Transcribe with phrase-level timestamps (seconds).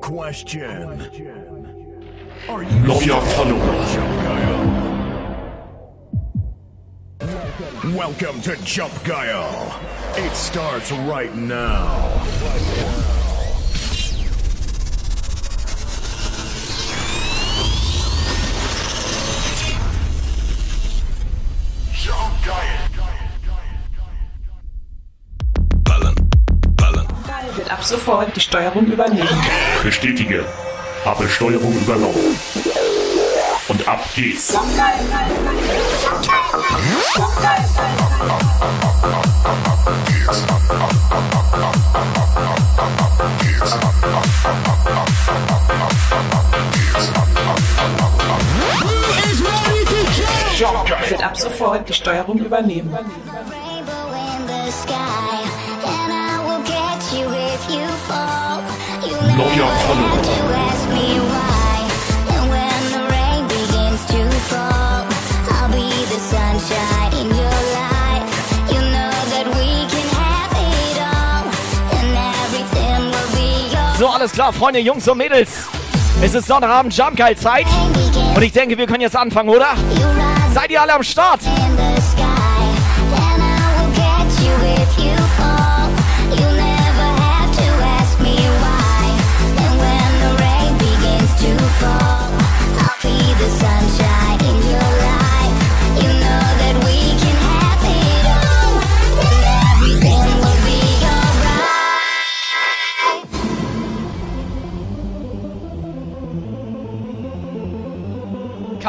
[0.00, 1.00] Question.
[2.48, 3.72] Are you Loyal follower.
[7.96, 9.80] Welcome to Jump Guile.
[10.16, 13.11] It starts right now.
[27.92, 29.28] Sofort die Steuerung übernehmen.
[29.82, 30.46] Bestätige.
[31.04, 32.38] Habe Steuerung übernommen.
[33.68, 34.56] Und ab geht's.
[50.54, 51.10] Guile.
[51.10, 52.96] Wird ab sofort die Steuerung übernehmen.
[59.42, 59.82] Be yours.
[73.98, 75.66] So, alles klar, Freunde, Jungs und Mädels.
[76.20, 77.66] Es ist Sonnabend, Jumpgeil-Zeit.
[78.34, 79.74] Und ich denke, wir können jetzt anfangen, oder?
[80.52, 81.40] Seid ihr alle am Start?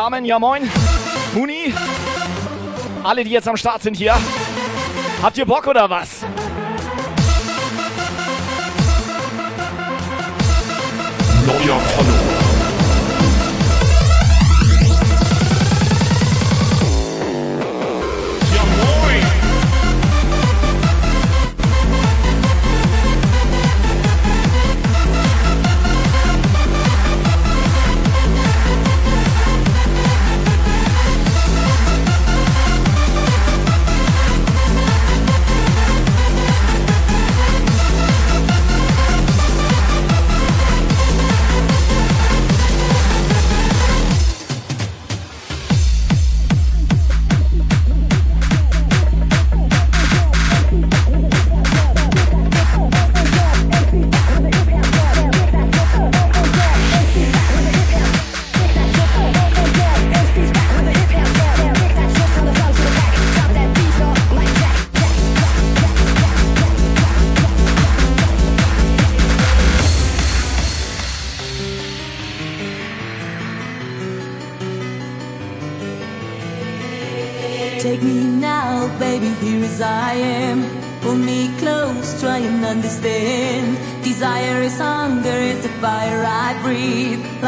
[0.04, 0.70] Carmen, ja moin.
[1.34, 1.74] Muni.
[3.04, 4.14] Alle, die jetzt am Start sind hier.
[5.22, 6.26] Habt ihr Bock oder was?
[11.48, 11.80] Loyal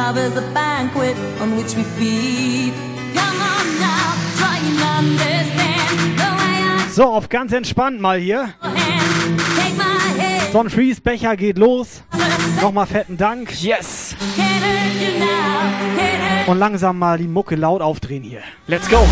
[0.05, 2.73] Love is a banquet on which we feed.
[3.15, 6.19] Come on now, try and understand.
[6.19, 8.53] The way I So, auf ganz entspannt mal hier.
[10.53, 12.03] Don Freeze Becher geht los.
[12.61, 13.51] Nochmal fetten Dank.
[13.63, 14.15] Yes.
[16.45, 18.43] Und langsam mal die Mucke laut aufdrehen hier.
[18.67, 19.07] Let's go.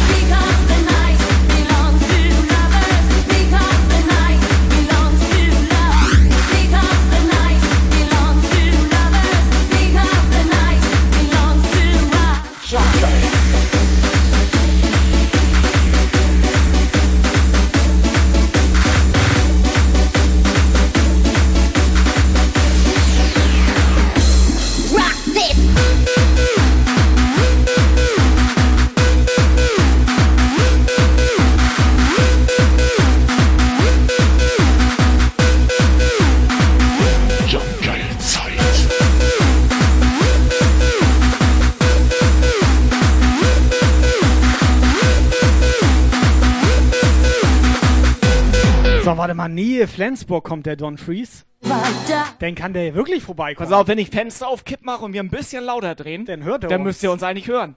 [49.43, 51.43] Mal, Nähe Flensburg kommt der Don Freeze.
[51.61, 52.25] Weiter.
[52.39, 53.69] Dann kann der wirklich vorbeikommen.
[53.69, 56.43] Pass auf, wenn ich Fenster auf Kipp mache und wir ein bisschen lauter drehen, Dann
[56.43, 56.87] hört er dann uns.
[56.87, 57.75] müsst ihr uns eigentlich hören.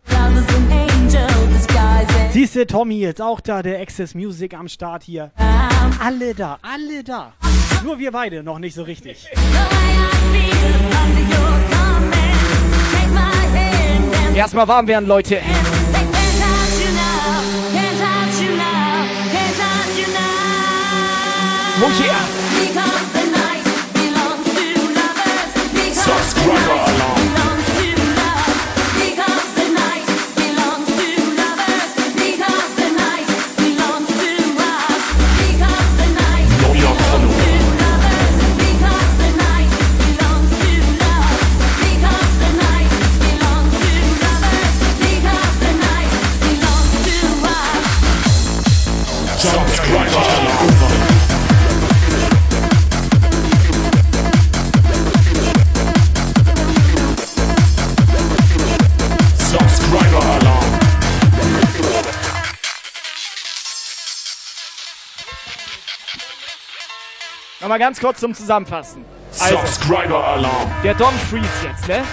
[2.32, 5.30] Siehst du, Tommy jetzt auch da, der Access Music am Start hier.
[6.00, 7.32] Alle da, alle da.
[7.84, 9.28] Nur wir beide noch nicht so richtig.
[14.34, 15.40] Erstmal warm werden, Leute.
[21.78, 22.24] Oh yeah.
[22.56, 25.52] Because the night belongs to lovers.
[25.74, 27.25] Because Subscribe the night.
[67.66, 69.04] Nochmal ganz kurz zum Zusammenfassen.
[69.40, 70.70] Also, Subscriber Alarm.
[70.84, 72.04] der Don Freeze jetzt, ne?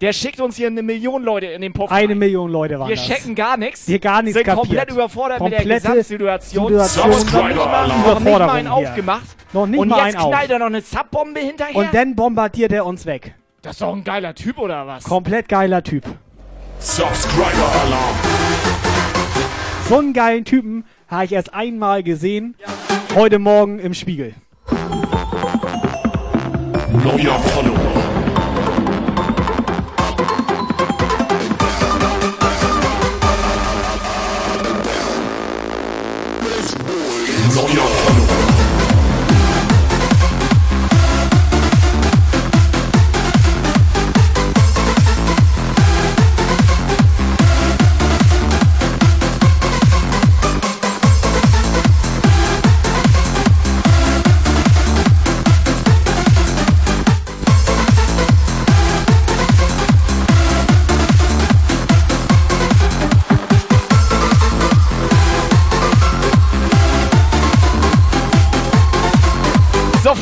[0.00, 1.90] Der schickt uns hier eine Million Leute in den Puff.
[1.92, 2.14] Eine.
[2.14, 3.04] Million Leute waren Wir das.
[3.06, 3.84] checken gar nichts.
[3.84, 4.68] Hier gar nichts Sind kapiert.
[4.68, 6.68] komplett überfordert mit der Komplette Gesamtsituation.
[6.68, 6.72] Situation.
[6.72, 8.00] Noch nicht mal, Subscriber-Alarm.
[8.06, 9.26] noch nicht mal einen aufgemacht.
[9.52, 10.30] Noch nicht Und mal jetzt einen auf.
[10.32, 11.76] knallt er noch eine Subbombe hinterher.
[11.76, 13.34] Und dann bombardiert er uns weg.
[13.60, 15.04] das ist doch ein geiler Typ, oder was?
[15.04, 16.04] Komplett geiler Typ.
[16.78, 18.16] Subscriber Alarm.
[19.90, 22.54] So einen geilen Typen habe ich erst einmal gesehen.
[23.14, 24.32] Heute Morgen im Spiegel.
[27.04, 27.81] Neuer Follower.
[27.81, 27.81] Neuer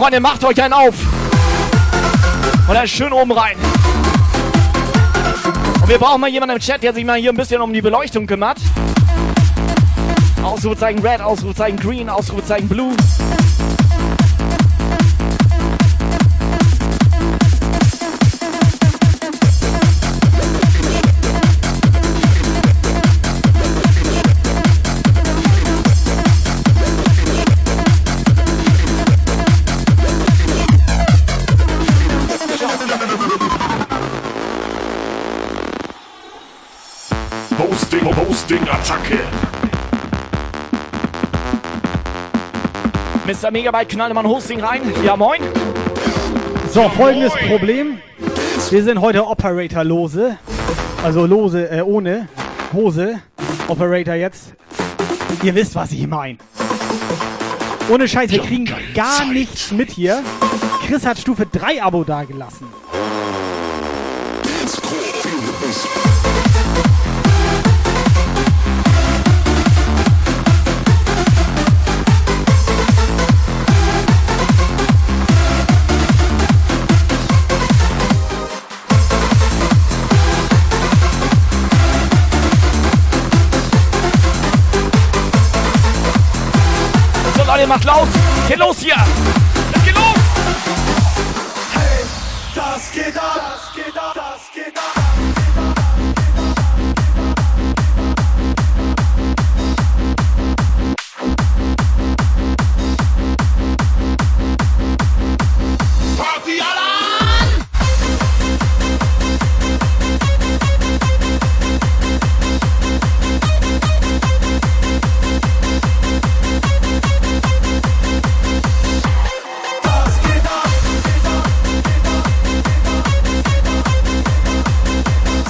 [0.00, 0.94] Freunde, macht euch einen auf.
[2.66, 3.58] Und dann schön oben rein.
[5.82, 7.82] Und wir brauchen mal jemanden im Chat, der sich mal hier ein bisschen um die
[7.82, 8.56] Beleuchtung kümmert.
[10.42, 12.96] Ausrufezeichen Red, Ausrufezeichen Green, Ausrufezeichen Blue.
[38.58, 39.18] Attacke.
[43.26, 43.52] Mr.
[43.52, 44.82] Megabyte, knallt mal ein Hosting rein.
[45.04, 45.40] Ja, moin.
[46.72, 47.98] So, folgendes Problem.
[48.70, 50.36] Wir sind heute Operator-lose.
[51.04, 52.26] Also lose, äh, ohne
[52.72, 53.20] Hose.
[53.68, 54.54] Operator jetzt.
[55.44, 56.38] Ihr wisst, was ich meine.
[57.88, 60.24] Ohne Scheiß, wir kriegen gar nichts mit hier.
[60.88, 62.66] Chris hat Stufe 3 Abo dagelassen.
[87.60, 88.08] Leute, macht laut.
[88.48, 88.96] Geht los hier.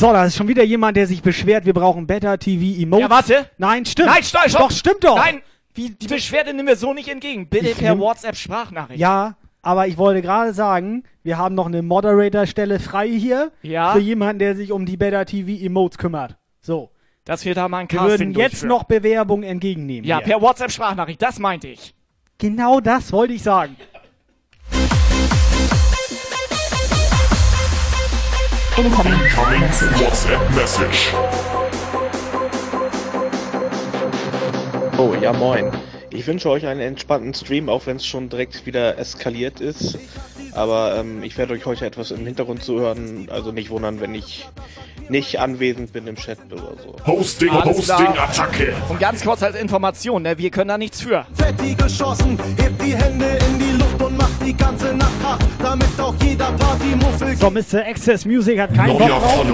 [0.00, 3.02] So, da ist schon wieder jemand, der sich beschwert, wir brauchen Better TV Emotes.
[3.02, 3.50] Ja, warte.
[3.58, 4.08] Nein, stimmt.
[4.08, 4.60] Nein, stopp, stopp.
[4.62, 5.16] Doch, stimmt doch.
[5.16, 5.42] Nein,
[5.76, 7.48] die Beschwerde nehmen wir so nicht entgegen.
[7.50, 8.98] Bitte Ich per nehm- WhatsApp-Sprachnachricht.
[8.98, 13.52] Ja, aber ich wollte gerade sagen, wir haben noch eine Moderator-Stelle frei hier.
[13.60, 13.92] Ja.
[13.92, 16.38] Für jemanden, der sich um die Better TV Emotes kümmert.
[16.62, 16.90] So.
[17.26, 18.68] Dass wir da mal ein Wir Casting würden jetzt durchführen.
[18.70, 20.08] noch Bewerbungen entgegennehmen.
[20.08, 20.28] Ja, hier.
[20.28, 21.94] per WhatsApp-Sprachnachricht, das meinte ich.
[22.38, 23.76] Genau das wollte ich sagen.
[28.80, 29.20] Incoming
[30.00, 31.12] WhatsApp Message.
[34.96, 35.70] Oh, ja moin.
[36.08, 39.98] Ich wünsche euch einen entspannten Stream, auch wenn es schon direkt wieder eskaliert ist.
[40.54, 44.48] Aber ähm, ich werde euch heute etwas im Hintergrund zuhören, also nicht wundern, wenn ich
[45.10, 46.96] nicht anwesend bin im Chat oder so.
[47.06, 47.98] Hosting, Alles klar.
[48.00, 48.74] Hosting, Attacke.
[48.88, 51.26] Und ganz kurz als Information, ne, wir können da nichts für.
[51.34, 56.00] Fetti geschossen, hebt die Hände in die Luft und macht die ganze Nacht Krach, damit
[56.00, 57.86] auch jeder Partymuffel So, Mr.
[57.86, 59.46] Access Music hat keinen Bock drauf.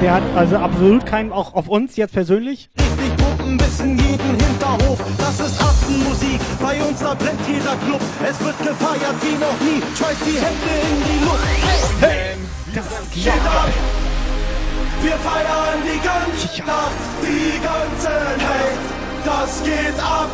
[0.00, 2.68] Der hat also absolut keinen, auch auf uns jetzt persönlich.
[2.78, 4.98] richtig pumpen bis in jeden Hinterhof.
[5.18, 8.00] Das ist Affenmusik, bei uns da brennt jeder Club.
[8.22, 11.38] Es wird gefeiert wie noch nie, schmeißt die Hände in die Luft.
[12.00, 12.36] Hey, hey,
[12.74, 13.70] das geht ab.
[15.06, 18.10] Wir feiern die ganze Nacht, die ganze
[18.42, 18.76] Nacht.
[19.24, 20.28] Das geht ab.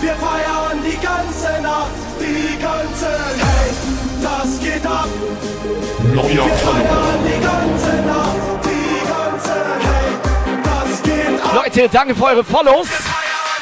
[0.00, 3.80] Wir feiern die ganze Nacht, die ganze Nacht.
[4.20, 5.06] Das geht ab.
[6.12, 10.24] Neuer Wir feiern die ganze Nacht, die ganze Nacht.
[10.64, 11.64] Das geht ab.
[11.64, 12.88] Leute, danke für eure Follows.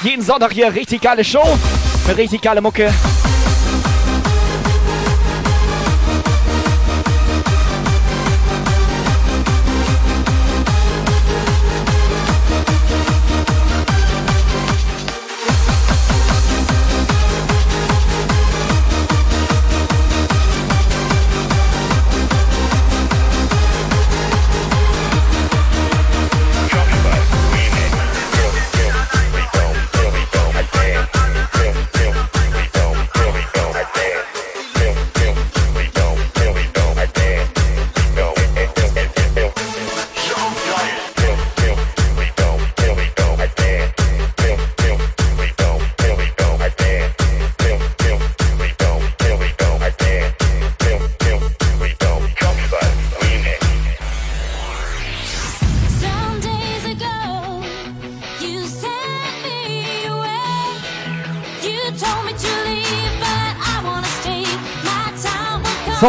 [0.02, 1.58] Jeden Sonntag hier richtig geile Show.
[2.08, 2.90] Mit richtig geile Mucke.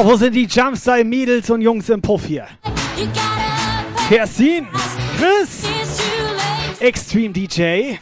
[0.01, 0.11] Come.
[0.11, 2.47] wo sind die Jumpstyle Mädels und Jungs im Puff hier?
[4.09, 4.67] Kerstin,
[5.17, 5.63] Chris.
[6.79, 7.97] Extreme DJ.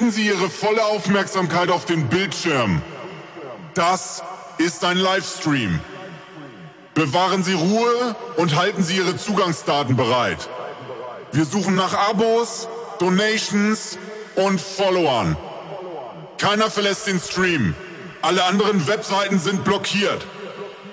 [0.00, 2.80] Richten Sie Ihre volle Aufmerksamkeit auf den Bildschirm.
[3.74, 4.22] Das
[4.56, 5.78] ist ein Livestream.
[6.94, 10.48] Bewahren Sie Ruhe und halten Sie Ihre Zugangsdaten bereit.
[11.32, 12.66] Wir suchen nach Abos,
[12.98, 13.98] Donations
[14.36, 15.36] und Followern.
[16.38, 17.74] Keiner verlässt den Stream.
[18.22, 20.24] Alle anderen Webseiten sind blockiert.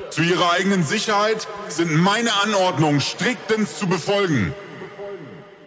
[0.09, 4.53] Zu Ihrer eigenen Sicherheit sind meine Anordnungen striktens zu befolgen.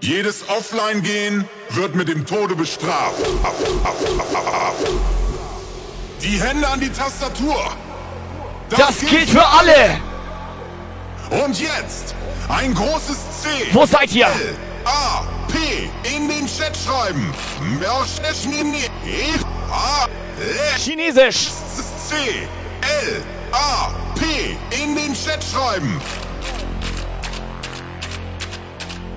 [0.01, 3.25] Jedes Offline-Gehen wird mit dem Tode bestraft.
[6.23, 7.57] Die Hände an die Tastatur.
[8.69, 10.01] Das gilt für alle.
[11.45, 12.15] Und jetzt
[12.49, 13.49] ein großes C.
[13.73, 14.27] Wo seid ihr?
[14.27, 17.33] L, A, P in den Chat schreiben.
[20.77, 21.49] Chinesisch.
[22.09, 22.49] C,
[22.81, 23.23] L,
[23.53, 26.01] A, P in den Chat schreiben.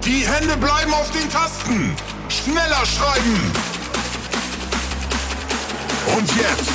[0.06, 1.96] Die Hände bleiben auf den Tasten.
[2.30, 3.52] Schneller schreiben.
[6.16, 6.72] Und jetzt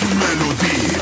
[0.00, 0.98] die Melodie.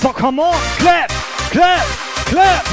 [0.00, 1.12] So, come on, clap,
[1.50, 1.86] clap,
[2.26, 2.64] clap.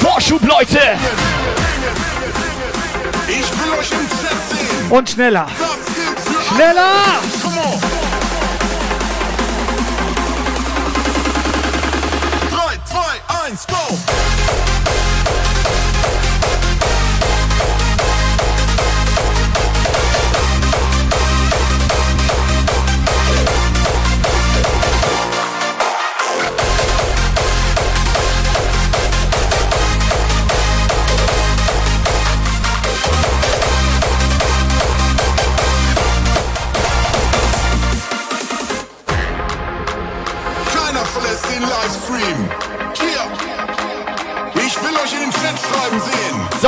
[0.00, 0.98] Vorschub, Leute.
[3.28, 4.90] Ich will euch im Chat sehen.
[4.90, 5.46] Und schneller.
[6.48, 7.20] Schneller!
[7.42, 8.07] Come on.
[13.66, 14.17] 2, 1, go!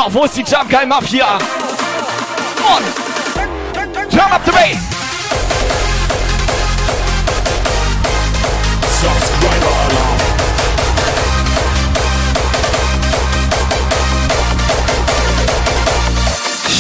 [0.03, 1.35] So, wo ist die Jump Guy Mafia?
[1.35, 2.87] Und
[4.11, 4.79] turn up the bass.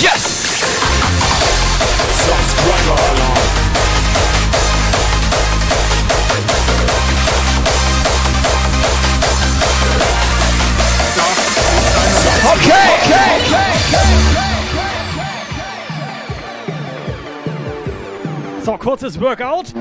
[0.00, 0.22] Yes!
[2.24, 3.29] Subscriber Alarm.
[18.70, 19.74] So, kurzes Workout.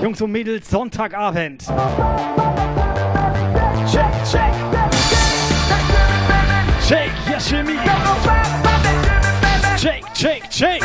[0.00, 1.64] Jungs und Mädels, Sonntagabend.
[3.90, 4.54] Shake, shake.
[6.86, 7.76] Shake, yeah, shimmy.
[9.76, 10.84] Shake, shake, shake.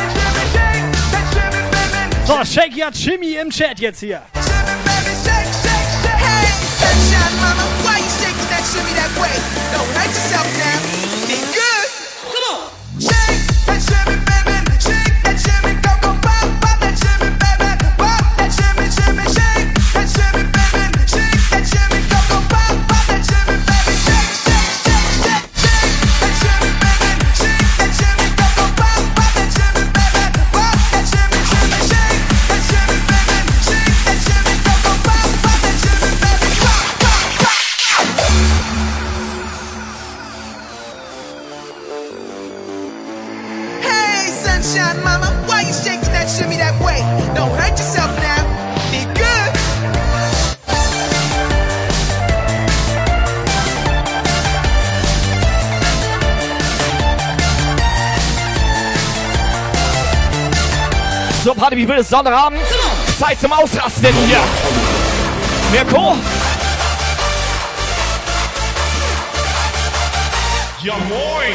[2.24, 4.20] So, shake, ja, Jimmy im Chat jetzt hier.
[9.94, 10.49] Hey,
[62.02, 62.62] So, Party, wie will es Sonntagabend?
[63.18, 64.38] Zeit zum Ausrasten hier.
[65.70, 66.16] Mirko?
[70.82, 71.54] Ja moin.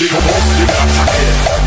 [0.00, 1.59] Hosting, Hosting, Attacke.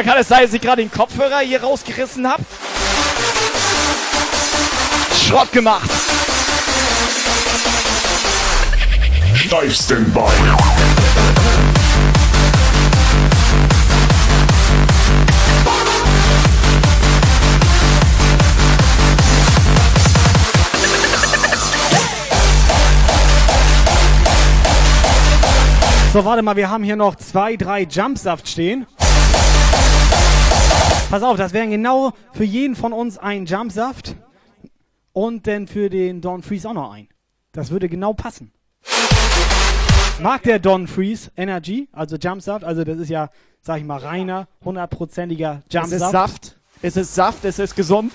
[0.00, 2.42] Oder kann es sein, dass ich gerade den Kopfhörer hier rausgerissen habe?
[5.14, 5.90] Schrott gemacht.
[9.50, 10.20] Live Standby.
[26.14, 28.86] So, warte mal, wir haben hier noch zwei, drei Jumpsaft stehen.
[31.10, 34.14] Pass auf, das wären genau für jeden von uns ein Jumpsaft
[35.12, 37.08] und dann für den Don Freeze auch noch ein.
[37.50, 38.52] Das würde genau passen.
[40.22, 44.46] Mag der Don Freeze Energy, also Jumpsaft, also das ist ja, sag ich mal, reiner,
[44.64, 46.00] hundertprozentiger Es Jumpsaft.
[46.00, 46.56] ist Saft.
[46.80, 48.12] Es ist Saft, es ist gesund.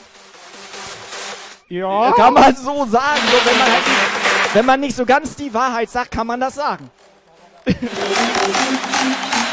[1.67, 2.13] Ja.
[2.13, 3.21] Kann man so sagen.
[3.29, 6.39] So, wenn, man halt nicht, wenn man nicht so ganz die Wahrheit sagt, kann man
[6.39, 6.89] das sagen.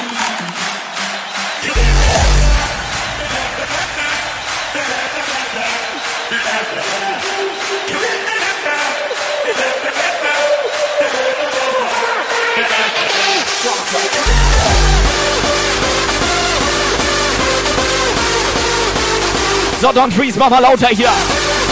[19.80, 21.10] So, Don Freeze, mach mal lauter hier.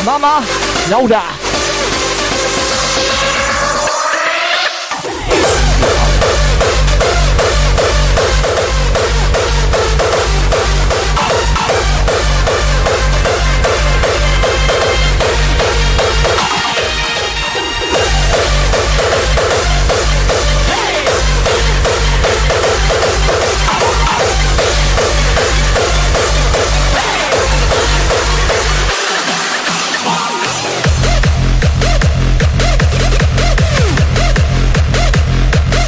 [0.05, 0.43] Mama,
[0.91, 1.23] lauter.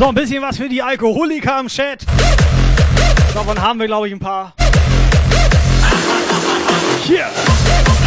[0.03, 2.05] So, ein bisschen was für die Alkoholiker im Chat.
[3.33, 4.53] Davon haben wir, glaube ich, ein paar.
[7.05, 7.19] Hier.
[7.19, 8.02] Yeah.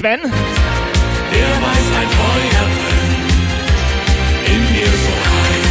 [0.00, 0.22] Sven?
[0.22, 3.32] der weiß ein Feuer brennt,
[4.48, 5.68] in mir so heiß.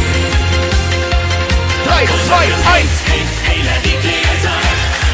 [1.84, 2.46] 3, 2,
[2.78, 2.90] 1.
[3.10, 4.58] Hey, die Gläser,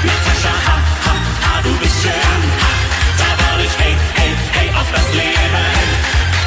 [0.04, 0.76] Natascha, ha,
[1.06, 2.72] ha, ha, du bist schön, ha,
[3.16, 5.64] da war ich, hey, hey, hey, auf das Leben,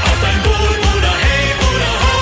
[0.06, 2.14] auf dein Wohl, Bruder, hey, Bruder, ho.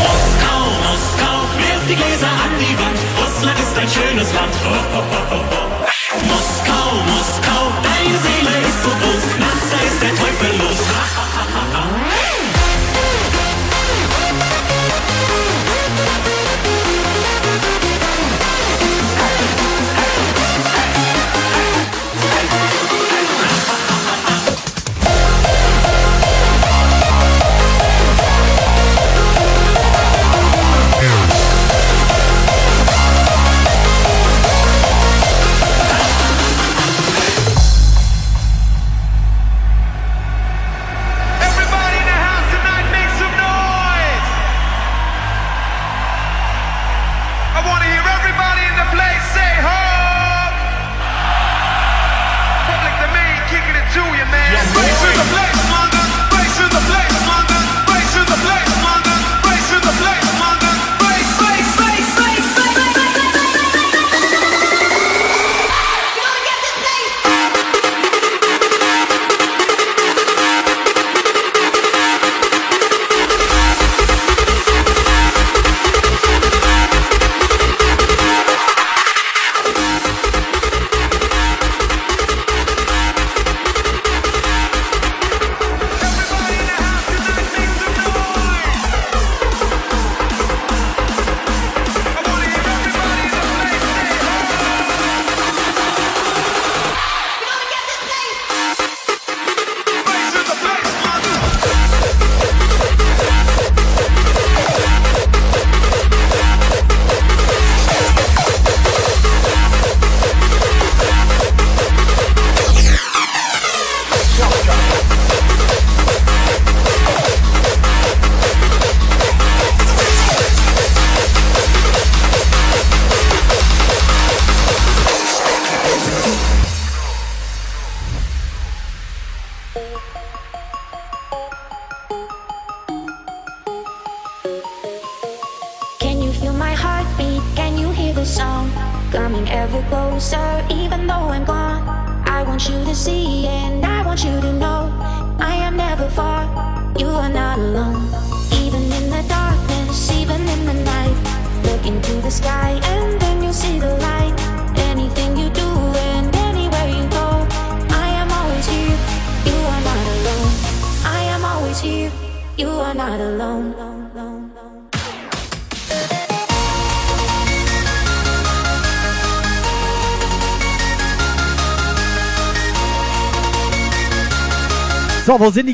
[0.00, 5.02] Moskau, Moskau, wirf die Gläser an die Wand, Russland ist ein schönes Land, ho, ho,
[5.12, 5.59] ho, ho,
[8.18, 9.24] Seele ist so groß,
[9.70, 10.49] da ist der Teufel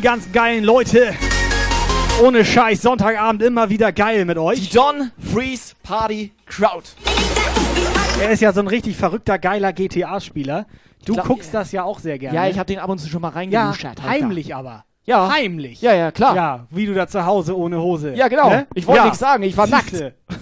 [0.06, 1.12] ganzen geilen Leute?
[2.22, 4.68] Ohne Scheiß, Sonntagabend immer wieder geil mit euch.
[4.68, 6.84] Die Don Freeze Party Crowd.
[8.20, 10.66] Er ist ja so ein richtig verrückter, geiler GTA-Spieler.
[11.04, 12.36] Du glaub, guckst das ja auch sehr gerne.
[12.36, 13.98] Ja, ich habe den ab und zu schon mal ja, reingeluschert.
[13.98, 14.08] Alter.
[14.08, 14.84] heimlich aber.
[15.06, 15.28] Ja.
[15.28, 15.82] Heimlich.
[15.82, 16.36] Ja, ja, klar.
[16.36, 18.14] Ja, wie du da zu Hause ohne Hose.
[18.14, 18.48] Ja, genau.
[18.48, 18.68] Ne?
[18.74, 19.04] Ich wollte Ja.
[19.06, 20.14] nichts sagen, ich war Siehste.
[20.28, 20.35] Can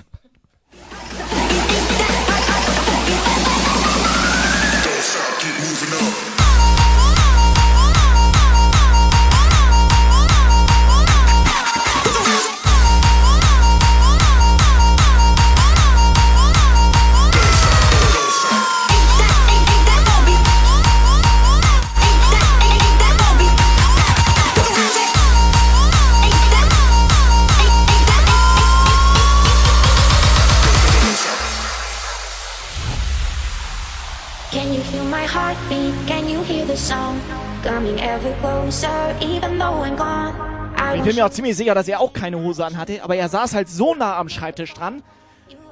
[40.97, 43.55] Ich bin mir auch ziemlich sicher, dass er auch keine Hose anhatte, aber er saß
[43.55, 45.03] halt so nah am Schreibtisch dran,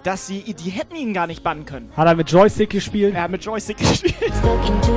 [0.02, 1.92] dass sie, die hätten ihn gar nicht bannen können.
[1.96, 3.14] Hat er mit Joystick gespielt?
[3.14, 4.32] Er hat mit Joystick gespielt.
[4.42, 4.92] look into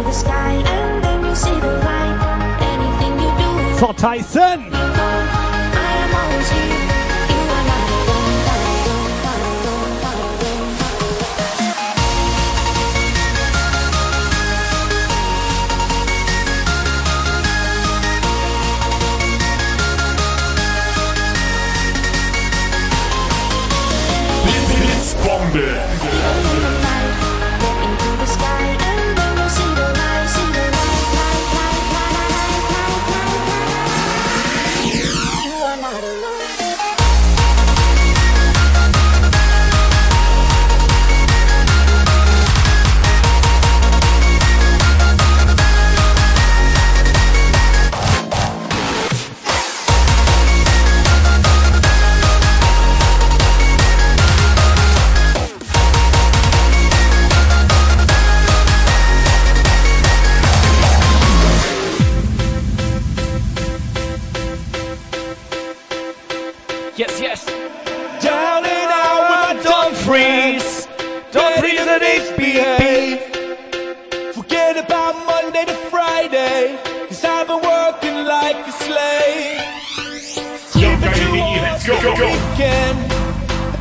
[82.18, 82.98] Weekend,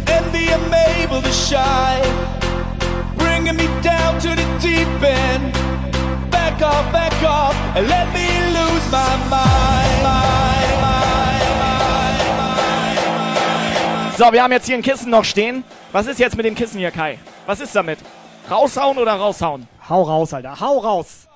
[0.09, 2.03] envy I'm able to shine,
[3.17, 5.53] bringing me down to the deep end.
[6.31, 10.03] Back off, back off, and let me lose my mind.
[10.03, 12.27] mind, mind, mind,
[14.09, 14.19] mind.
[14.19, 15.63] So, wir haben jetzt hier ein Kissen noch stehen.
[15.93, 17.19] Was ist jetzt mit dem Kissen hier, Kai?
[17.47, 18.01] Was ist damit?
[18.51, 19.69] Raushauen oder raushauen?
[19.89, 20.59] Hau raus, Alter.
[20.59, 21.29] Hau raus.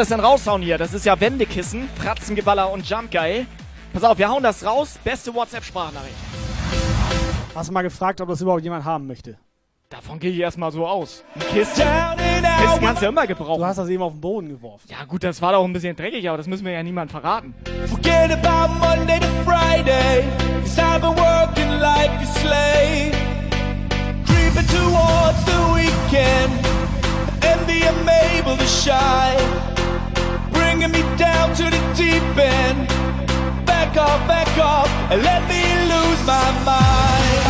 [0.00, 0.78] Das denn raushauen hier?
[0.78, 3.46] Das ist ja Wendekissen, Fratzengeballer und Jump Guy.
[3.92, 4.98] Pass auf, wir hauen das raus.
[5.04, 6.14] Beste WhatsApp-Sprachnachricht.
[7.54, 9.36] Hast du mal gefragt, ob das überhaupt jemand haben möchte?
[9.90, 11.22] Davon gehe ich erstmal so aus.
[11.34, 11.82] Ein Kissen.
[11.84, 13.62] Kissen kannst du ja immer Du gebrauchen.
[13.64, 14.86] hast das eben auf den Boden geworfen.
[14.88, 17.54] Ja gut, das war doch ein bisschen dreckig, aber das müssen wir ja niemandem verraten.
[17.86, 20.24] Forget about Monday to Friday,
[20.62, 23.12] cause I've been working like a slave.
[24.24, 26.52] Creeping towards the weekend,
[27.42, 29.69] envy I'm able to shine.
[30.70, 32.86] Bringing me down to the deep end.
[33.66, 37.49] Back off, back off, and let me lose my mind.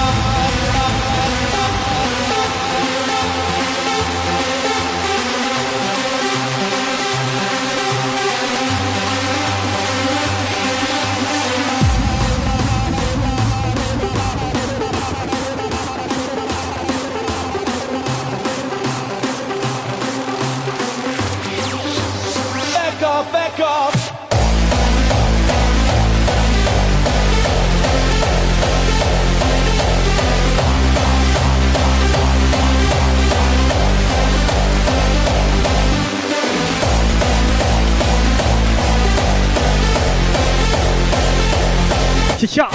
[42.47, 42.71] Tja,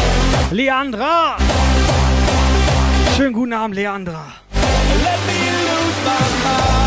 [0.52, 1.38] Leandra!
[3.18, 4.22] Schönen guten Abend, Leandra.
[4.54, 6.85] Let me lose my mind.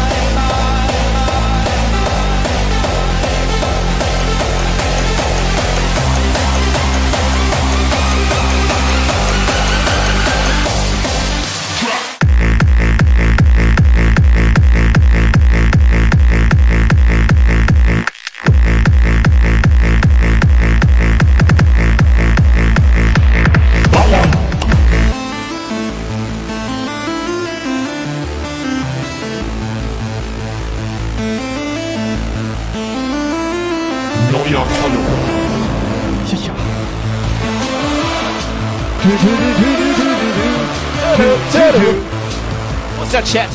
[43.18, 43.50] Deutscher Chat.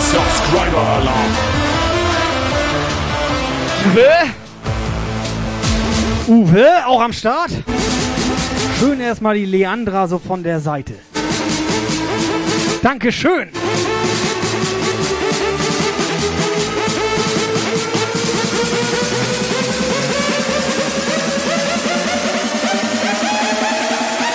[0.00, 1.32] Subscriber Alarm.
[3.86, 4.10] Uwe?
[6.26, 7.50] Uwe, auch am Start?
[8.78, 10.92] Schön erstmal die Leandra so von der Seite.
[12.82, 13.48] Dankeschön.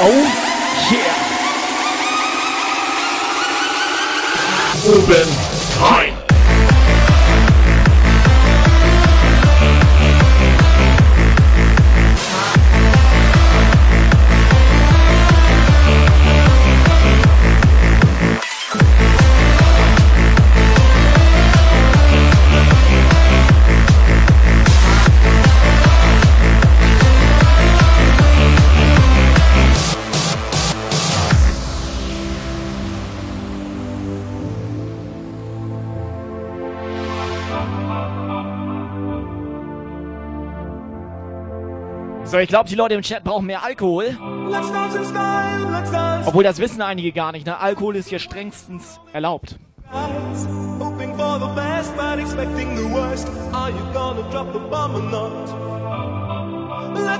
[0.03, 0.42] Oh
[4.85, 5.42] Oben
[42.33, 44.17] So, ich glaube, die Leute im Chat brauchen mehr Alkohol.
[46.25, 47.45] Obwohl, das wissen einige gar nicht.
[47.45, 47.59] Ne?
[47.59, 49.59] Alkohol ist hier strengstens erlaubt.
[49.91, 50.01] Let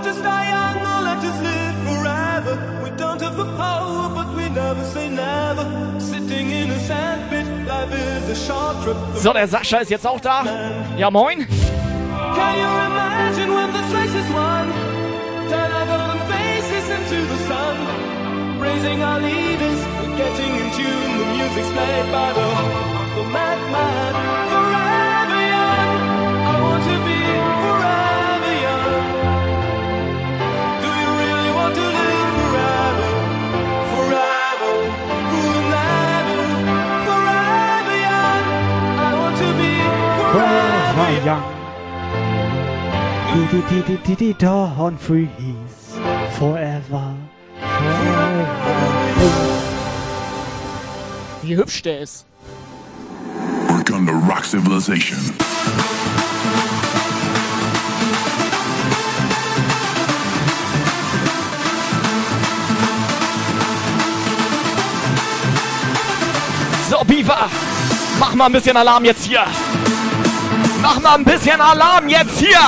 [0.08, 2.58] us die young or let us live forever.
[2.84, 5.66] We don't have the power, but we never say never.
[6.00, 8.98] Sitting in a sandpit, life is a short trip.
[9.16, 10.44] So, der Sascha ist jetzt auch da.
[10.98, 11.46] Ja, moin.
[12.36, 14.93] Can you imagine when this race is won?
[15.50, 17.76] Turn our golden faces into the sun.
[18.60, 21.12] Raising our leaders, we're getting in tune.
[21.20, 22.48] The music's played by the,
[23.16, 24.14] the madman.
[24.54, 25.92] Forever young,
[26.52, 27.20] I want to be
[27.64, 29.04] forever young.
[30.84, 33.12] Do you really want to live forever?
[33.94, 34.74] Forever,
[35.34, 36.40] forever,
[37.08, 38.44] forever young.
[39.08, 39.72] I want to be
[40.18, 41.63] forever Forever young.
[44.44, 45.30] Dawn freeze.
[46.38, 47.16] Forever.
[47.60, 48.54] Forever.
[51.42, 52.26] Wie hübsch der ist.
[53.68, 55.18] We're gonna rock civilization.
[66.90, 67.50] So, Biva,
[68.20, 69.46] mach mal ein bisschen Alarm jetzt hier.
[70.82, 72.60] Mach mal ein bisschen Alarm jetzt hier.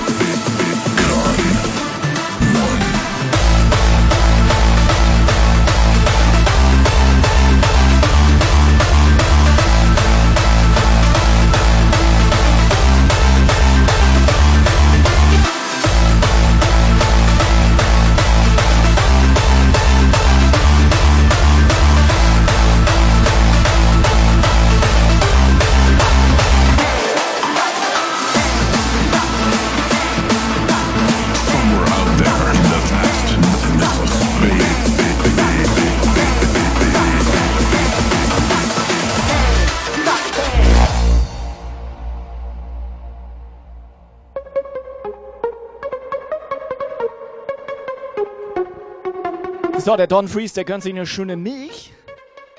[49.86, 51.94] So, der Don Freeze, der gönnt sich eine schöne Milch.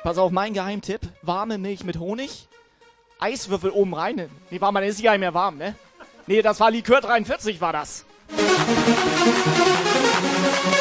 [0.05, 1.01] Pass auf, mein Geheimtipp.
[1.23, 2.47] Warme Milch mit Honig.
[3.19, 4.31] Eiswürfel oben rein.
[4.49, 5.75] Nee, war mal, ist gar nicht mehr warm, ne?
[6.29, 8.05] Nee, das war Likör 43, war das.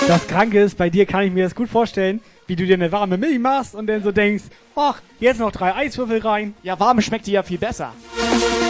[0.08, 2.92] Das Kranke ist, bei dir kann ich mir das gut vorstellen, wie du dir eine
[2.92, 4.44] warme Milch machst und dann so denkst,
[4.76, 6.54] ach, jetzt noch drei Eiswürfel rein.
[6.62, 7.92] Ja, warm schmeckt die ja viel besser.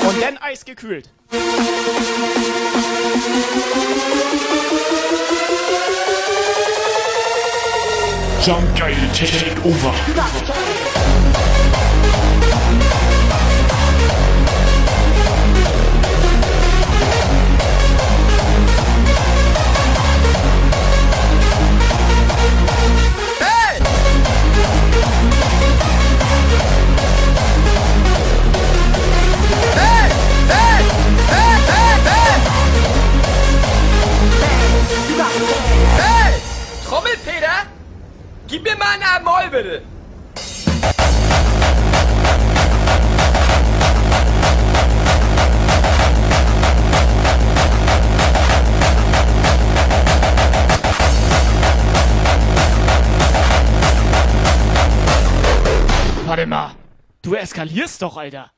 [0.08, 1.10] Und dann eisgekühlt.
[8.46, 11.35] Jump Geil Take Over.
[38.48, 39.82] Gib mir mal einen Moll, bitte!
[56.28, 56.76] Warte mal.
[57.24, 58.52] Du eskalierst doch, Alter.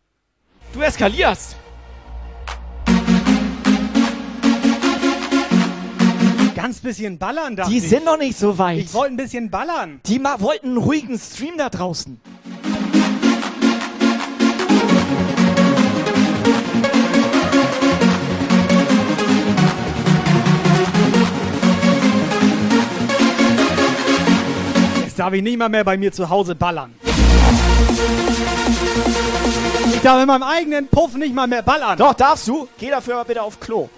[0.73, 1.55] Du eskalierst.
[6.57, 7.67] Ganz bisschen ballern da.
[7.67, 8.79] Die sind noch nicht so weit.
[8.79, 10.01] Ich wollte ein bisschen ballern.
[10.07, 12.19] Die wollten einen ruhigen Stream da draußen.
[25.03, 26.95] Jetzt darf ich nicht mal mehr bei mir zu Hause ballern.
[29.93, 31.99] Ich darf in meinem eigenen Puff nicht mal mehr ballern.
[31.99, 32.67] Doch, darfst du.
[32.79, 33.89] Geh dafür aber bitte auf Klo.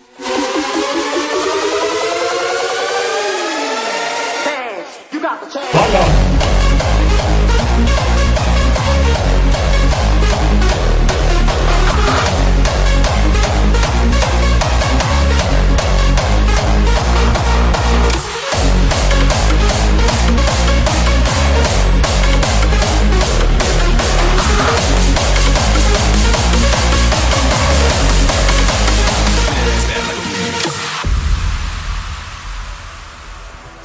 [5.51, 6.08] Follow.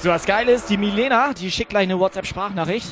[0.05, 2.89] So, was geil ist, die Milena, die schickt gleich eine WhatsApp-Sprachnachricht.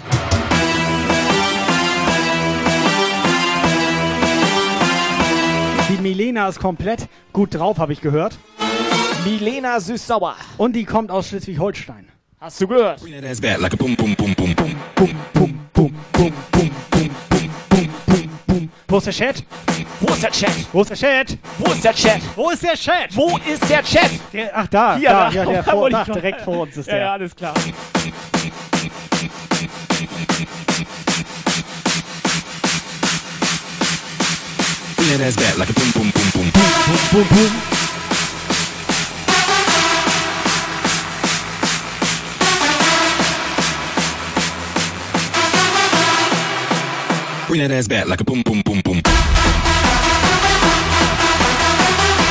[5.90, 8.38] Die Milena ist komplett gut drauf, habe ich gehört.
[9.26, 10.36] Milena Süß-Sauer.
[10.56, 12.08] Und die kommt aus Schleswig-Holstein.
[12.40, 13.02] Hast du gehört?
[18.92, 19.42] Wo ist der Chat?
[20.00, 20.52] Wo ist der Chat?
[20.70, 21.38] Wo ist der Chat?
[21.56, 22.20] Wo ist der Chat?
[22.36, 23.16] Wo ist der Chat?
[23.16, 24.10] Wo ist der Chat?
[24.34, 25.34] Der, ach da, Hier, da, da.
[25.34, 27.02] ja, der vor, da, direkt vor uns ist Ja, der.
[27.02, 27.54] ja, alles klar.
[35.00, 36.50] Yeah, that's bad like a boom boom boom boom.
[37.12, 37.91] Boom, boom.
[47.52, 49.02] Bring that ass back like a boom boom boom boom.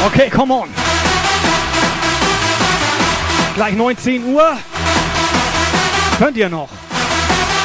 [0.07, 0.67] Okay, come on.
[3.53, 4.57] Gleich 19 Uhr.
[6.17, 6.72] Könnt ihr noch?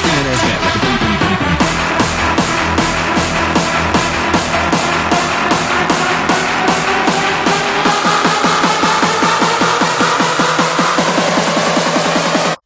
[0.03, 1.37] Bring that ass back like a boom boom boom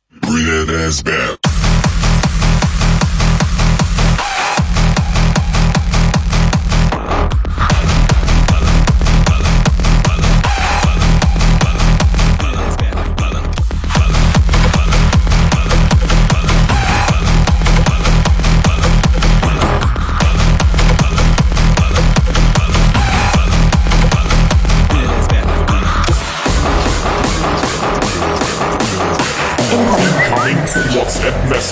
[0.02, 0.30] boom.
[0.32, 1.39] Bring that ass back.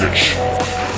[0.01, 0.37] Message.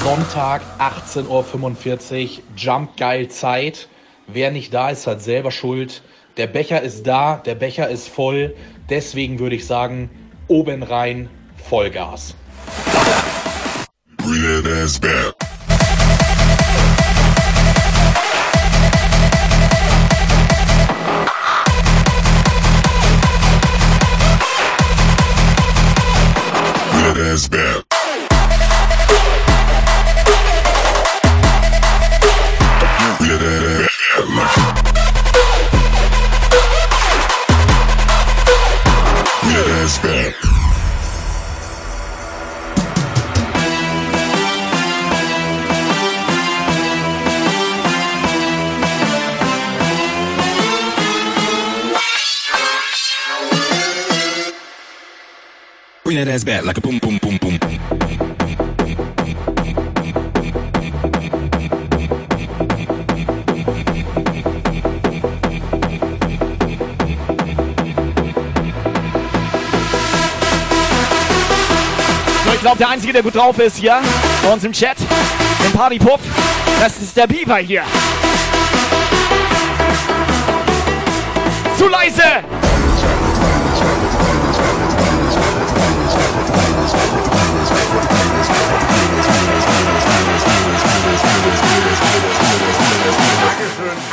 [0.03, 3.89] Sonntag, 18.45 Uhr, Jump geil Zeit.
[4.27, 6.03] Wer nicht da ist, hat selber Schuld.
[6.37, 8.55] Der Becher ist da, der Becher ist voll.
[8.91, 10.11] Deswegen würde ich sagen,
[10.49, 12.35] oben rein, Vollgas.
[14.19, 15.35] Bring that ass back.
[26.93, 27.27] Bring that
[56.31, 57.71] ass back like a boom boom boom boom boom.
[72.45, 74.01] So, ich glaube, der Einzige, der gut drauf ist hier
[74.43, 74.97] bei uns im Chat,
[75.65, 76.21] im Partypuff,
[76.81, 77.83] das ist der Beaver hier.
[81.77, 82.60] Zu leise!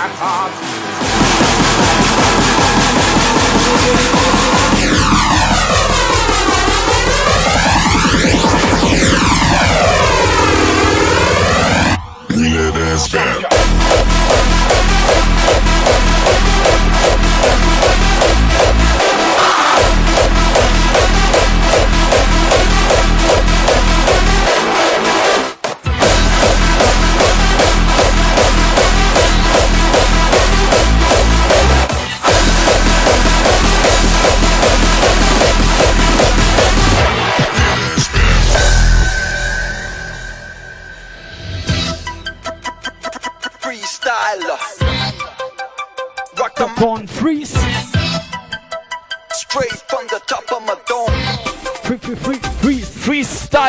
[0.07, 0.15] Bring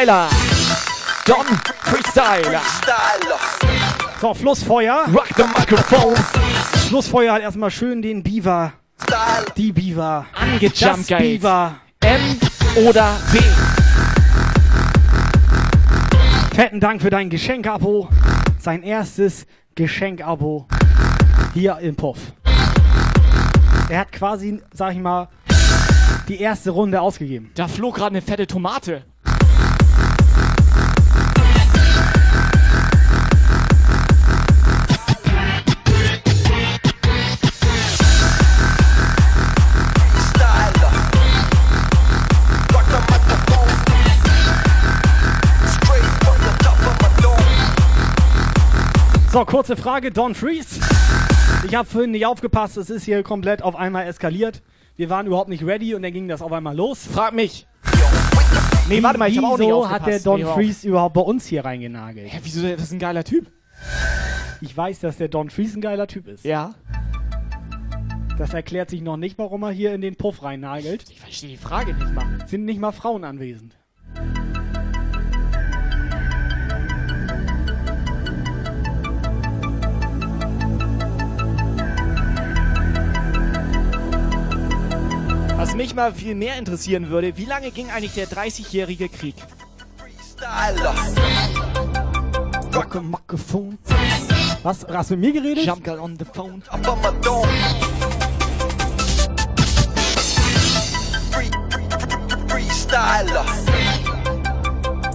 [0.09, 0.31] Freestyler.
[1.27, 1.45] Don
[1.83, 2.63] Freestyler.
[4.21, 5.07] So, Flussfeuer.
[5.13, 6.17] Rock the microphone.
[6.89, 8.73] Flussfeuer hat erstmal schön den Beaver
[9.57, 10.25] Die Beaver.
[10.35, 11.19] Angejumpt, Das.
[11.19, 11.77] Beaver.
[12.01, 12.21] M
[12.87, 13.39] oder B?
[16.55, 18.09] Fetten Dank für dein Geschenk-Abo.
[18.59, 20.67] Sein erstes Geschenk-Abo
[21.53, 22.19] hier im Puff.
[23.91, 25.29] Er hat quasi, sag ich mal,
[26.29, 27.51] die erste Runde ausgegeben.
[27.55, 29.05] Da flog gerade eine fette Tomate.
[49.39, 50.81] So, kurze Frage, Don Freeze.
[51.65, 54.65] Ich habe vorhin nicht aufgepasst, es ist hier komplett auf einmal eskaliert.
[54.97, 57.07] Wir waren überhaupt nicht ready und dann ging das auf einmal los.
[57.07, 57.69] Frag mich.
[58.89, 60.57] Nee, warte mal, ich habe auch nicht Wieso hat der Don Nee, hör auf.
[60.57, 62.33] Freeze überhaupt bei uns hier reingenagelt?
[62.33, 62.69] Hä, wieso?
[62.69, 63.47] Das ist ein geiler Typ.
[64.61, 66.45] Ich weiß, dass der Don Freeze ein geiler Typ ist.
[66.45, 66.75] Ja.
[68.39, 71.05] Das erklärt sich noch nicht, warum er hier in den Puff reinnagelt.
[71.11, 72.27] Ich verstehe die Frage nicht mal.
[72.49, 73.77] Sind nicht mal Frauen anwesend.
[85.69, 89.35] Was mich mal viel mehr interessieren würde, wie lange ging eigentlich der 30-jährige Krieg?
[92.75, 93.03] Rocke.
[94.63, 94.87] Was?
[94.91, 95.67] Hast du mit mir geredet?
[95.67, 96.63] Jump girl on the phone.
[102.49, 103.45] Freestyler.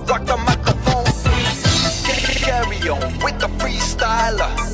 [0.08, 1.06] Rock the microphone.
[2.36, 4.73] Carry on with the freestyler.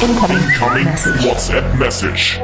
[0.00, 0.38] Incoming
[1.24, 2.38] WhatsApp Message.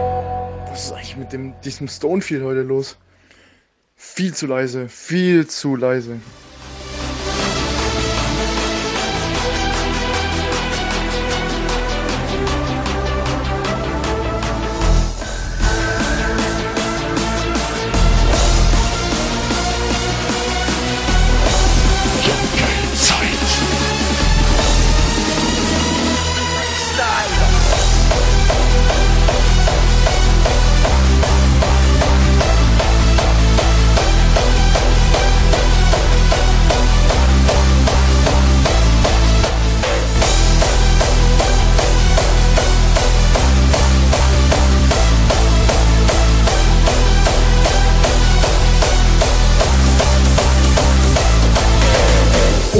[0.70, 2.96] Was ist eigentlich mit dem, diesem Stonefield heute los?
[3.94, 6.20] Viel zu leise, viel zu leise.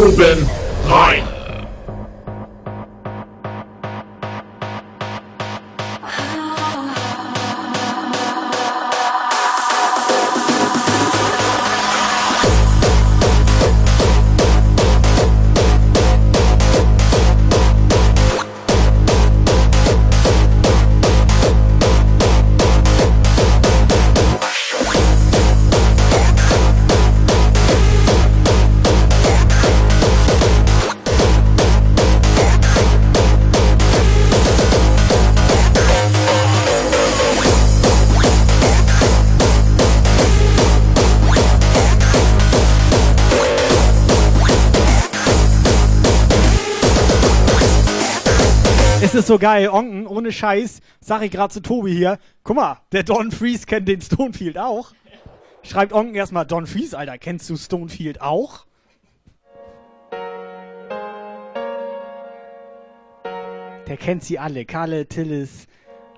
[0.05, 0.47] Oben
[0.87, 1.34] rein.
[49.25, 52.19] Ist so geil, Onken, ohne Scheiß, sag ich gerade zu Tobi hier.
[52.43, 54.93] Guck mal, der Don Freeze kennt den Stonefield auch.
[55.63, 58.67] Schreibt Onken erstmal, Don Freeze, Alter, kennst du Stonefield auch?
[63.87, 64.67] Der kennt sie alle.
[64.67, 65.69] Kalle, Tillis,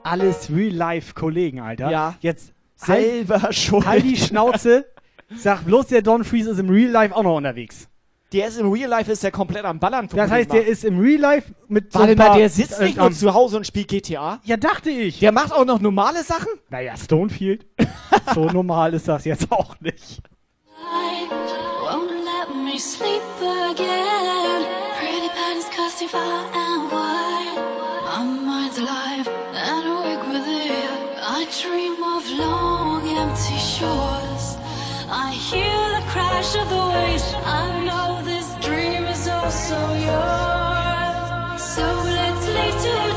[0.03, 1.93] alles Real-Life-Kollegen, Alter.
[1.93, 2.17] Ja.
[2.23, 3.87] Jetzt Selber halt, schuld.
[3.87, 4.85] Halt die Schnauze.
[5.33, 7.89] Sag bloß, der Don Freeze ist im Real-Life auch noch unterwegs.
[8.37, 10.11] Der ist im Real Life ist der komplett am Ballern.
[10.15, 12.99] Das heißt, der ist im Real Life mit so Warte paar, mal, der sitzt nicht
[12.99, 14.41] nur zu Hause und spielt GTA?
[14.45, 15.21] Ja, dachte ich.
[15.21, 16.51] Der macht auch noch normale Sachen?
[16.69, 17.65] Naja, Stonefield.
[18.35, 20.21] so normal ist das jetzt auch nicht.
[21.83, 24.67] Won't let me sleep again.
[24.99, 27.57] Pretty patties casting fire and wine.
[28.05, 30.91] My mind's alive and awake with it.
[31.23, 34.36] I dream of long empty shores.
[35.09, 37.33] I hear the crash of the waves.
[37.45, 41.63] I know this dream is also yours.
[41.63, 43.16] So let's leave today.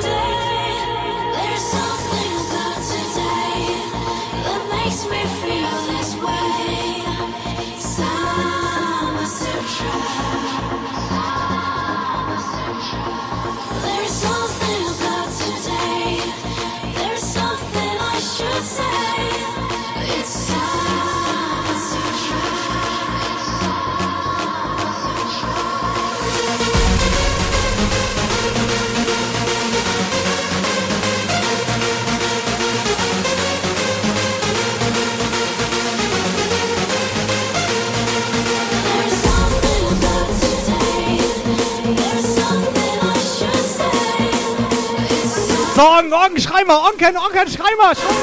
[45.79, 47.95] Onken, Onken, schrei mal, Onken, Onken, schrei mal.
[47.95, 48.13] Schrei.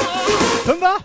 [0.65, 0.97] Fünfer?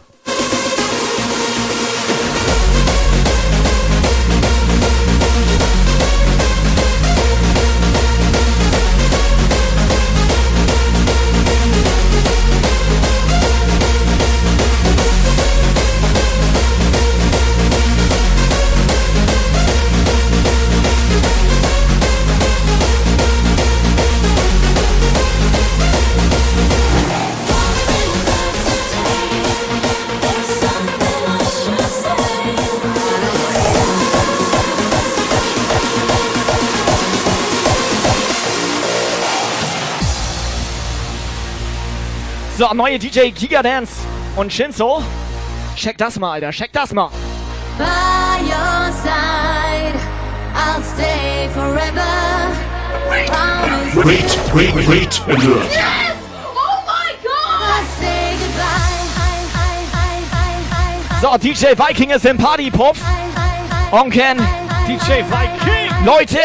[42.62, 44.02] So, neue DJ Giga Dance
[44.36, 45.02] und Shinzo.
[45.74, 46.52] Check das mal, Alter.
[46.52, 47.08] Check das mal.
[47.76, 49.98] By your side,
[50.54, 52.06] I'll stay forever.
[53.96, 55.72] Wait, wait, wait alert.
[55.72, 56.14] Yes!
[56.54, 57.84] Oh my God!
[57.98, 58.92] Say goodbye.
[61.20, 62.96] So, DJ Viking ist im Partypuff.
[63.90, 64.38] Onken.
[64.86, 66.06] DJ Viking.
[66.06, 66.38] Leute,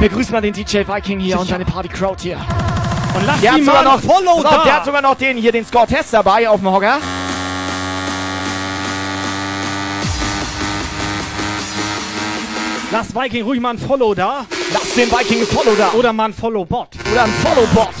[0.00, 2.38] begrüßt mal den DJ Viking hier und seine Party-Crowd hier.
[3.14, 4.64] Und lass Der hat sogar mal noch, Follow pass auf, da.
[4.64, 6.98] der hat sogar noch den hier, den Scott Test dabei auf dem Hocker.
[12.90, 14.44] Lass Viking ruhig mal ein Follow da.
[14.72, 15.92] Lass den Viking ein Follow da.
[15.92, 16.88] Oder mal ein Follow-Bot.
[17.10, 17.94] Oder ein Follow-Bot.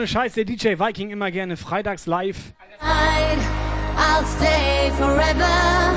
[0.00, 2.54] Ohne Scheiß, der DJ Viking immer gerne freitags live.
[2.80, 5.94] I'll stay forever.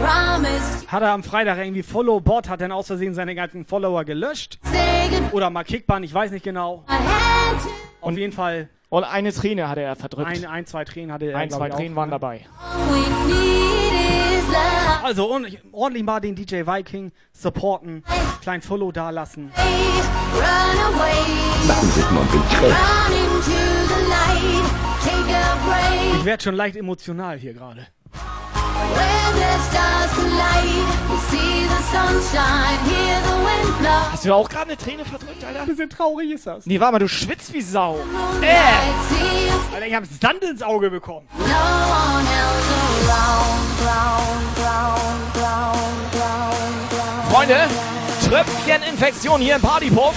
[0.00, 0.88] Promise.
[0.88, 4.58] Hat er am Freitag irgendwie Follow-Bot, hat dann aus Versehen seine ganzen Follower gelöscht.
[5.30, 6.84] Oder mal Kickbahn, ich weiß nicht genau.
[8.00, 8.68] Auf jeden Fall.
[8.88, 10.26] Und eine Träne hatte er verdrückt.
[10.26, 11.38] Ein, ein zwei Tränen hatte er.
[11.38, 12.14] Ein, zwei ich, auch, Tränen waren ne?
[12.14, 12.40] dabei.
[15.02, 18.04] Also ordentlich, ordentlich mal den DJ Viking supporten,
[18.42, 19.50] klein Follow da lassen.
[21.66, 22.76] Machen Sie mal bitte.
[26.18, 27.86] Ich werde schon leicht emotional hier gerade.
[28.94, 30.88] Where the stars collide.
[31.08, 32.78] We see the sunshine.
[32.88, 34.12] Hear the wind blow.
[34.12, 35.60] Hast du auch gerade eine Träne verdrückt, Alter?
[35.62, 36.66] Ein bisschen traurig ist das.
[36.66, 37.98] Nee, warte mal, du schwitzt wie Sau.
[38.40, 41.26] Sees Alter, ich hab Sand ins Auge bekommen.
[41.38, 42.68] no one else
[43.08, 43.60] around.
[43.80, 47.32] Round, round, round, round, round.
[47.32, 47.68] Freunde,
[48.28, 50.14] Tröpfcheninfektion hier im Partypuff.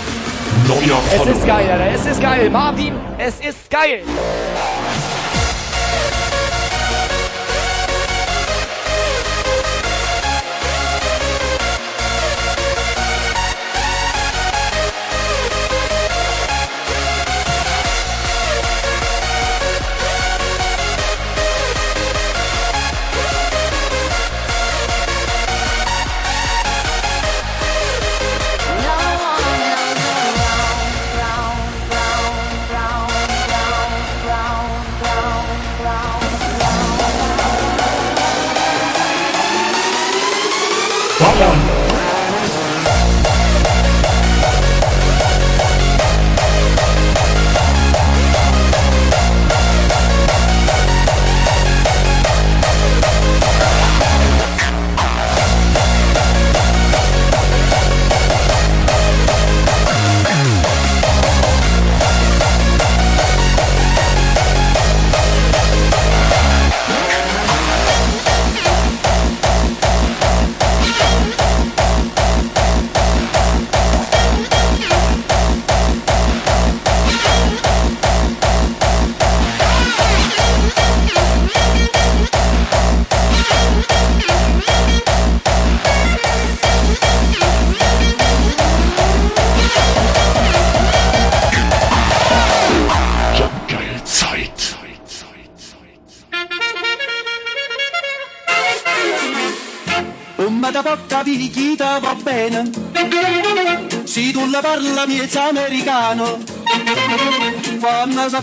[0.67, 1.35] Neuer Es Follower.
[1.35, 1.87] ist geil, Alter.
[1.93, 2.49] Es ist geil.
[2.49, 4.03] Marvin, es ist geil.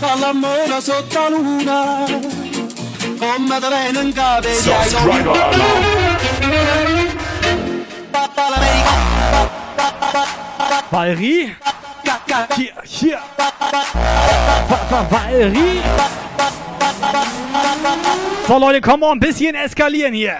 [0.01, 2.03] Fa l'amore sotto la luna,
[3.19, 4.47] come te viene in capo
[10.89, 11.55] Valerie?
[12.55, 13.19] Hier, hier.
[14.67, 15.81] Va- Va- Valerie?
[18.47, 20.37] So Leute, komm mal ein bisschen eskalieren hier.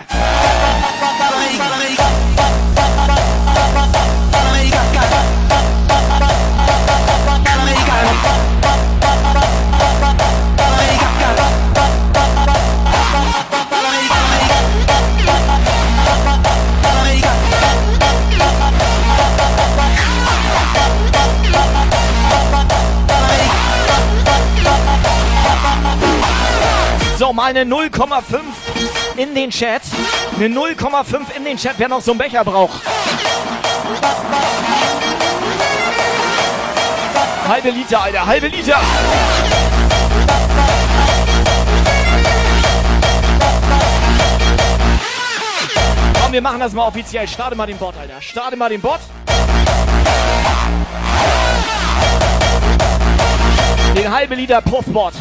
[27.42, 28.40] Mal eine 0,5
[29.18, 29.82] in den Chat.
[30.36, 32.82] Eine 0,5 in den Chat, wer noch so einen Becher braucht.
[37.48, 38.80] Halbe Liter, Alter, halbe Liter.
[46.22, 47.28] Komm, wir machen das mal offiziell.
[47.28, 48.22] Starte mal den Bot, Alter.
[48.22, 49.00] Starte mal den Bot.
[53.96, 55.14] Den halbe Liter Puffbot.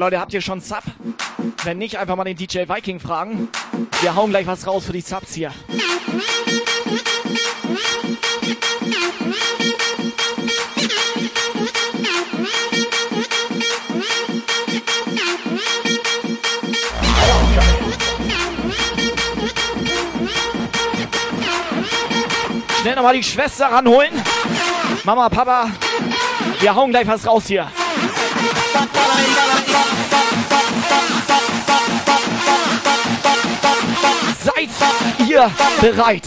[0.00, 0.82] Leute, habt ihr schon Sub?
[1.62, 3.50] Wenn nicht, einfach mal den DJ Viking fragen.
[4.00, 5.52] Wir hauen gleich was raus für die Subs hier.
[22.80, 24.14] Schnell nochmal die Schwester ranholen.
[25.04, 25.70] Mama, Papa,
[26.60, 27.70] wir hauen gleich was raus hier.
[34.42, 34.70] Seid
[35.28, 35.50] ihr
[35.82, 36.22] bereit?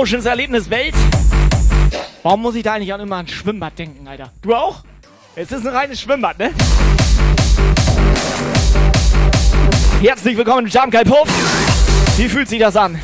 [0.00, 0.94] Emotions Erlebnis Welt.
[2.22, 4.32] Warum muss ich da eigentlich an immer an Schwimmbad denken, Alter?
[4.40, 4.82] Du auch?
[5.36, 6.52] Es ist ein reines Schwimmbad, ne?
[10.00, 11.28] Herzlich willkommen Guy Puff.
[12.16, 12.98] Wie fühlt sich das an?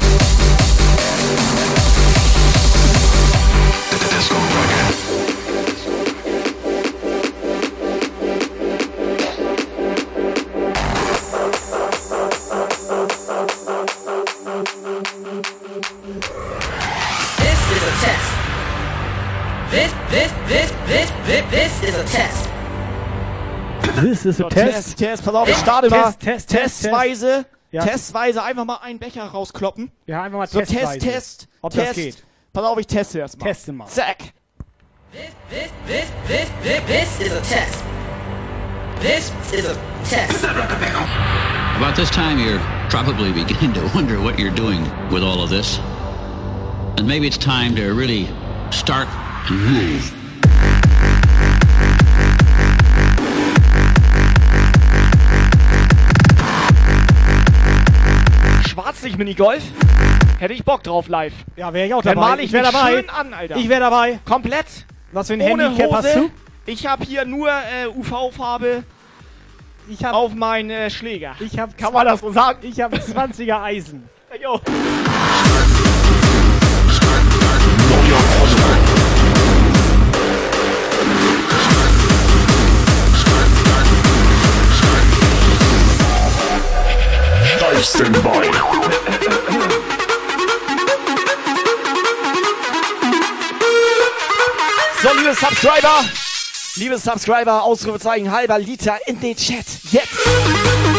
[21.97, 22.49] Is a test.
[24.03, 24.73] This is a So, test.
[24.73, 26.05] Test, Test, pass auf, ich starte mal.
[26.13, 27.85] Test, Test, Test, Testweise, Ja.
[27.85, 29.91] testweise einfach mal einen Becher rauskloppen.
[30.07, 30.99] Ja, einfach mal so, testweise.
[30.99, 31.95] Test, Test, Ob das Test.
[31.97, 32.25] geht.
[32.53, 33.47] Pass auf, ich teste erst mal.
[33.47, 33.87] Teste mal.
[33.87, 34.19] Zack.
[35.13, 37.85] This, this, this, this, this is a test.
[39.01, 39.77] This is a
[40.09, 40.45] test.
[40.45, 45.79] About this time, you're probably beginning to wonder what you're doing with all of this.
[46.99, 48.29] And maybe it's time to really
[48.71, 49.07] start
[49.51, 50.13] and move.
[58.97, 59.63] Schwarzlicht Minigolf.
[60.39, 61.35] Hätte ich Bock drauf live.
[61.55, 62.29] Ja, wäre ich auch Dann dabei.
[62.29, 62.91] male ich, Ich wär mich dabei.
[62.93, 63.57] schön an, Alter.
[63.57, 64.21] Ich wäre dabei.
[64.25, 64.65] Komplett.
[65.13, 65.97] Was für ein Ohne Handicap Hose.
[66.09, 66.31] hast du?
[66.65, 68.85] Ich habe hier nur äh, UV-Farbe
[70.11, 71.37] auf meinen äh, Schläger.
[71.41, 72.61] Ich hab Kann man das so sagen?
[72.63, 74.09] Ich habe 20er Eisen.
[74.43, 74.61] Jo.
[87.77, 88.51] Live Standby.
[95.03, 96.05] So, liebe Subscriber,
[96.77, 99.67] liebe Subscriber, Ausrufezeichen halber Liter in den Chat.
[99.91, 100.96] Jetzt!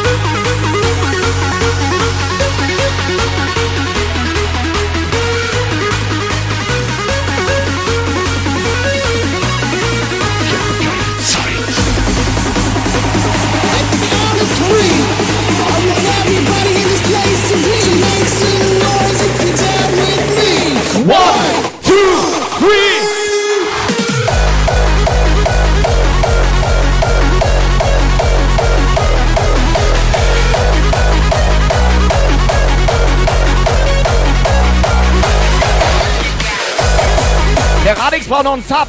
[37.88, 38.86] Der Radix braucht noch einen Sub.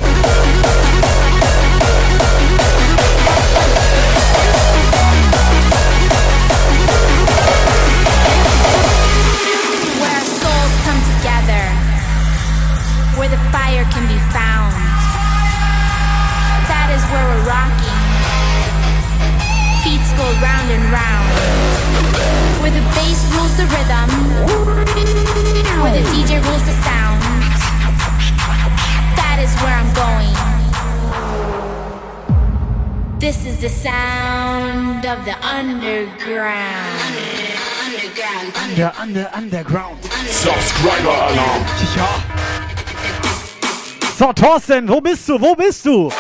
[17.11, 18.01] Where we're rocking.
[19.85, 21.29] Beats go round and round.
[22.61, 24.11] Where the bass rules the rhythm,
[25.81, 27.21] where the DJ rules the sound.
[29.17, 30.35] That is where I'm going.
[33.19, 37.01] This is the sound of the underground.
[37.85, 38.57] Underground.
[38.57, 40.05] Under, under, underground.
[40.27, 41.65] Subscriber Alarm.
[41.79, 42.09] Tja.
[44.19, 45.39] So, Thorsten, wo bist du?
[45.39, 46.11] Wo bist du?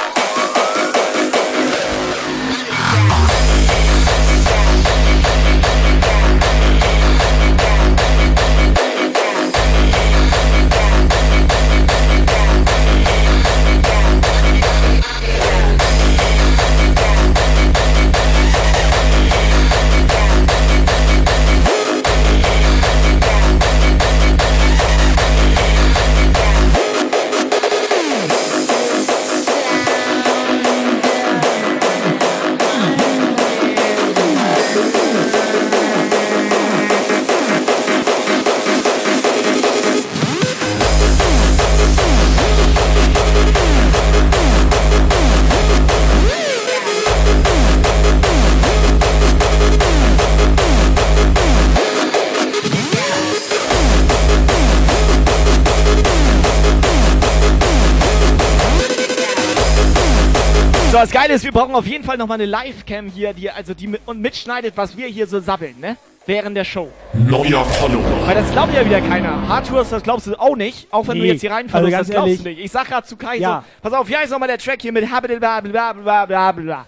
[60.98, 63.72] So, das Geile ist, wir brauchen auf jeden Fall nochmal eine Live-Cam hier, die also
[63.72, 65.96] die mit, und mitschneidet, was wir hier so sabbeln, ne?
[66.26, 66.88] Während der Show.
[67.12, 68.02] Neuer Follower.
[68.26, 69.46] Weil das glaubt ja wieder keiner.
[69.46, 70.88] Hardtours, das glaubst du auch nicht.
[70.92, 72.42] Auch wenn du Nee, jetzt hier reinfällst, also das glaubst ehrlich.
[72.42, 72.58] du nicht.
[72.64, 73.62] Ich sag grad zu Kai Ja.
[73.64, 76.86] so, pass auf, wie heißt nochmal der Track hier mit Habelblablabla.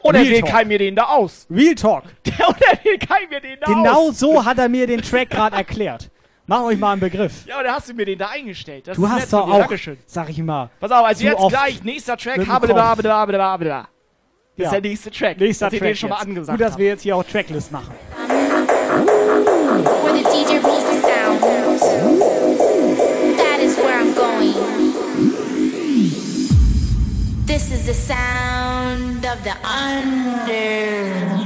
[0.00, 0.40] Und er will.
[0.40, 1.46] Kai mir den da aus.
[1.50, 2.04] Real Talk.
[2.48, 4.18] Und er will Kai mir den da Genau aus.
[4.18, 6.08] so hat er mir den Track gerade erklärt.
[6.48, 7.44] Mach euch mal einen Begriff.
[7.46, 8.86] Ja, aber da hast du mir den da eingestellt.
[8.86, 9.52] Das Du ist nett hast von doch dir.
[9.54, 9.98] auch, Dankeschön.
[10.06, 10.70] sag ich mal.
[10.78, 13.80] Pass auf, also jetzt gleich, nächster Track, mit dem Habelblablabla.
[13.82, 13.88] Das
[14.56, 14.64] Ja.
[14.66, 15.38] ist der nächste Track.
[15.40, 16.82] Nächster dass ich Track den schon mal angesagt Gut, dass habe.
[16.82, 17.94] wir jetzt hier auch Tracklist machen.
[27.46, 31.45] This is the sound of the under.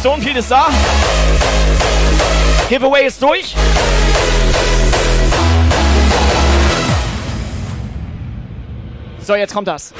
[0.00, 0.68] Stonefield ist da.
[2.68, 3.54] Giveaway ist durch.
[9.28, 9.92] So, jetzt kommt das.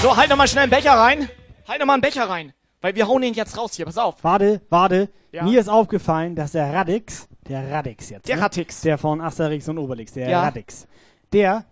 [0.00, 1.28] So, halt nochmal schnell einen Becher rein.
[1.66, 2.52] Halt nochmal einen Becher rein.
[2.80, 4.22] Weil wir hauen ihn jetzt raus hier, pass auf.
[4.22, 5.08] Warte, warte.
[5.32, 5.42] Ja.
[5.42, 8.28] Mir ist aufgefallen, dass der Radix der Radix jetzt.
[8.28, 8.42] Der ne?
[8.42, 8.80] Radix.
[8.82, 10.42] Der von Asterix und Obelix, der Ja.
[10.42, 10.86] Radix.
[11.32, 11.64] Der.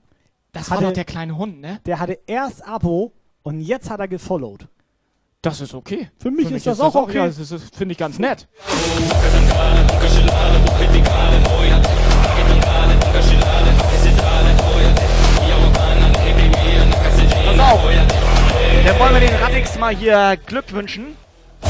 [0.53, 1.81] Das war hatte, doch der kleine Hund, ne?
[1.87, 3.13] Der hatte erst Abo
[3.43, 4.69] und jetzt hat er gefollowt.
[5.41, 6.09] Das ist okay.
[6.19, 7.17] Für mich ist das auch okay.
[7.17, 8.47] Ja, das ist- finde ich ganz nett.
[17.45, 17.81] Pass auf.
[18.85, 21.17] Dann wollen wir den Radix mal hier Glück wünschen.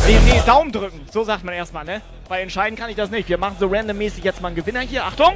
[0.06, 1.00] Nee, nee, Daumen drücken.
[1.10, 2.02] So sagt man erstmal, ne?
[2.28, 3.28] Weil entscheiden kann ich das nicht.
[3.28, 5.04] Wir machen so randommäßig jetzt mal einen Gewinner hier.
[5.04, 5.34] Achtung!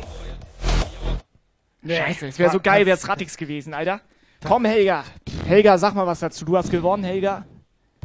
[1.86, 4.00] Scheiße, es wäre so geil, wäre es Radix gewesen, Alter.
[4.44, 5.04] Komm, Helga.
[5.46, 6.44] Helga, sag mal was dazu.
[6.44, 7.46] Du hast gewonnen, Helga.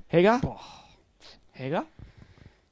[0.08, 0.40] Helga?
[1.52, 1.86] Helga?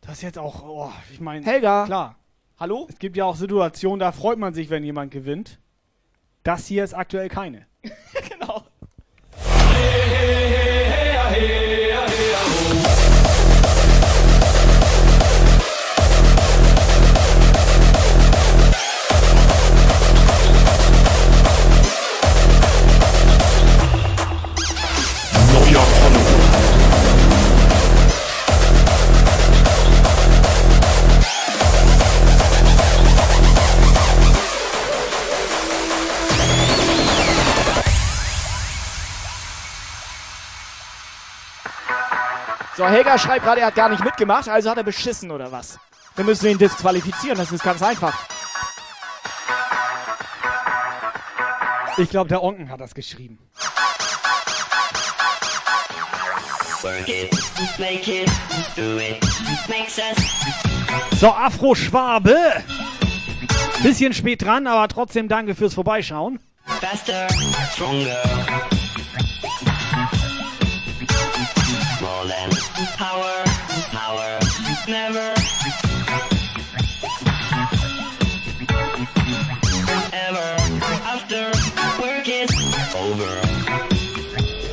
[0.02, 1.46] Das ist jetzt auch, oh, ich meine.
[1.46, 1.86] Helga.
[1.86, 2.16] Klar.
[2.60, 2.88] Hallo?
[2.90, 5.60] Es gibt ja auch Situationen, da freut man sich, wenn jemand gewinnt.
[6.44, 7.66] Das hier ist aktuell keine.
[8.30, 8.64] genau.
[10.20, 10.59] Neuer
[42.80, 45.78] So, Helga schreibt gerade, er hat gar nicht mitgemacht, also hat er beschissen oder was?
[46.16, 48.18] Wir müssen ihn disqualifizieren, das ist ganz einfach.
[51.98, 53.38] Ich glaube, der Onken hat das geschrieben.
[61.20, 62.64] So, Afro-Schwabe.
[63.84, 66.40] Bisschen spät dran, aber trotzdem danke fürs Vorbeischauen.
[66.80, 67.28] faster,
[67.74, 68.79] stronger.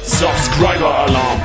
[0.05, 1.41] Subscriber Alarm.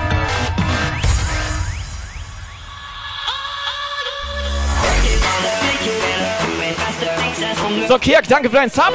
[7.87, 8.93] So, Kirk, danke für deinen Sub.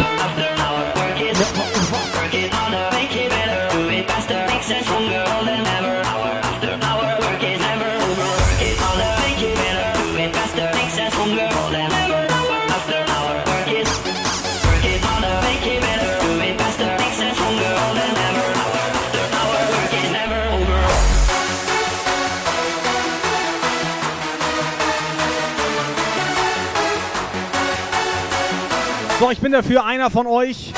[29.36, 30.72] Ich bin dafür einer von euch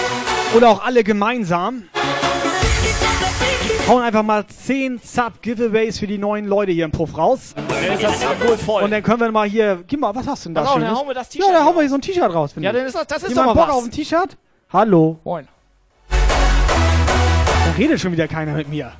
[0.57, 1.85] oder auch alle gemeinsam.
[3.87, 7.55] Hauen einfach mal 10 Sub-Giveaways für die neuen Leute hier im Puff raus.
[7.55, 8.83] Dann ist das Sub wohl voll.
[8.83, 9.85] Und dann können wir mal hier.
[9.87, 10.65] Gib mal, was hast du denn da?
[10.65, 12.53] Auf, dann hauen wir das T-Shirt Ja, dann hauen wir hier so ein T-Shirt raus.
[12.59, 13.77] Ja, dann ist das, das ist doch Jemand mal Bock was.
[13.77, 14.37] auf ein T-Shirt?
[14.73, 15.21] Hallo.
[15.23, 15.47] Moin.
[16.11, 16.17] Da
[17.79, 18.93] redet schon wieder keiner mit mir.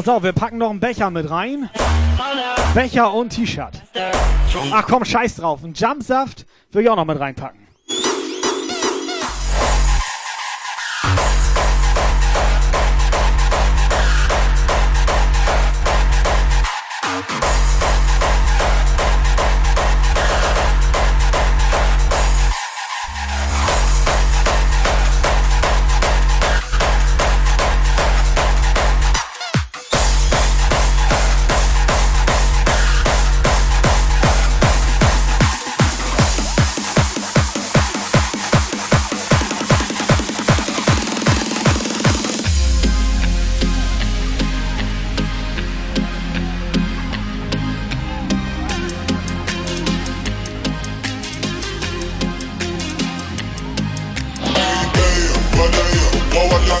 [0.00, 1.68] Pass auf, wir packen noch einen Becher mit rein.
[2.72, 3.82] Becher und T-Shirt.
[4.72, 5.62] Ach komm, scheiß drauf.
[5.62, 7.59] Ein Jumpsaft will ich auch noch mit reinpacken.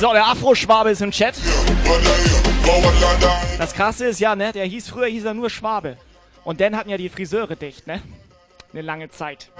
[0.00, 1.34] So, der Afro-Schwabe ist im Chat.
[3.58, 5.98] Das krasse ist ja, ne, der hieß früher hieß er nur Schwabe.
[6.42, 8.00] Und dann hatten ja die Friseure dicht, ne?
[8.72, 9.50] Eine lange Zeit.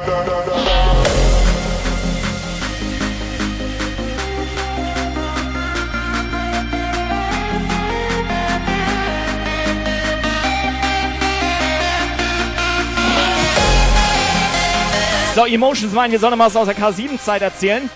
[15.35, 17.91] So, Emotions meinen, wir sollen mal was aus der K7-Zeit erzählen.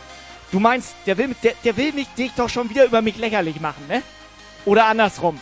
[0.55, 3.61] Du meinst, der will, der, der will mich, dich doch schon wieder über mich lächerlich
[3.61, 4.03] machen, ne?
[4.65, 5.41] Oder andersrum.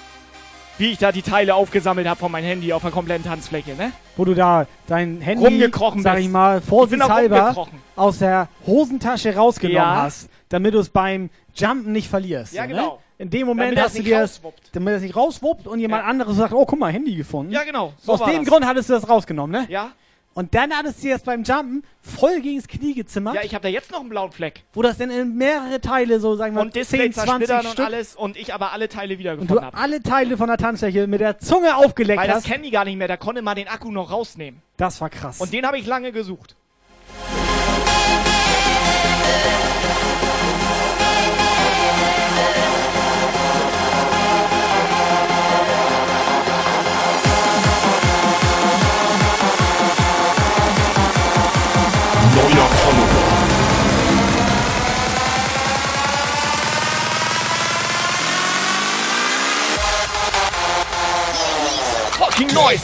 [0.78, 3.92] Wie ich da die Teile aufgesammelt habe von meinem Handy auf der kompletten Tanzfläche, ne?
[4.16, 6.24] Wo du da dein Handy, Rumgekrochen sag bist.
[6.24, 10.02] ich mal, vorsichtshalber aus der Hosentasche rausgenommen Ja.
[10.04, 12.54] hast, damit du es beim Jumpen nicht verlierst.
[12.54, 12.92] Ja, so, genau.
[12.94, 12.98] Ne?
[13.18, 14.70] In dem Moment Damit hast du dir rauswuppt.
[14.72, 17.52] damit es nicht rauswuppt und jemand anderes sagt, oh, guck mal, Handy gefunden.
[17.52, 17.92] Ja, genau.
[17.98, 18.46] So Aus dem das.
[18.48, 19.66] Grund hattest du das rausgenommen, ne?
[19.70, 19.92] Ja.
[20.35, 23.35] Und dann hattest du das beim Jumpen voll gegens Knie gezimmert.
[23.35, 24.62] Ja, ich habe da jetzt noch einen blauen Fleck.
[24.72, 27.72] wo das dann in mehrere Teile, so sagen wir Und Display 10, 20 zersplittern und
[27.72, 29.76] Stück, alles und ich aber alle Teile und wiedergefunden du habe.
[29.76, 32.47] alle Teile von der Tanzfläche mit der Zunge aufgeleckt Weil das hast.
[32.47, 34.62] kennen die gar nicht mehr, da konnte man den Akku noch rausnehmen.
[34.78, 35.41] Das war krass.
[35.41, 36.57] Und den habe ich lange gesucht.
[62.43, 62.82] Fucking noise!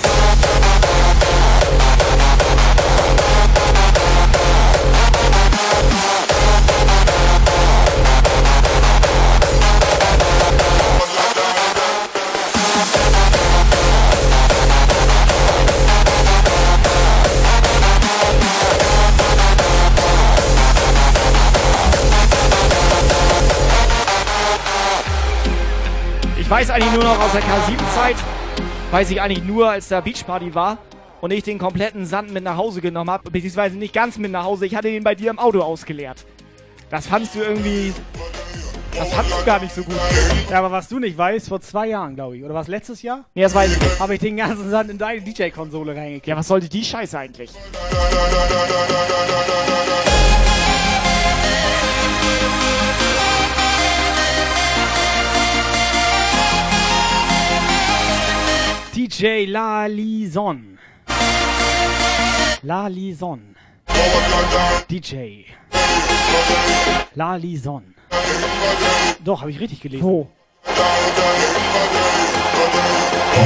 [26.36, 28.16] Ich weiß eigentlich nur noch aus der K7-Zeit,
[28.90, 30.78] weiß ich eigentlich nur, als da Beachparty war
[31.20, 34.44] und ich den kompletten Sand mit nach Hause genommen habe, beziehungsweise nicht ganz mit nach
[34.44, 36.24] Hause, ich hatte den bei dir im Auto ausgeleert.
[36.90, 37.92] Das fandst du irgendwie,
[38.96, 39.94] das fandst du gar nicht so gut.
[40.50, 43.24] Ja, aber was du nicht weißt, vor zwei Jahren, glaube ich, oder was letztes Jahr?
[43.34, 44.00] Nee, das weiß ich nicht.
[44.00, 46.26] Habe ich den ganzen Sand in deine DJ-Konsole reingekriegt.
[46.28, 47.50] Ja, was sollte die Scheiße eigentlich?
[58.98, 60.76] DJ Lalison.
[62.64, 63.54] Lalison.
[64.90, 65.44] DJ.
[67.14, 67.94] Lalison.
[69.22, 70.02] Doch, habe ich richtig gelesen.
[70.02, 70.28] Wo?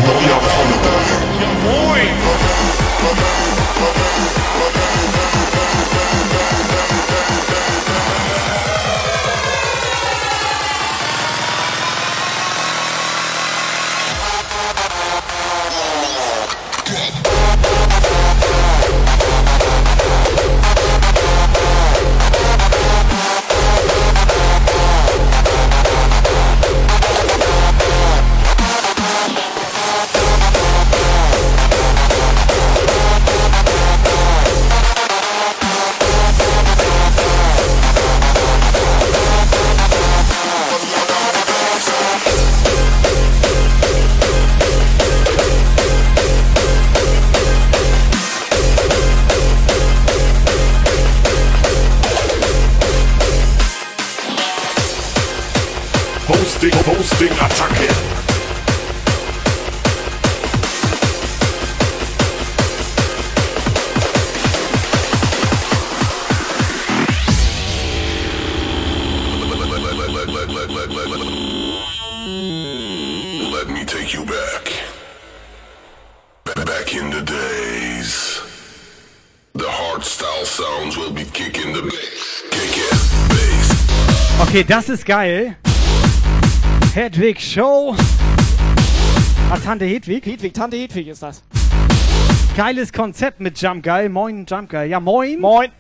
[0.07, 1.23] Neuer Follower.
[1.73, 2.23] Posting,
[84.53, 85.57] Okay, das ist geil.
[86.93, 87.97] Hedwig Show.
[89.49, 90.27] Ah, Tante Hedwig.
[90.27, 91.43] Hedwig, Tante Hedwig ist das.
[92.55, 94.11] Geiles Konzept mit Jump Guy.
[94.11, 94.89] Moin, Jump Guy.
[94.91, 95.41] Ja, moin.
[95.41, 95.71] Moin.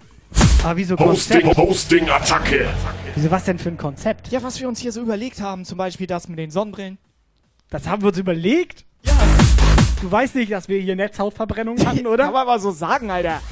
[0.64, 1.68] Aber wieso Posting, Konzept?
[1.68, 2.66] Posting, Attacke.
[3.14, 4.28] Wieso was denn für ein Konzept?
[4.28, 6.96] Ja, was wir uns hier so überlegt haben, zum Beispiel das mit den Sonnenbrillen.
[7.68, 8.86] Das haben wir uns überlegt?
[9.02, 9.12] Ja.
[10.00, 12.24] Du weißt nicht, dass wir hier Netzhautverbrennung hatten, oder?
[12.24, 13.42] Kann man mal so sagen, Alter.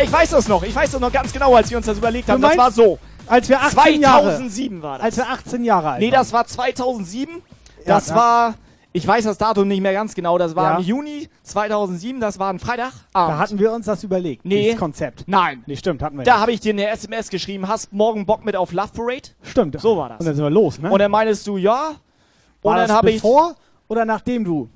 [0.00, 1.98] Äh, Ich weiß das noch, ich weiß das noch ganz genau, als wir uns das
[1.98, 2.42] überlegt haben.
[2.42, 2.98] Das war so.
[3.26, 4.22] Als wir 18 Jahre.
[4.24, 5.04] 2007 war das.
[5.04, 7.36] Als wir 18 Jahre alt Nee, das war 2007.
[7.36, 7.40] Ja,
[7.86, 8.14] Das ja.
[8.16, 8.54] war,
[8.92, 10.76] ich weiß das Datum nicht mehr ganz genau, das war Ja.
[10.78, 12.92] im Juni 2007, das war ein Freitag.
[13.12, 14.44] Da hatten wir uns das überlegt.
[14.44, 14.62] Nee.
[14.64, 15.24] Dieses Konzept.
[15.26, 15.62] Nein.
[15.66, 18.56] Nee, stimmt, hatten wir Da habe ich dir eine SMS geschrieben, hast morgen Bock mit
[18.56, 19.28] auf Love Parade?
[19.42, 19.80] Stimmt.
[19.80, 20.20] So war das.
[20.20, 20.90] Und dann sind wir los, ne?
[20.90, 21.88] Und dann meinst du ja.
[21.88, 23.16] Und war dann das habe ich.
[23.22, 23.54] bevor
[23.88, 24.68] oder nachdem du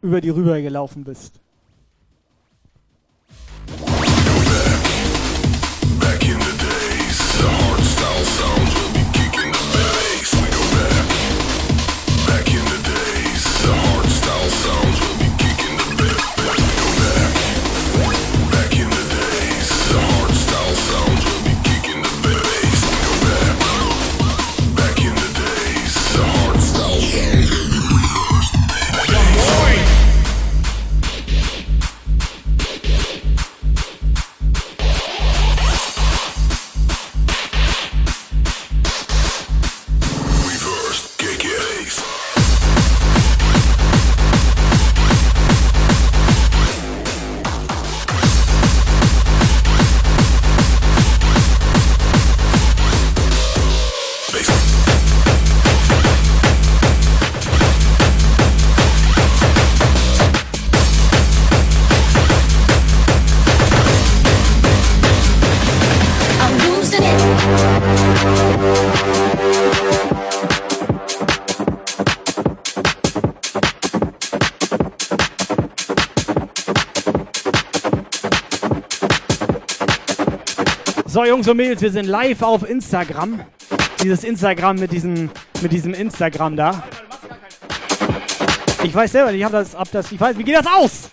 [0.00, 1.40] über die rüber gelaufen bist?
[81.42, 83.40] Jungs und Mädels, wir sind live auf Instagram.
[84.00, 85.28] Dieses Instagram mit diesem,
[85.60, 86.84] mit diesem Instagram da.
[88.84, 91.10] Ich weiß selber ich hab das, hab das, ich weiß, wie geht das aus?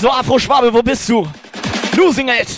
[0.00, 1.26] So, Afro-Schwabe, wo bist du?
[1.96, 2.55] Losing it!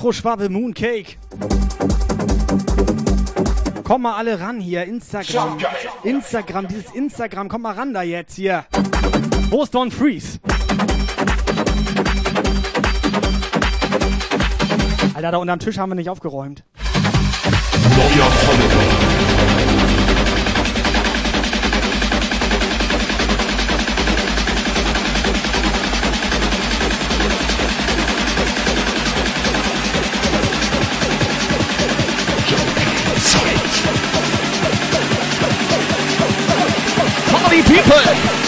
[0.00, 1.18] Afro-Schwabe Mooncake.
[3.84, 5.58] Komm mal alle ran hier, Instagram.
[6.04, 8.64] Instagram, dieses Instagram, komm mal ran da jetzt hier.
[9.50, 10.38] Wo ist Freeze?
[15.12, 16.64] Alter, da unterm Tisch haben wir nicht aufgeräumt.
[17.94, 19.09] Neuer Follower.
[37.50, 38.39] Party people!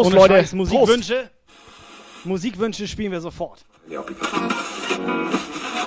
[0.00, 0.34] Prost, Ohne Leute.
[0.34, 1.30] Scheiß, Musikwünsche.
[2.24, 3.64] Musikwünsche spielen wir sofort.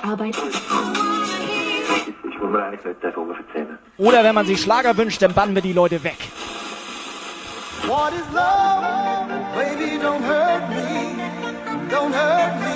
[0.02, 0.36] Arbeit.
[2.28, 3.78] Ich mir.
[3.98, 6.16] Oder wenn man sich Schlager wünscht, dann bannen wir die Leute weg.
[7.86, 9.28] What is love?
[9.56, 11.14] Baby, don't hurt me.
[11.90, 12.73] Don't hurt me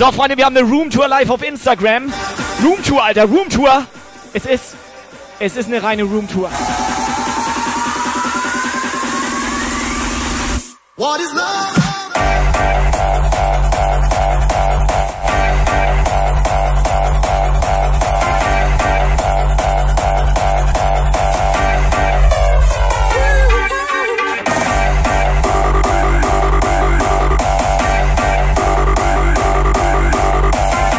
[0.00, 2.10] So, Freunde, wir haben eine Roomtour live auf Instagram.
[2.64, 3.84] Roomtour, Alter, Roomtour.
[4.32, 4.74] Es ist,
[5.38, 6.48] es ist eine reine Roomtour.
[10.96, 11.79] What is love?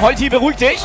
[0.01, 0.81] Holti, beruhig dich.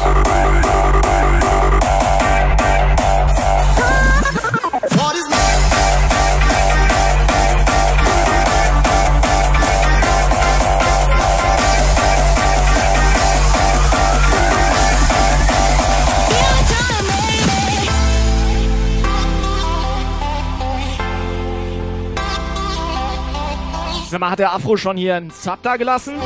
[24.09, 26.17] Sag mal, hat der Afro schon hier einen Sub da gelassen?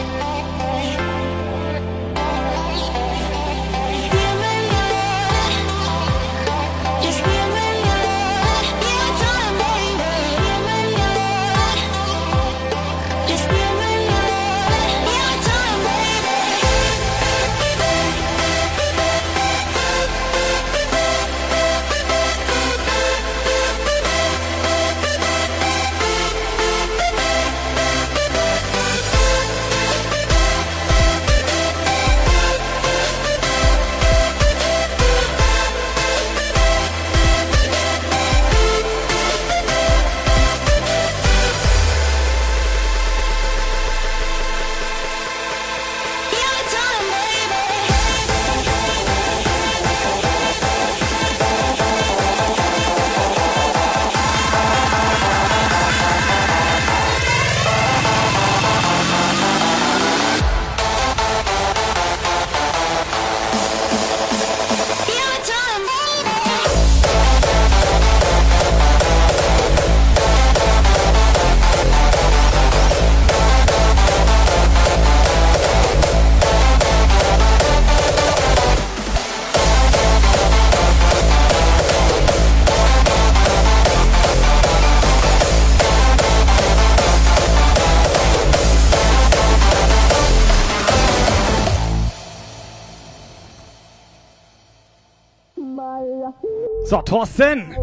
[96.90, 97.76] So, Thorsten.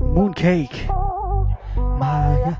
[0.00, 0.88] Mooncake.
[1.76, 2.58] Maya.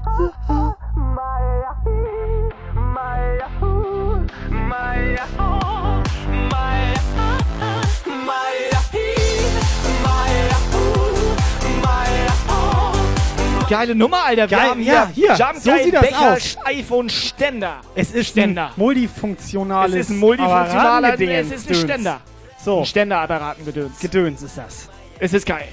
[13.69, 14.49] Geile Nummer, Alter.
[14.49, 16.57] Wir Geil, haben ja, hier, so sieht das Becher, aus.
[16.65, 17.81] iPhone, Ständer.
[17.97, 18.67] Es ist Ständer.
[18.67, 19.95] ein multifunktionales.
[19.97, 21.51] Es ist ein multifunktionaler, Apparatengedöns.
[21.53, 22.21] es ist ein Ständer.
[22.65, 22.79] So.
[22.81, 23.99] Ein Ständerapparaten-Gedöns.
[23.99, 24.88] Gedöns ist das.
[25.21, 25.67] Es ist geil.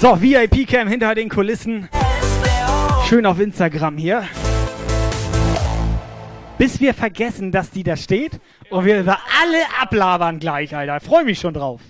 [0.00, 1.88] So, VIP-Cam hinter den Kulissen.
[3.08, 4.28] Schön auf Instagram hier.
[6.58, 8.38] Bis wir vergessen, dass die da steht
[8.74, 10.98] und wir über alle ablabern gleich, Alter.
[10.98, 11.80] Freue mich schon drauf.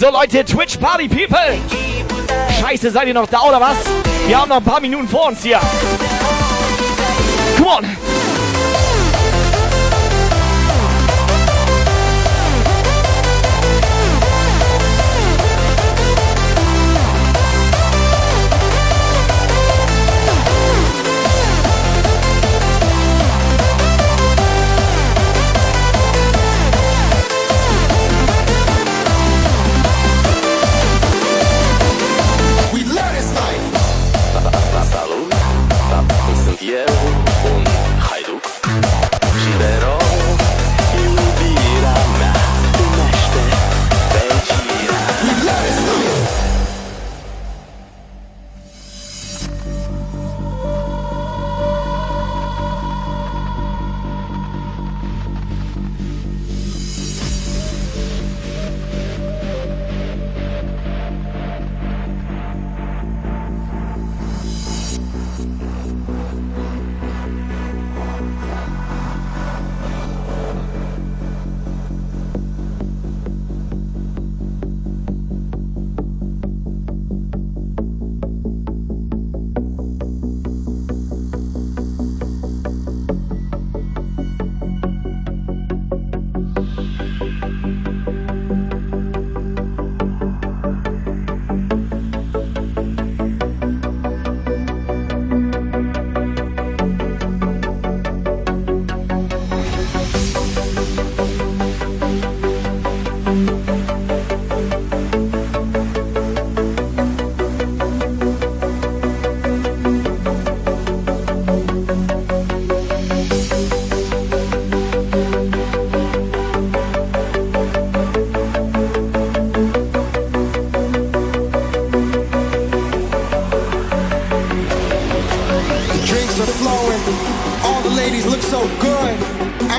[0.00, 1.58] So Leute, Twitch Party People.
[2.58, 3.76] Scheiße, seid ihr noch da oder was?
[4.26, 5.60] Wir haben noch ein paar Minuten vor uns hier.
[7.58, 8.09] Come on.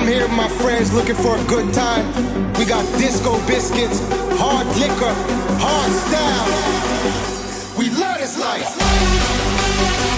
[0.01, 2.07] I'm here with my friends looking for a good time.
[2.55, 3.99] We got disco biscuits,
[4.39, 5.13] hard liquor,
[5.61, 7.77] hard style.
[7.77, 10.10] We love this life.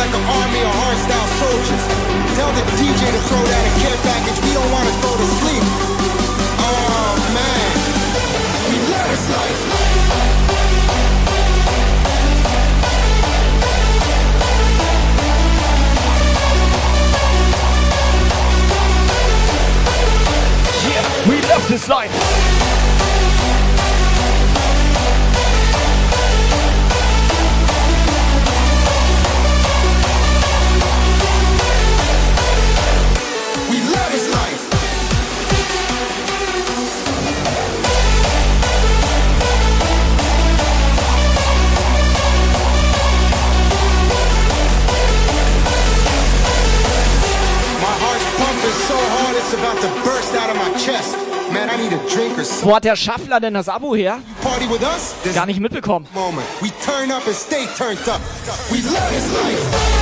[0.00, 1.84] Like an army of hardstyle soldiers.
[2.32, 4.40] Tell the DJ to throw down a care package.
[4.40, 5.64] We don't want to go to sleep.
[6.64, 7.72] Oh man,
[8.70, 9.60] we love this life.
[20.88, 22.49] Yeah, we love this life.
[52.62, 54.20] Wo hat der Schaffler denn das Abo her?
[55.34, 56.06] Gar nicht mitbekommen.
[56.14, 56.46] moment.
[56.60, 58.20] We turn up and stay turned up.
[58.70, 59.99] We love this life.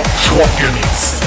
[0.00, 1.20] Is.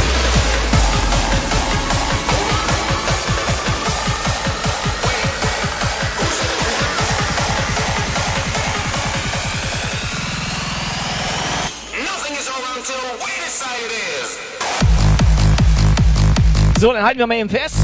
[16.80, 17.78] So, dann halten wir mal eben fest.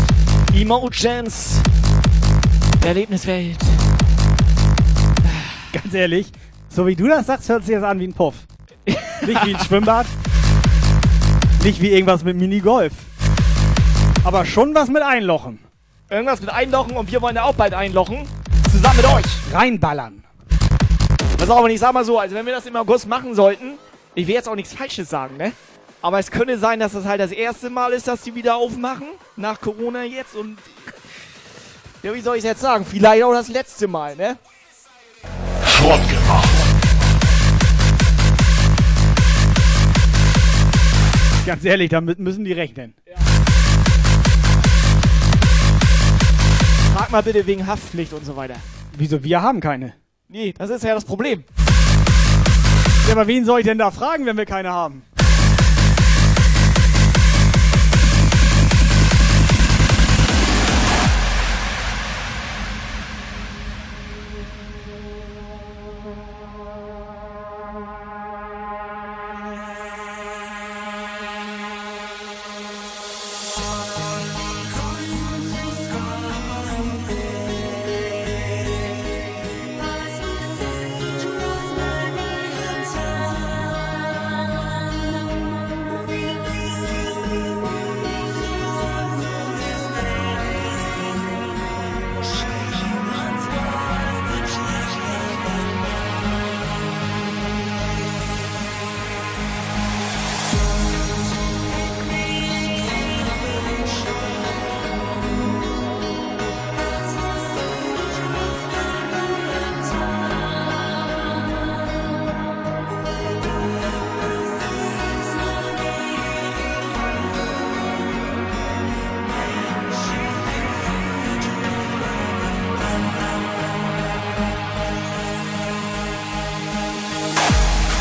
[0.54, 1.62] Emotions.
[2.86, 3.58] Erlebniswelt.
[5.72, 6.32] Ganz ehrlich,
[6.70, 8.36] so wie du das sagst, hört sich das an wie ein Puff.
[8.86, 10.06] Nicht wie ein Schwimmbad.
[11.64, 12.94] Nicht wie irgendwas mit Minigolf.
[14.24, 15.60] Aber schon was mit Einlochen.
[16.10, 18.26] Irgendwas mit Einlochen und wir wollen ja auch bald einlochen.
[18.72, 19.26] Zusammen mit euch.
[19.54, 20.24] Reinballern.
[21.38, 23.78] Pass auf, und ich sag mal so, also wenn wir das im August machen sollten,
[24.16, 25.52] ich will jetzt auch nichts Falsches sagen, ne?
[26.02, 29.08] Aber es könnte sein, dass das halt das erste Mal ist, dass die wieder aufmachen.
[29.36, 30.58] Nach Corona jetzt und.
[32.04, 32.86] Ja, wie soll ich jetzt sagen?
[32.86, 34.38] Vielleicht auch das letzte Mal, ne?
[35.66, 36.49] Schrott gemacht.
[41.50, 42.94] Ganz ehrlich, damit müssen die rechnen.
[46.94, 48.54] Frag mal bitte wegen Haftpflicht und so weiter.
[48.96, 49.24] Wieso?
[49.24, 49.96] Wir haben keine.
[50.28, 51.44] Nee, das ist ja das Problem.
[53.08, 55.02] Ja, aber wen soll ich denn da fragen, wenn wir keine haben?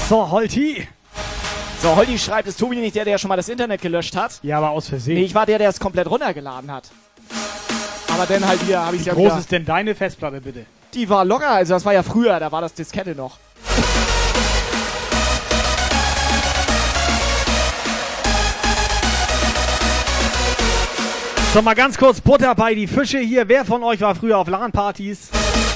[0.09, 0.89] So, Holti.
[1.83, 4.41] So, Holdi schreibt, ist Tobi nicht der, der schon mal das Internet gelöscht hat?
[4.43, 5.17] Ja, aber aus Versehen.
[5.17, 6.85] Nee, ich war der, der es komplett runtergeladen hat.
[8.11, 9.39] Aber dann halt wieder, habe ich Wie ja groß wieder...
[9.39, 10.65] ist denn deine Festplatte, bitte?
[10.95, 13.37] Die war locker, also das war ja früher, da war das Diskette noch.
[21.53, 23.47] So, mal ganz kurz Butter bei die Fische hier.
[23.47, 25.29] Wer von euch war früher auf LAN-Partys?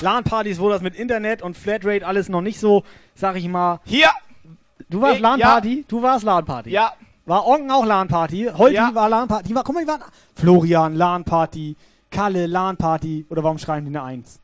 [0.02, 2.82] LAN-Partys, wo das mit Internet und Flatrate alles noch nicht so,
[3.14, 3.80] sag ich mal.
[3.84, 4.08] Hier!
[4.90, 5.84] Du warst LAN-Party?
[5.88, 6.70] Du warst LAN-Party?
[6.70, 6.92] Ja.
[7.24, 8.50] War Onken auch LAN-Party?
[8.56, 8.90] Holti Ja.
[8.94, 9.48] war LAN-Party?
[9.48, 10.02] Die war, guck mal, die waren.
[10.34, 11.76] Florian, LAN-Party.
[12.10, 13.26] Kalle, LAN-Party.
[13.30, 14.40] Oder warum schreiben die eine Eins?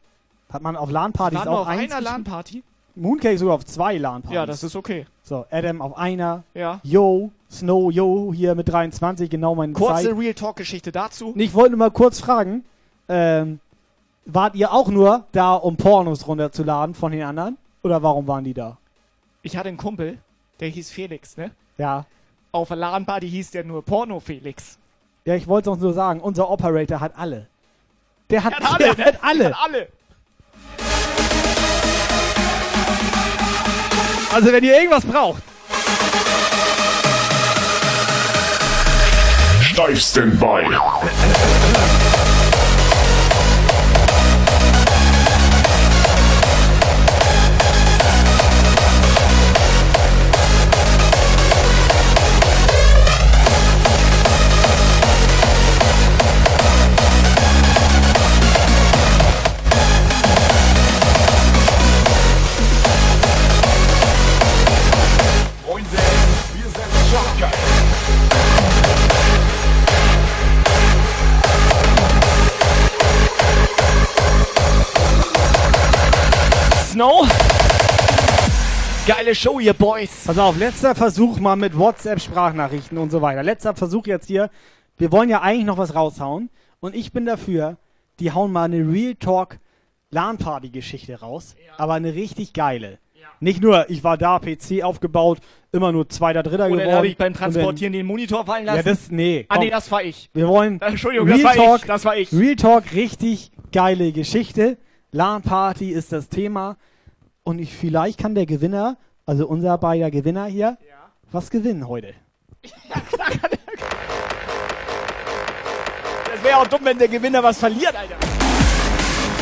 [0.51, 1.93] Hat man auf LAN-Partys auch auf eins?
[1.93, 2.01] einer?
[2.01, 2.63] LAN-Party?
[2.95, 4.35] Mooncake sogar auf zwei LAN-Partys.
[4.35, 5.07] Ja, das ist okay.
[5.23, 6.45] So, Adam auf einer.
[6.55, 6.81] Ja.
[6.83, 10.17] Yo, Snow, yo, hier mit 23, genau meine Kurze Zeit.
[10.19, 11.33] Real Talk-Geschichte dazu.
[11.37, 12.65] Ich wollte nur mal kurz fragen,
[13.09, 13.61] ähm,
[14.29, 17.57] wart ihr auch nur da, um Pornos runterzuladen von den anderen?
[17.83, 18.77] Oder warum waren die da?
[19.43, 20.19] Ich hatte einen Kumpel,
[20.61, 21.51] der hieß Felix, ne?
[21.79, 22.05] Ja.
[22.53, 24.79] Auf der LAN-Party hieß der nur Porno Felix.
[25.25, 27.47] Ja, ich wollte uns nur sagen, unser Operator hat alle.
[28.31, 29.05] Der hat, Der hat alle, der ne?
[29.13, 29.39] hat alle.
[29.39, 29.89] Der hat alle.
[34.35, 35.43] Also wenn ihr irgendwas braucht.
[39.63, 40.67] Steif Standby.
[79.09, 80.25] Geile Show, ihr Boys.
[80.27, 83.43] Pass auf, letzter Versuch mal mit WhatsApp-Sprachnachrichten und so weiter.
[83.43, 84.51] Letzter Versuch jetzt hier.
[84.99, 86.51] Wir wollen ja eigentlich noch was raushauen.
[86.81, 87.79] Und ich bin dafür,
[88.21, 89.61] die hauen mal eine Real Talk
[90.11, 91.57] LAN-Party-Geschichte raus.
[91.79, 92.99] Aber eine richtig geile.
[93.41, 95.39] Nicht nur, ich war da, PC aufgebaut,
[95.73, 96.93] immer nur Zweiter, Dritter Oder geworden.
[96.97, 98.77] habe ich beim und dann- Transportieren den Monitor fallen lassen?
[98.77, 99.47] Ja, das, nee.
[99.49, 99.65] Ah, komm.
[99.65, 100.29] nee, das war ich.
[100.35, 101.87] Wir wollen Entschuldigung, Real das war Talk, ich.
[101.87, 102.33] Das war ich.
[102.33, 104.77] Real Talk, richtig geile Geschichte.
[105.13, 106.77] LAN Party ist das Thema.
[107.49, 110.77] Und ich, vielleicht kann der Gewinner, also unser beider Gewinner hier,
[111.33, 112.13] was gewinnen heute.
[116.31, 118.17] Das wäre auch dumm, wenn der Gewinner was verliert, Alter.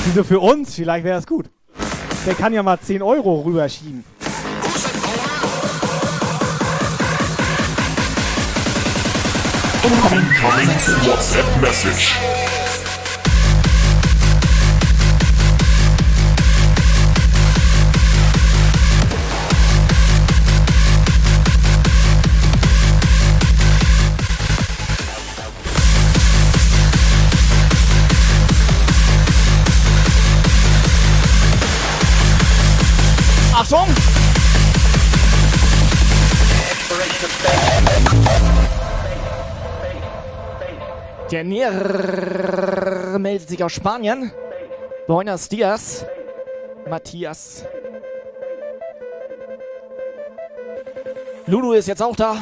[0.04, 0.76] Wieso für uns?
[0.76, 1.50] Vielleicht wäre es gut.
[2.24, 4.04] Der kann ja mal 10 Euro rüberschieben.
[9.82, 10.28] Incoming
[11.06, 12.14] WhatsApp message.
[33.68, 33.88] Achtung!
[41.32, 44.30] Der Näher meldet sich aus Spanien.
[45.08, 46.06] Buenos dias.
[46.88, 47.64] Matthias.
[51.46, 52.36] Lulu ist jetzt auch da.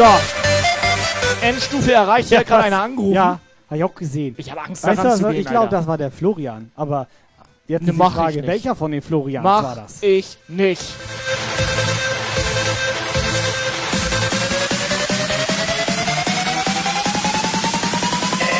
[0.00, 0.06] So.
[1.42, 2.30] Endstufe erreicht.
[2.30, 3.12] Hier hat gerade einer angerufen.
[3.14, 4.34] Ja, habe ich auch gesehen.
[4.38, 6.70] Ich habe Angst, Weißt daran du, zu was- gehen, ich glaube, das war der Florian.
[6.74, 7.06] Aber
[7.68, 10.02] jetzt Ne, ist die Frage, welcher von den Florians Mach war das?
[10.02, 10.82] ich nicht.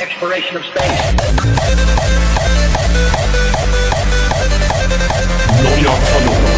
[0.02, 1.14] Exploration of space.
[5.62, 6.49] Neuer Verlor.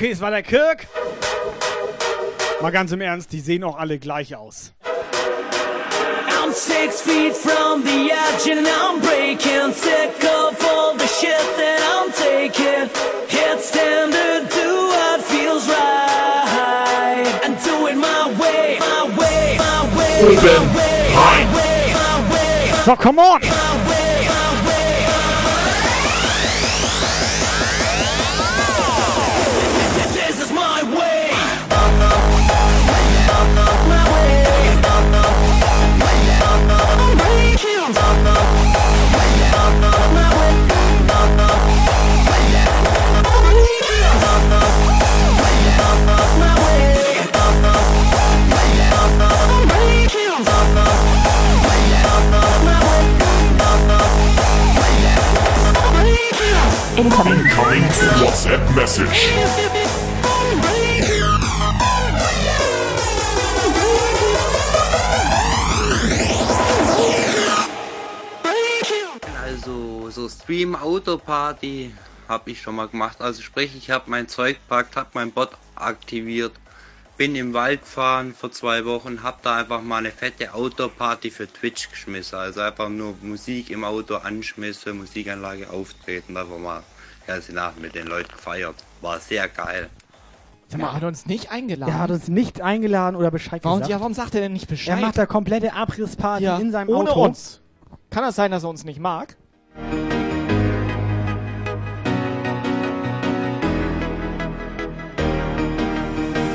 [0.00, 0.86] Okay, es war der Kirk.
[2.62, 4.72] Mal ganz im Ernst, die sehen auch alle gleich aus.
[6.42, 11.82] I'm six feet from the edge and I'm breaking sick of all the shit that
[11.84, 12.88] I'm taking.
[13.74, 20.22] Time to do what feels right and do it my way, my way, my way,
[20.22, 23.42] my way, my way, my way, So, come on!
[23.42, 24.09] my way,
[57.00, 57.82] Incoming coming
[58.20, 59.99] WhatsApp message.
[70.30, 71.92] Stream Auto Party
[72.28, 73.20] habe ich schon mal gemacht.
[73.20, 76.52] Also sprich, ich habe mein Zeug gepackt, habe mein Bot aktiviert,
[77.16, 81.52] bin im Wald gefahren vor zwei Wochen, habe da einfach mal eine fette Autoparty für
[81.52, 82.38] Twitch geschmissen.
[82.38, 86.82] Also einfach nur Musik im Auto anschmissen, Musikanlage auftreten, einfach mal
[87.22, 88.76] die ganze Nacht mit den Leuten gefeiert.
[89.00, 89.90] War sehr geil.
[90.68, 91.92] Sag mal, hat er uns nicht eingeladen?
[91.92, 93.90] Er hat uns nicht eingeladen oder Bescheid warum, gesagt.
[93.90, 94.96] ja, warum sagt er denn nicht Bescheid?
[94.98, 97.24] er macht da komplette Abrissparty Ja, in seinem ohne Auto.
[97.24, 97.60] uns.
[98.10, 99.36] Kann das sein, dass er uns nicht mag?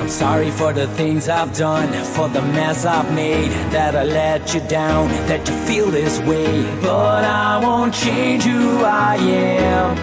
[0.06, 4.54] I'm sorry for the things I've done, for the mess I've made, that I let
[4.54, 6.62] you down, that you feel this way.
[6.80, 9.98] But I won't change who I am.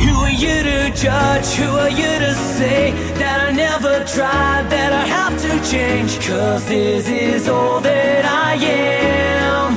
[0.00, 1.46] Who are you to judge?
[1.54, 6.18] Who are you to say that I never tried, that I have to change?
[6.26, 9.76] Cause this is all that I am.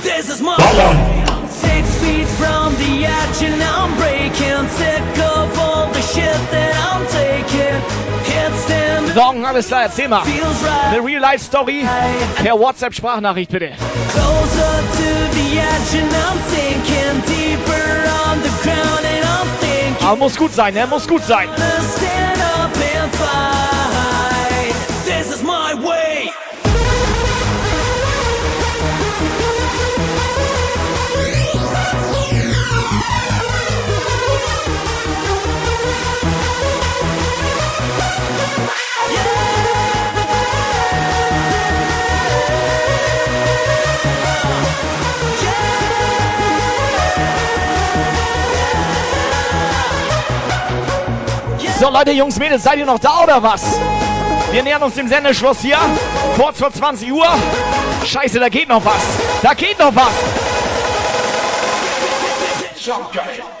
[0.00, 1.17] This is my
[2.00, 2.28] Feet
[2.78, 4.68] the edge and I'm breaking.
[4.78, 7.78] Sick of all the shit that I'm taking.
[9.14, 10.22] Song, alles klar, erzähl mal.
[10.22, 11.84] Eine Real-Life-Story
[12.36, 13.72] per WhatsApp-Sprachnachricht bitte.
[14.12, 17.88] closer to the edge and I'm sinking deeper
[18.26, 20.06] on the ground and I'm thinking.
[20.06, 20.86] Aber muss gut sein, ne?
[20.86, 21.48] Muss gut sein.
[21.96, 23.47] stand up and fight.
[51.78, 53.78] So, Leute, Jungs, Mädels, seid ihr noch da oder was?
[54.50, 55.78] Wir nähern uns dem Sendeschluss hier.
[56.36, 57.28] Kurz vor 20 Uhr.
[58.04, 59.02] Scheiße, da geht noch was.
[59.42, 60.12] Da geht noch was.
[63.14, 63.57] Feier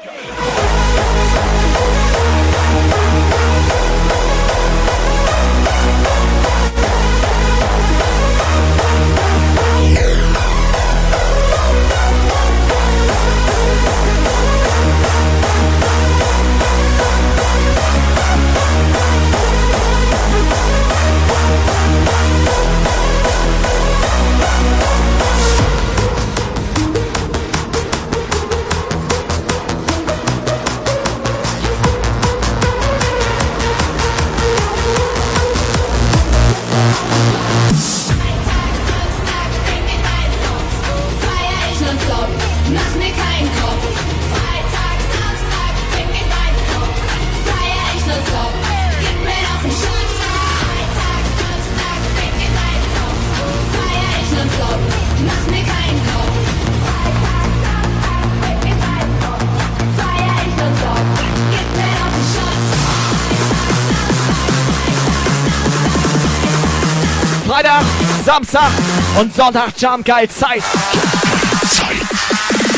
[67.58, 67.84] Freitag,
[68.24, 68.70] Samstag
[69.18, 70.62] und Sonntag Jump geil Zeit.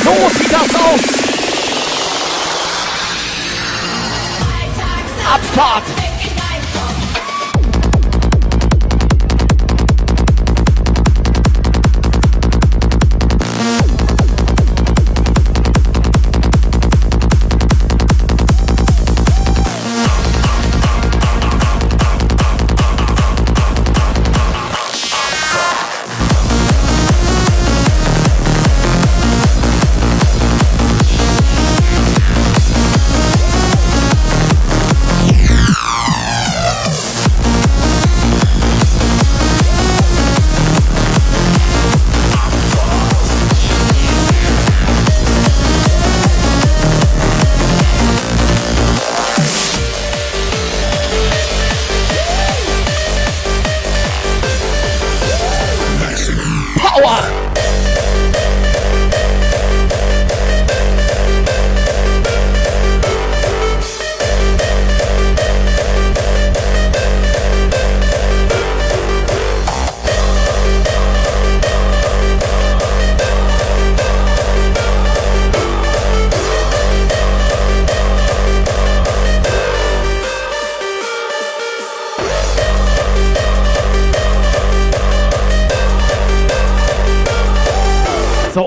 [0.03, 1.01] So sieht das aus.
[5.35, 6.00] Abfahrt.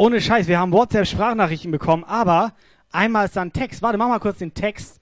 [0.03, 2.51] Ohne Scheiß, wir haben WhatsApp-Sprachnachrichten bekommen, aber
[2.91, 3.81] einmal ist dann Text.
[3.81, 4.99] Warte, mach mal kurz den Text.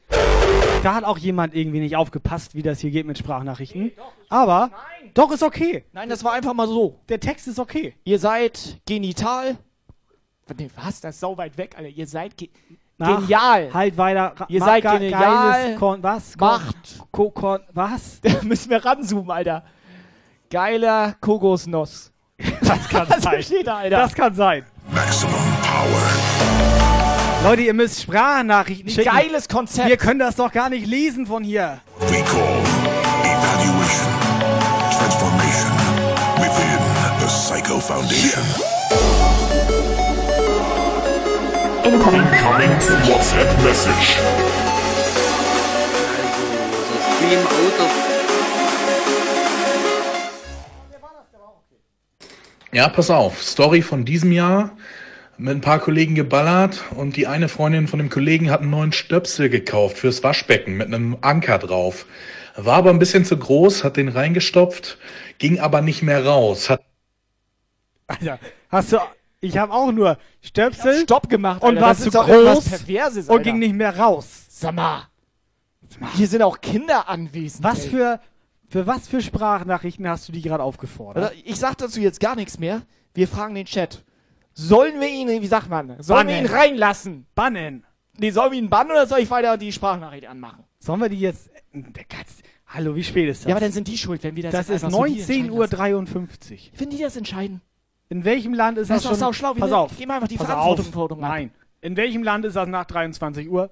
[0.83, 3.93] Da hat auch jemand irgendwie nicht aufgepasst, wie das hier geht mit Sprachnachrichten.
[4.29, 4.69] Aber,
[5.15, 5.85] doch, ist okay.
[5.91, 6.99] Nein, das war einfach mal so.
[7.09, 7.95] Der Text ist okay.
[8.03, 9.57] Ihr seid genital.
[10.55, 11.01] Nee, was?
[11.01, 11.89] Das ist sau weit weg, Alter.
[11.89, 12.49] Ihr seid ge
[12.99, 13.73] Nach- genial.
[13.73, 14.35] Halt weiter.
[14.49, 15.75] Ihr Mach seid ge- genial.
[15.77, 16.37] Kon was?
[16.37, 16.99] Kon Macht.
[17.11, 18.19] Ko Kon was?
[18.21, 19.63] Da müssen wir ranzoomen, Alter.
[20.51, 22.11] Geiler Kokosnuss.
[22.61, 23.43] Das kann sein.
[23.65, 23.89] da?
[23.89, 24.63] Das kann sein.
[27.43, 29.09] Leute, ihr müsst Sprachnachrichten schicken.
[29.09, 29.87] Geiles Konzept.
[29.87, 31.79] Wir können das doch gar nicht lesen von hier.
[32.01, 32.51] Evaluation.
[34.91, 35.71] Transformation
[36.37, 36.79] within
[37.19, 38.43] the Psycho Foundation.
[41.83, 42.21] Incoming
[43.07, 44.17] WhatsApp message.
[47.17, 48.10] Stream Auto.
[52.73, 53.43] Ja, pass auf.
[53.43, 54.77] Story von diesem Jahr.
[55.37, 58.91] Mit ein paar Kollegen geballert und die eine Freundin von dem Kollegen hat einen neuen
[58.91, 62.05] Stöpsel gekauft fürs Waschbecken mit einem Anker drauf.
[62.55, 64.99] War aber ein bisschen zu groß, hat den reingestopft,
[65.39, 66.69] ging aber nicht mehr raus.
[66.69, 66.83] Hat
[68.07, 68.39] Alter,
[68.69, 68.97] hast du,
[69.39, 71.81] Ich habe auch nur Stöpsel Stopp gemacht, und Alter.
[71.81, 74.45] war zu groß Perverses, und ging nicht mehr raus.
[74.49, 75.07] Sag mal.
[76.15, 77.63] Hier sind auch Kinder anwesend.
[77.63, 77.89] Was ey.
[77.89, 78.19] für,
[78.71, 81.33] für was für Sprachnachrichten hast du die gerade aufgefordert?
[81.43, 82.83] Ich sag dazu jetzt gar nichts mehr.
[83.13, 84.03] Wir fragen den Chat.
[84.53, 86.45] Sollen wir ihn, wie sagt man, sollen wir Bannen.
[86.45, 87.25] ihn reinlassen?
[87.35, 87.85] Bannen.
[88.17, 90.63] Nee, sollen wir ihn bannen oder soll ich weiter die Sprachnachricht anmachen?
[90.79, 91.49] Sollen wir die jetzt.
[91.73, 92.41] Der Katz.
[92.67, 93.49] Hallo, wie spät ist das?
[93.49, 95.51] Ja, aber dann sind die schuld, wenn wir das das ist einfach so hier 19.53
[95.51, 95.67] Uhr.
[95.67, 97.61] entscheiden Wenn die das entscheiden.
[98.07, 99.19] In welchem Land ist Das das, ist schon?
[99.19, 99.55] sauschlau.
[99.55, 99.97] Wir Pass auf.
[99.97, 101.29] geben einfach die Pass Verantwortung auf.
[101.29, 101.51] Nein.
[101.81, 103.69] In welchem Land ist das nach 23 Uhr?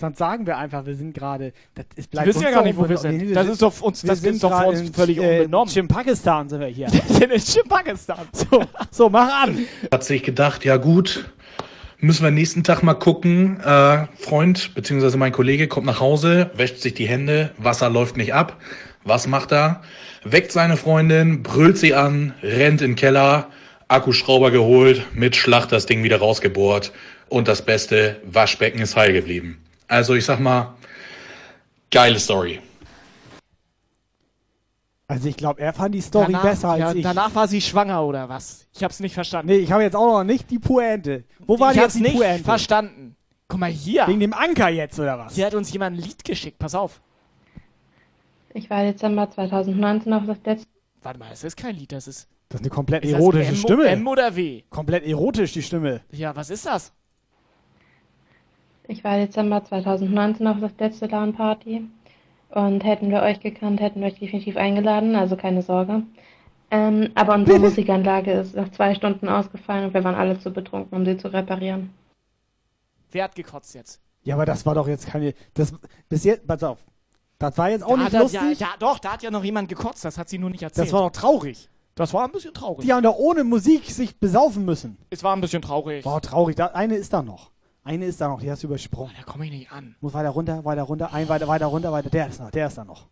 [0.00, 1.52] Sonst sagen wir einfach, wir sind gerade.
[1.74, 3.18] Das ist bleibt wissen uns ja gar nicht, wo wir sind.
[3.18, 5.40] Nee, Das ist doch uns- wir das sind ist doch für uns in, völlig äh,
[5.40, 5.74] unbenommen.
[5.76, 6.88] In Pakistan sind wir hier.
[6.92, 8.26] Wir sind in Pakistan.
[8.32, 9.58] So, so, mach an.
[9.92, 11.30] Hat sich gedacht, ja gut,
[11.98, 13.60] müssen wir nächsten Tag mal gucken.
[13.60, 15.16] Äh, Freund bzw.
[15.18, 18.56] mein Kollege kommt nach Hause, wäscht sich die Hände, Wasser läuft nicht ab.
[19.04, 19.82] Was macht er?
[20.24, 23.48] Weckt seine Freundin, brüllt sie an, rennt in den Keller,
[23.88, 26.92] Akkuschrauber geholt, mit Schlacht das Ding wieder rausgebohrt
[27.28, 29.58] und das Beste, Waschbecken ist heil geblieben.
[29.90, 30.74] Also ich sag mal,
[31.90, 32.60] geile Story.
[35.08, 37.02] Also ich glaube, er fand die Story danach, besser als ja, ich.
[37.02, 38.68] Danach war sie schwanger oder was?
[38.72, 39.48] Ich hab's nicht verstanden.
[39.50, 41.24] Nee, ich habe jetzt auch noch nicht die Pointe.
[41.40, 42.44] Wo war ich die hab's jetzt die nicht Pointe?
[42.44, 43.16] verstanden.
[43.48, 44.06] Guck mal hier.
[44.06, 45.34] Wegen dem Anker jetzt, oder was?
[45.34, 46.60] Hier hat uns jemand ein Lied geschickt.
[46.60, 47.00] Pass auf.
[48.54, 50.68] Ich war Dezember 2019 auf das letzte.
[51.02, 52.28] Warte mal, es ist kein Lied, das ist.
[52.48, 53.86] Das ist eine komplett Ist das erotische M- Stimme.
[53.88, 54.62] M oder W?
[54.70, 56.02] Komplett erotisch, die Stimme.
[56.12, 56.92] Ja, was ist das?
[58.88, 61.82] Ich war Dezember 2019 auf das letzte LAN-Party.
[62.50, 66.02] Und hätten wir euch gekannt, hätten wir euch definitiv eingeladen, also keine Sorge.
[66.72, 70.96] Ähm, aber unsere Musikanlage ist nach zwei Stunden ausgefallen und wir waren alle zu betrunken,
[70.98, 71.90] um sie zu reparieren.
[73.12, 74.00] Wer hat gekotzt jetzt?
[74.24, 75.34] Ja, aber das war doch jetzt keine.
[75.54, 75.72] Das,
[76.08, 76.78] bis jetzt, pass auf.
[77.38, 78.58] Das war jetzt auch Da nicht hat- lustig.
[78.60, 80.88] Ja, ja, doch, da hat ja noch jemand gekotzt, das hat sie nur nicht erzählt.
[80.88, 81.68] das war doch traurig.
[81.94, 82.84] Das war ein bisschen traurig.
[82.84, 84.96] Die haben doch ohne Musik sich besaufen müssen.
[85.10, 86.04] Es war ein bisschen traurig.
[86.04, 86.56] War traurig.
[86.56, 87.50] Da, eine ist da noch.
[87.82, 89.12] Eine ist da noch, die hast du übersprungen.
[89.16, 89.94] Da komme ich nicht an.
[90.00, 92.10] Muss weiter runter, weiter runter, ein weiter, weiter runter, weiter.
[92.10, 93.06] Der ist noch, der ist da noch.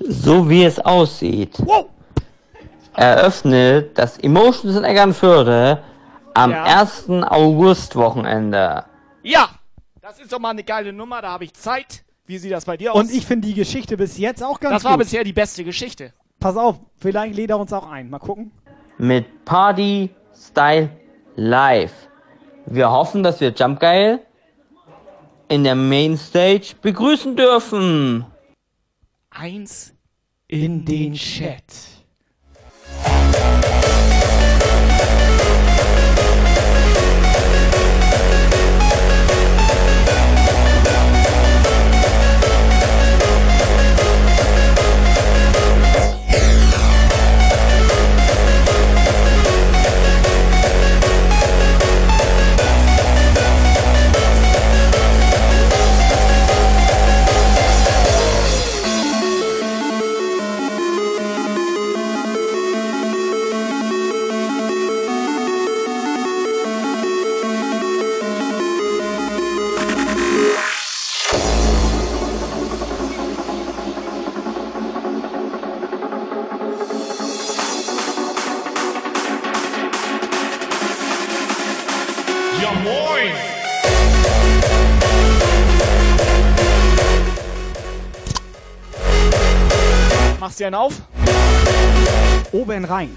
[0.00, 1.58] So wie es aussieht,
[2.94, 5.82] eröffnet das Emotions in Eckernförde
[6.34, 6.64] am Ja.
[6.80, 7.08] 1.
[7.24, 8.84] August-Wochenende.
[9.22, 9.48] Ja!
[10.00, 12.04] Das ist doch mal eine geile Nummer, da habe ich Zeit.
[12.26, 13.00] Wie sieht das bei dir aus?
[13.00, 15.00] Und ich finde die Geschichte bis jetzt auch ganz das war gut.
[15.04, 16.12] bisher die beste Geschichte.
[16.40, 18.10] Pass auf, vielleicht lädt er uns auch ein.
[18.10, 18.50] Mal gucken.
[18.98, 20.90] Mit Party Style
[21.36, 21.92] Live.
[22.66, 24.20] Wir hoffen, dass wir Jump Geil
[25.48, 28.24] in der Mainstage begrüßen dürfen.
[29.30, 29.94] Eins
[30.48, 32.01] in den Chat.
[90.72, 91.02] Einen auf?
[92.52, 93.14] Oben rein.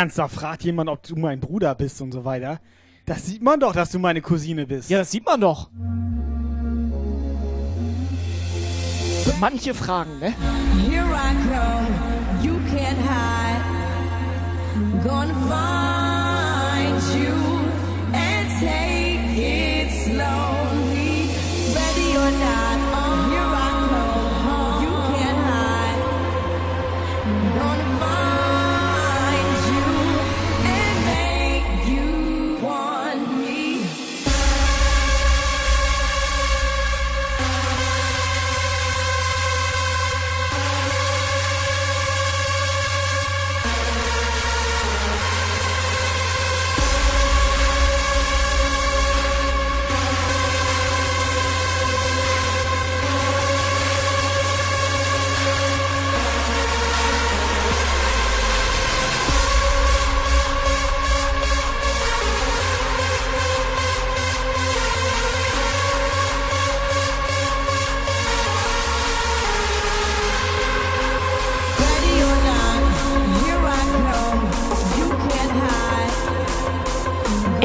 [0.00, 2.58] Mal im Ernst, da fragt jemand, ob du mein Bruder bist und so weiter.
[3.04, 4.88] Das sieht man doch, dass du meine Cousine bist.
[4.88, 5.68] Ja, das sieht man doch.
[9.38, 10.34] Manche Fragen, ne?
[10.88, 11.86] Here I come,
[12.42, 13.62] you can't hide.
[15.04, 17.34] Gonna find you
[18.14, 21.28] and take it slowly.
[21.74, 22.59] Ready or not,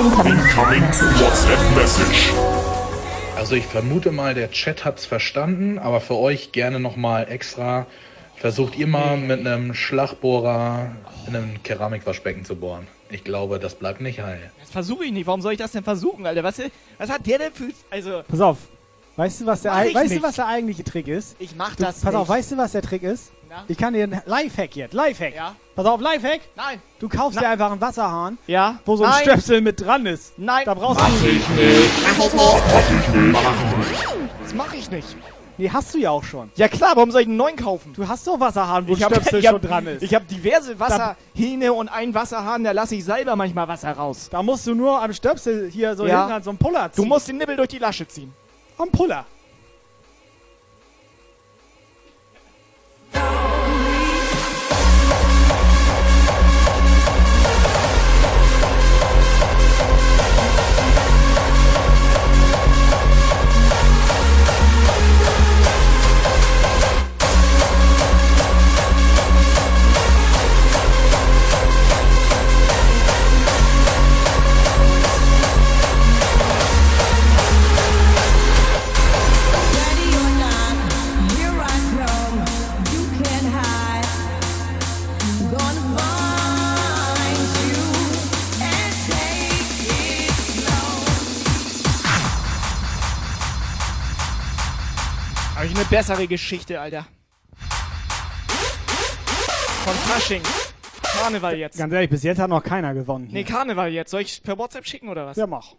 [0.06, 0.84] Incoming
[1.18, 2.32] WhatsApp Message.
[3.36, 7.88] Also ich vermute mal, der Chat hat's verstanden, aber für euch gerne nochmal extra.
[8.36, 10.92] Versucht ihr mal mit einem Schlagbohrer
[11.26, 12.86] in einem Keramikwaschbecken zu bohren.
[13.10, 14.52] Ich glaube, das bleibt nicht heil.
[14.60, 15.26] Das versuche ich nicht.
[15.26, 16.44] Warum soll ich das denn versuchen, Alter?
[16.44, 16.62] Was,
[17.00, 17.70] was hat der denn für...
[17.90, 18.22] Also...
[18.28, 18.58] Pass auf.
[19.16, 21.36] Weißt du, was der, weißt du, was der eigentliche Trick ist?
[21.40, 22.38] Ich mach Du, das Pass auf, nicht.
[22.38, 23.32] weißt du, was der Trick ist?
[23.50, 23.64] Na?
[23.68, 24.94] Ich kann dir einen Lifehack jetzt.
[24.94, 25.36] Lifehack.
[25.36, 25.56] Ja.
[25.76, 26.42] Pass auf, Lifehack.
[26.56, 26.82] Nein.
[27.00, 28.80] Du kaufst Na- dir einfach einen Wasserhahn, Ja.
[28.86, 29.22] wo so ein Nein.
[29.24, 30.34] Stöpsel mit dran ist.
[30.38, 30.64] Nein.
[30.66, 31.16] Da brauchst Mach du.
[31.28, 31.50] ich nicht.
[32.04, 33.32] Mach ich nicht.
[33.32, 34.30] Mach ich nicht.
[34.44, 35.18] Das mache ich nicht.
[35.58, 36.52] Nee, hast du ja auch schon.
[36.56, 37.94] Ja klar, warum soll ich einen neuen kaufen?
[37.94, 40.04] Du hast doch Wasserhahn, wo Ich hab- Stöpsel ich hab- schon dran ist.
[40.04, 44.28] Ich habe diverse Wasserhähne und einen Wasserhahn, da lasse ich selber manchmal Wasser raus.
[44.30, 46.20] Da musst du nur am Stöpsel hier so Ja.
[46.20, 47.04] hinten an so einem Puller ziehen.
[47.04, 48.34] Du musst den Nibbel durch die Lasche ziehen.
[48.78, 49.24] am Puller.
[95.76, 97.06] Eine bessere Geschichte, Alter.
[99.84, 100.42] Von Fasching.
[101.02, 101.78] Karneval jetzt.
[101.78, 103.28] Ganz ehrlich, bis jetzt hat noch keiner gewonnen.
[103.32, 104.12] Nee, Karneval jetzt.
[104.12, 105.38] Soll ich per WhatsApp schicken oder was?
[105.38, 105.74] Ja, mach.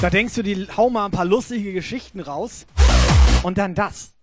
[0.00, 2.66] Da denkst du, die hau mal ein paar lustige Geschichten raus.
[3.42, 4.14] Und dann das.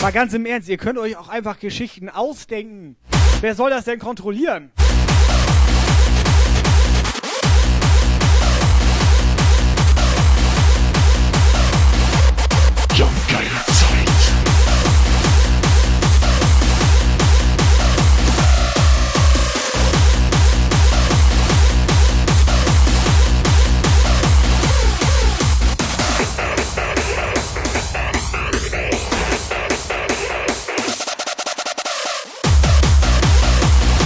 [0.00, 2.96] Mal ganz im Ernst, ihr könnt euch auch einfach Geschichten ausdenken.
[3.42, 4.70] Wer soll das denn kontrollieren?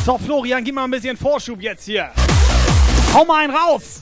[0.07, 2.13] So, Florian, gib mal ein bisschen Vorschub jetzt hier.
[3.13, 4.01] Hau mal einen raus.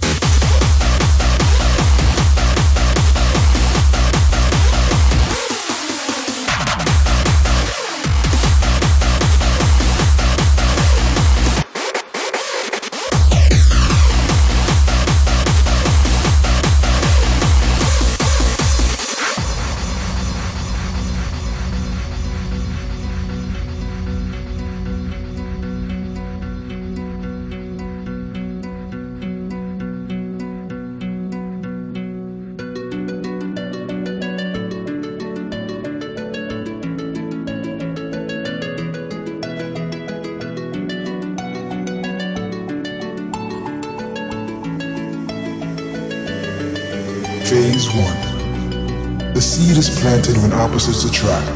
[50.05, 51.49] Planted when opposites attract.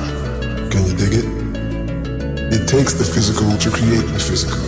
[0.73, 1.29] Can you dig it?
[2.49, 4.65] It takes the physical to create the physical.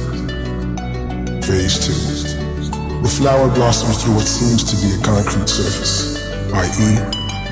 [1.41, 3.01] Phase 2.
[3.01, 6.21] The flower blossoms through what seems to be a concrete surface,
[6.53, 6.91] i.e.,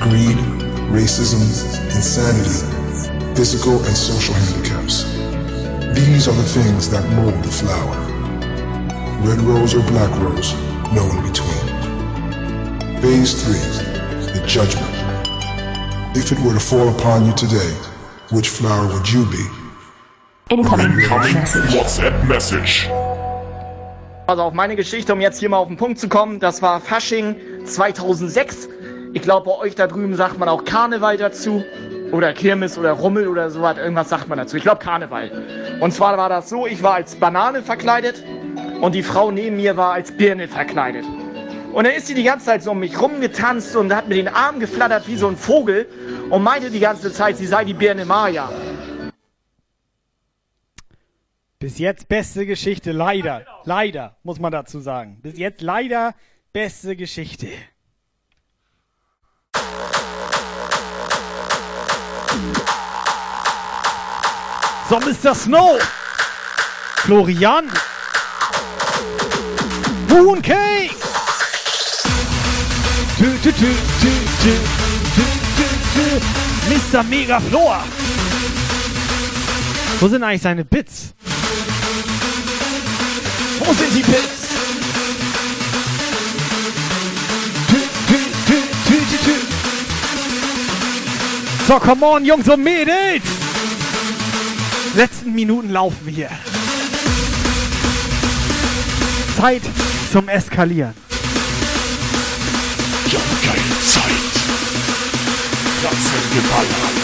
[0.05, 0.37] greed,
[0.93, 1.41] racism,
[1.97, 2.61] insanity,
[3.33, 5.05] physical and social handicaps.
[5.97, 7.97] These are the things that mold the flower.
[9.25, 10.53] Red rose or black rose,
[10.93, 11.65] no in between.
[13.01, 14.31] Phase 3.
[14.31, 14.88] The judgment.
[16.15, 17.71] If it were to fall upon you today,
[18.31, 19.45] which flower would you be?
[20.49, 20.97] Incoming
[21.71, 22.89] WhatsApp Message.
[24.25, 26.81] Also auf meine Geschichte, um jetzt hier mal auf den Punkt zu kommen, das war
[26.81, 28.69] Fasching 2006.
[29.13, 31.63] Ich glaube, bei euch da drüben sagt man auch Karneval dazu.
[32.11, 33.77] Oder Kirmes oder Rummel oder sowas.
[33.77, 34.57] Irgendwas sagt man dazu.
[34.57, 35.77] Ich glaube Karneval.
[35.79, 38.23] Und zwar war das so, ich war als Banane verkleidet
[38.81, 41.05] und die Frau neben mir war als Birne verkleidet.
[41.73, 44.27] Und dann ist sie die ganze Zeit so um mich rumgetanzt und hat mit den
[44.27, 45.87] Armen geflattert wie so ein Vogel
[46.29, 48.51] und meinte die ganze Zeit, sie sei die Birne Maya.
[51.59, 53.45] Bis jetzt beste Geschichte, leider.
[53.65, 55.19] Leider, muss man dazu sagen.
[55.21, 56.15] Bis jetzt leider
[56.53, 57.47] beste Geschichte.
[64.89, 65.35] So, Mr.
[65.35, 65.77] Snow.
[67.03, 67.69] Florian.
[70.07, 70.68] Mooncake.
[70.68, 70.68] Tü,
[76.69, 77.03] Mr.
[77.03, 77.83] Mega Floor.
[79.99, 81.13] Wo sind eigentlich seine Bits?
[83.59, 84.39] Wo sind die Bits?
[91.67, 93.23] So, come on, Jungs und Mädels!
[94.95, 96.29] Letzten Minuten laufen hier.
[99.37, 99.61] Zeit
[100.11, 101.08] zum Eskalieren.
[103.49, 104.35] Keine Zeit.
[105.83, 106.99] Lassen geballert.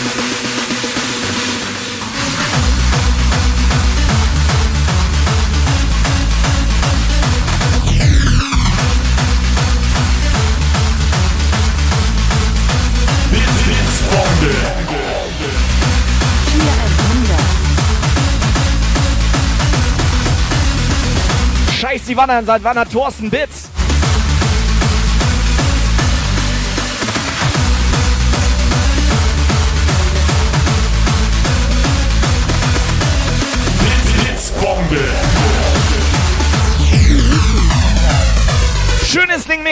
[21.80, 23.55] Scheiß die Wandern, seit wann hat Thorsten Bits?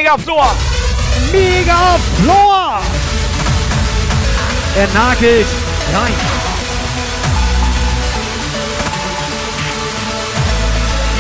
[0.03, 0.51] Mega Flor.
[1.31, 2.81] Mega Floor!
[4.75, 5.47] Er nagelt
[5.93, 6.13] rein.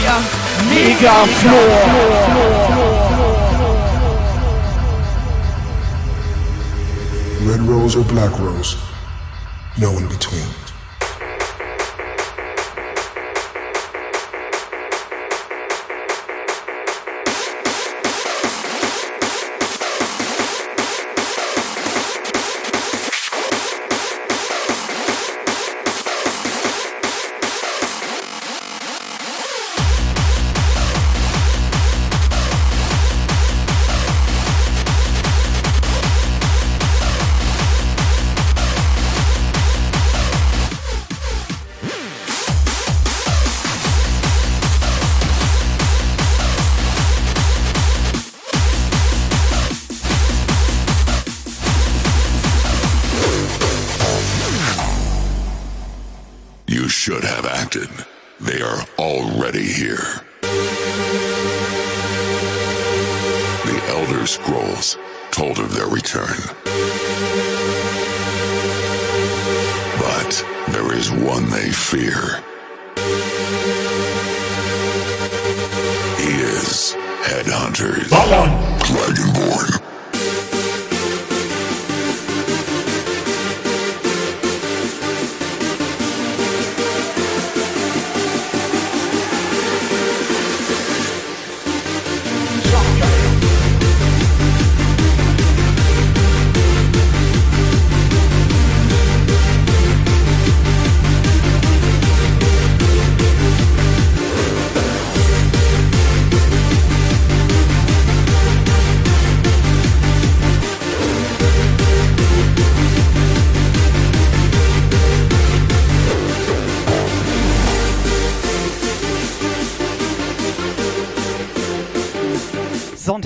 [0.03, 0.17] Ja,
[0.69, 1.23] Mega
[7.45, 8.75] Red rose or black rose?
[9.77, 10.62] No in between.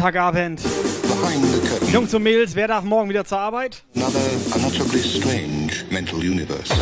[0.08, 0.62] Sonntagabend.
[1.92, 3.84] Jungs und Mädels, wer darf morgen wieder zur Arbeit?
[3.94, 4.22] Another
[4.56, 6.74] unutterably strange mental universe.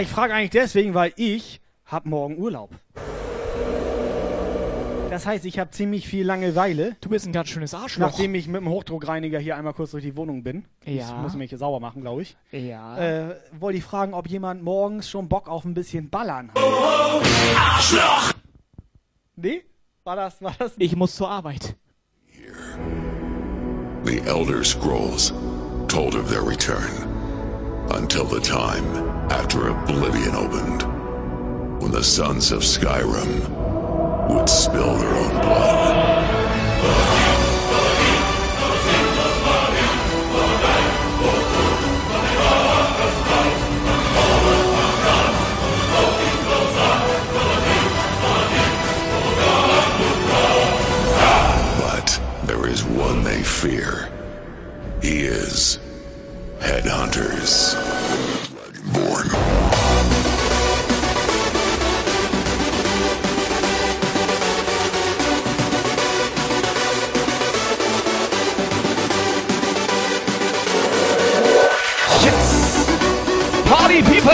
[0.00, 2.70] Ja, ich frage eigentlich deswegen, weil ich hab morgen Urlaub.
[5.10, 6.96] Das heißt, ich habe ziemlich viel Langeweile.
[7.02, 8.06] Du bist ein ganz schönes Arschloch.
[8.06, 10.64] Nachdem ich mit dem Hochdruckreiniger hier einmal kurz durch die Wohnung bin.
[10.86, 11.12] Ich Ja.
[11.20, 12.34] muss mich hier sauber machen, glaube ich.
[12.50, 12.96] Ja.
[12.96, 16.62] Äh, wollte ich fragen, ob jemand morgens schon Bock auf ein bisschen Ballern hat.
[17.58, 18.32] Arschloch!
[19.36, 19.64] Nee?
[20.04, 20.72] War das, war das?
[20.78, 21.76] Ich muss zur Arbeit.
[24.04, 25.34] The Elder Scrolls
[25.88, 27.09] told of their return
[27.92, 28.84] until the time
[29.30, 30.82] after Oblivion opened,
[31.82, 33.48] when the sons of Skyrim
[34.28, 35.96] would spill their own blood.
[51.80, 54.08] But there is one they fear.
[55.02, 55.79] He is
[56.60, 57.74] Headhunters.
[58.92, 59.26] Born.
[72.22, 72.86] Yes!
[73.64, 74.32] Party People!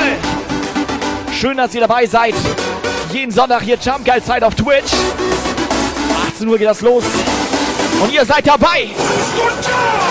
[1.32, 2.35] Schön, dass ihr dabei seid.
[3.12, 4.93] Jeden Sonntag hier Jump Geil Zeit auf Twitch.
[6.28, 7.05] 18 Uhr geht das los.
[8.03, 8.90] Und ihr seid dabei.
[9.39, 10.06] Runter!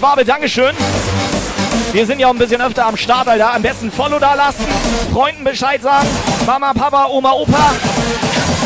[0.00, 0.74] Schwabe, Dankeschön.
[1.92, 3.52] Wir sind ja auch ein bisschen öfter am Start, Alter.
[3.52, 4.64] Am besten Follow da lassen,
[5.12, 6.08] Freunden Bescheid sagen,
[6.46, 7.74] Mama, Papa, Oma, Opa.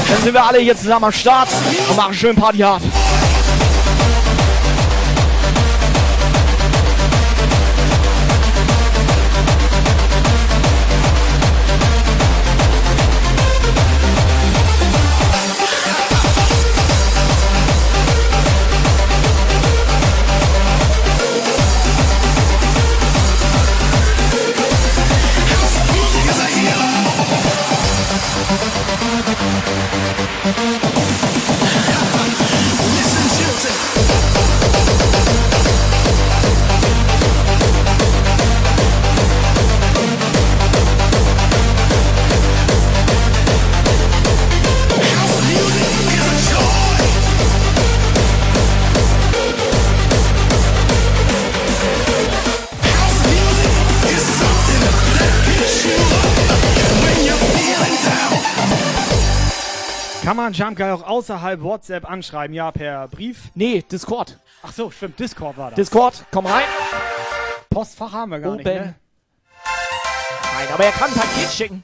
[0.09, 1.49] Dann sind wir alle hier zusammen am Start
[1.91, 2.83] und machen schön Party hart.
[60.45, 62.55] Man Jump Guy auch außerhalb WhatsApp anschreiben?
[62.55, 63.51] Ja, per Brief?
[63.55, 64.39] Nee, Discord.
[64.63, 65.77] Ach so, stimmt, Discord war das.
[65.77, 66.65] Discord, komm rein.
[67.71, 68.77] Postfach haben wir gar nicht, Oben.
[68.77, 68.95] ne?
[70.55, 71.83] Nein, aber er kann ein Paket schicken.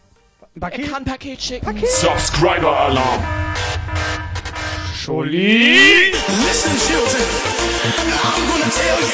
[0.55, 0.85] Ein Paket?
[0.85, 1.83] Er kann ein Paket schicken.
[1.87, 3.25] Subscriber Alarm.
[4.95, 6.13] Scholli.
[6.47, 7.25] Listen, children,
[8.23, 9.09] I'm gonna tell you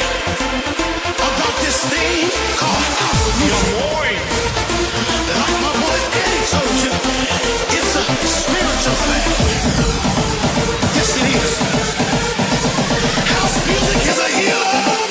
[1.14, 2.28] about this thing
[2.58, 3.76] called house music.
[13.66, 15.05] Music is a healer.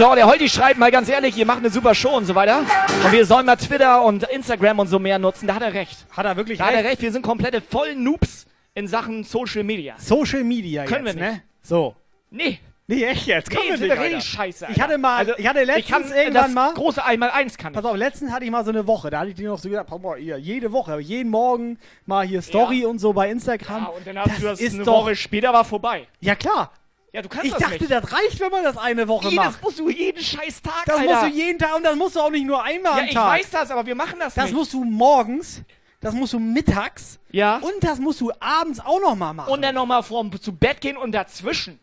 [0.00, 2.60] So, der Holdi schreibt mal ganz ehrlich, ihr macht eine super Show und so weiter.
[3.04, 5.46] Und wir sollen mal Twitter und Instagram und so mehr nutzen.
[5.46, 6.06] Da hat er recht.
[6.16, 6.88] Hat er wirklich Da hat er recht?
[6.88, 7.02] recht.
[7.02, 9.96] Wir sind komplette voll Noobs in Sachen Social Media.
[9.98, 11.34] Social Media Können jetzt, wir nicht.
[11.34, 11.42] ne?
[11.62, 11.94] So.
[12.30, 12.60] Nee.
[12.86, 13.50] Nee, echt jetzt?
[13.50, 14.20] Können Nee, wir nicht, richtig Alter.
[14.22, 15.38] scheiße, Ich hatte mal, Alter.
[15.38, 16.72] ich hatte Also, letztens ich kann irgendwann das mal...
[16.74, 17.76] große einmal eins kann ich.
[17.76, 19.68] Pass auf, letztens hatte ich mal so eine Woche, da hatte ich dir noch so
[19.68, 23.82] gedacht, mal, ihr, jede Woche, jeden Morgen mal hier Story und so bei Instagram.
[23.82, 26.06] Ja, und dann hast du das ist eine doch, Woche später war vorbei.
[26.20, 26.72] Ja klar.
[27.12, 27.90] Ja, du kannst Ich das dachte, nicht.
[27.90, 29.62] das reicht, wenn man das eine Woche Jedes macht.
[29.62, 31.10] musst du jeden scheiß Tag, Das Alter.
[31.12, 33.14] musst du jeden Tag und das musst du auch nicht nur einmal Ja, am ich
[33.14, 33.38] Tag.
[33.40, 34.54] weiß das, aber wir machen das, Das nicht.
[34.54, 35.62] musst du morgens,
[36.00, 37.56] das musst du mittags ja.
[37.58, 39.52] und das musst du abends auch noch mal machen.
[39.52, 41.80] Und dann nochmal vorm zu Bett gehen und dazwischen.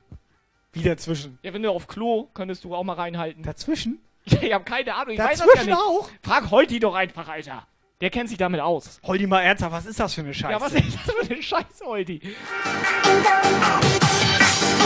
[0.71, 1.37] Wie dazwischen?
[1.41, 3.43] Ja, wenn du auf Klo, könntest du auch mal reinhalten.
[3.43, 3.99] Dazwischen?
[4.25, 5.13] Ja, ich hab keine Ahnung.
[5.13, 5.83] Ich weiß das Dazwischen ja nicht.
[5.85, 6.09] auch?
[6.23, 7.67] Frag Holti doch einfach, Alter.
[7.99, 8.99] Der kennt sich damit aus.
[9.03, 10.51] Holdi mal ernsthaft, was ist das für eine Scheiße?
[10.53, 12.21] Ja, was ist das für eine Scheiße, Holti?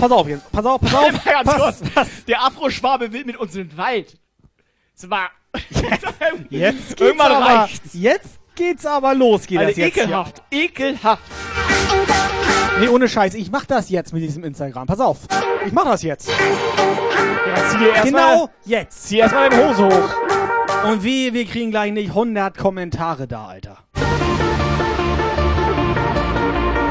[0.00, 0.52] Pass, auf, pass auf jetzt.
[0.52, 1.24] Pass auf, pass auf.
[1.44, 2.24] Pass, kurz.
[2.26, 4.18] Der Afro-Schwabe will mit uns in den Wald.
[4.94, 5.30] Das war.
[5.70, 6.08] Jetzt
[6.50, 7.90] geht's Irgendwann aber, reicht's.
[7.92, 9.96] Jetzt geht's aber los, geht Alter, das jetzt.
[9.96, 10.42] ekelhaft.
[10.50, 11.22] Ekelhaft.
[11.90, 12.80] Hier.
[12.80, 13.34] Nee, ohne Scheiß.
[13.34, 14.86] Ich mach das jetzt mit diesem Instagram.
[14.86, 15.18] Pass auf.
[15.66, 16.30] Ich mach das jetzt.
[16.30, 19.08] Ja, genau mal, jetzt.
[19.08, 20.14] zieh erst mal deine Hose hoch.
[20.90, 23.78] Und wie, wir kriegen gleich nicht 100 Kommentare da, Alter.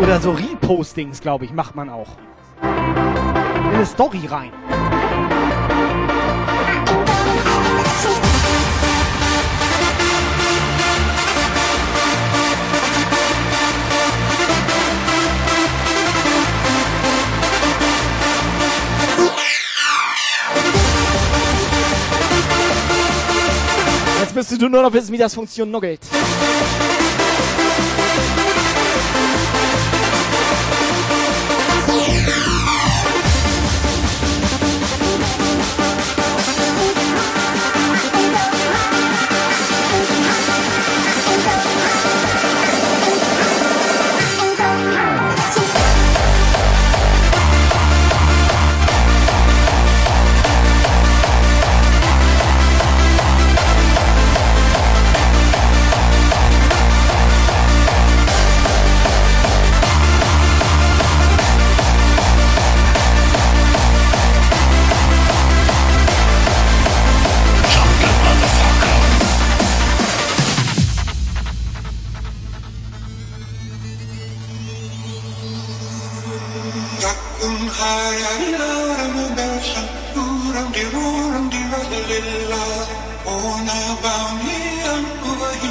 [0.01, 2.09] Oder so Repostings, glaube ich, macht man auch.
[2.61, 4.51] In eine Story rein.
[24.19, 26.01] Jetzt müsstest du nur noch wissen, wie das funktioniert.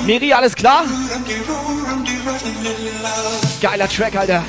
[0.09, 0.85] Miri, alles klar?
[3.61, 4.43] Geiler Track, Alter.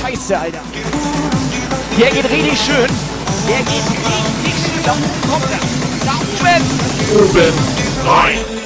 [0.00, 0.60] Scheiße, Alter.
[1.98, 2.86] Der geht richtig schön.
[3.46, 4.82] Der geht richtig schön.
[4.82, 4.92] Da
[5.30, 5.60] kommt er.
[6.06, 6.64] Da oben.
[7.22, 7.52] Oben
[8.06, 8.57] rein.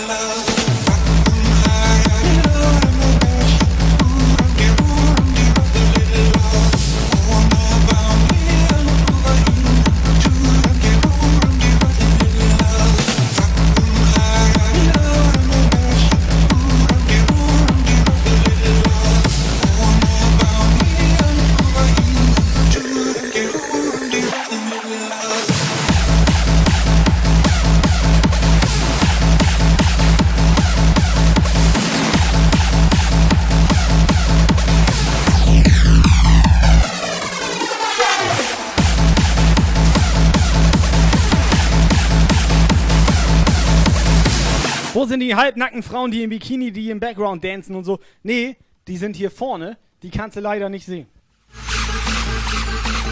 [45.36, 47.98] Die Frauen, die im Bikini, die im Background dancen und so?
[48.22, 48.56] Nee,
[48.86, 49.78] die sind hier vorne.
[50.02, 51.06] Die kannst du leider nicht sehen.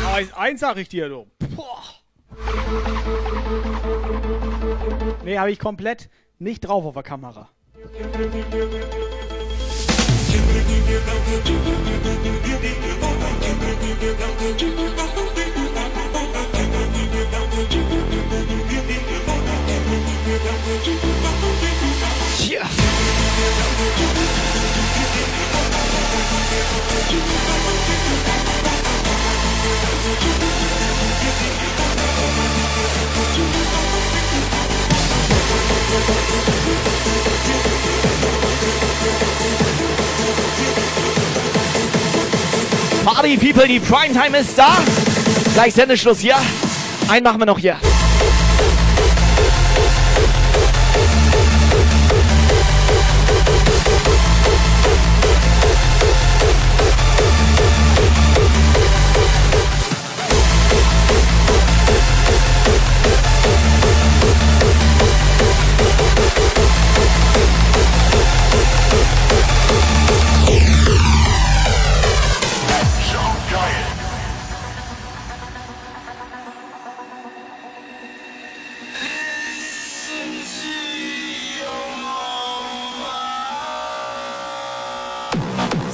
[0.05, 1.27] Aber eins- sag ich dir, du.
[1.57, 1.83] Boah.
[5.25, 7.49] Nee, habe ich komplett nicht drauf auf der Kamera.
[43.05, 44.79] Party People, die Primetime ist da.
[45.55, 46.37] Gleich Sendeschluss hier.
[47.09, 47.77] Einen machen wir noch hier.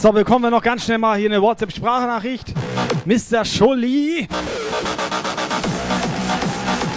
[0.07, 2.55] So, bekommen wir noch ganz schnell mal hier eine WhatsApp-Sprachnachricht.
[3.07, 3.45] Mr.
[3.45, 4.29] Scholli.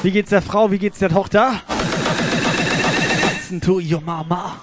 [0.04, 0.70] Wie geht's der Frau?
[0.70, 1.60] Wie geht's der Tochter?
[3.34, 4.58] Listen to your mama.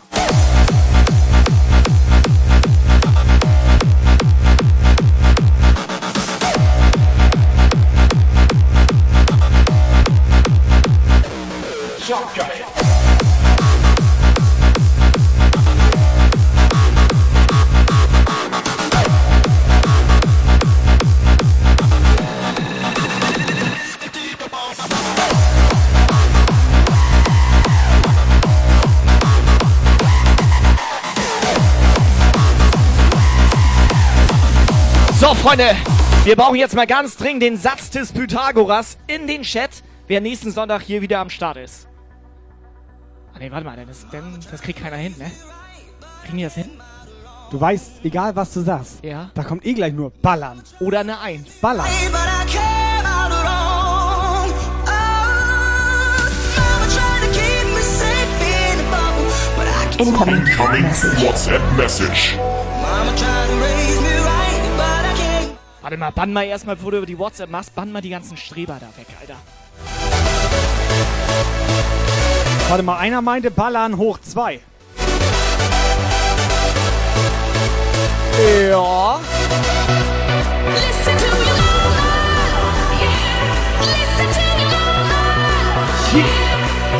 [35.26, 35.74] So, Freunde,
[36.22, 40.52] wir brauchen jetzt mal ganz dringend den Satz des Pythagoras in den Chat, wer nächsten
[40.52, 41.88] Sonntag hier wieder am Start ist.
[43.34, 45.28] Ah, nee, warte mal, das, denn, das kriegt keiner hin, ne?
[46.22, 46.70] Kriegen die das hin?
[47.50, 49.32] Du weißt, egal was du sagst, Ja.
[49.34, 50.62] da kommt eh gleich nur Ballern.
[50.78, 51.54] Oder eine Eins.
[51.60, 51.86] Ballern.
[59.98, 60.46] Incoming
[61.18, 62.38] WhatsApp message.
[65.86, 68.36] Warte mal, bann mal erstmal, bevor du über die WhatsApp machst, bann mal die ganzen
[68.36, 69.36] Streber da weg, Alter.
[72.68, 74.58] Warte mal, einer meinte Ballern hoch zwei.
[78.68, 79.20] Ja.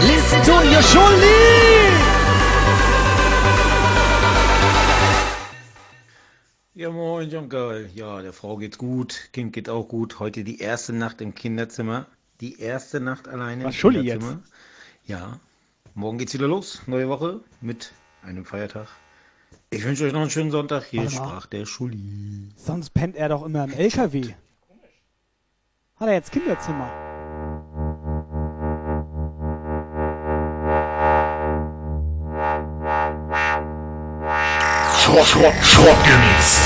[0.00, 2.05] Listen to your Scholli!
[6.76, 7.88] Ja, moin, John Geil.
[7.94, 10.20] Ja, der Frau geht's gut, Kind geht auch gut.
[10.20, 12.04] Heute die erste Nacht im Kinderzimmer.
[12.42, 14.42] Die erste Nacht alleine Was, im Schulli Kinderzimmer.
[15.06, 15.40] Ja,
[15.94, 16.82] morgen geht's wieder los.
[16.86, 17.92] Neue Woche mit
[18.22, 18.88] einem Feiertag.
[19.70, 20.84] Ich wünsche euch noch einen schönen Sonntag.
[20.84, 21.28] Hier Warte mal.
[21.28, 22.50] sprach der Schulli.
[22.56, 24.34] Sonst pennt er doch immer im LKW.
[25.96, 26.90] Hat er jetzt Kinderzimmer?
[35.00, 36.65] Schrott, Schrott, Schrott genießt.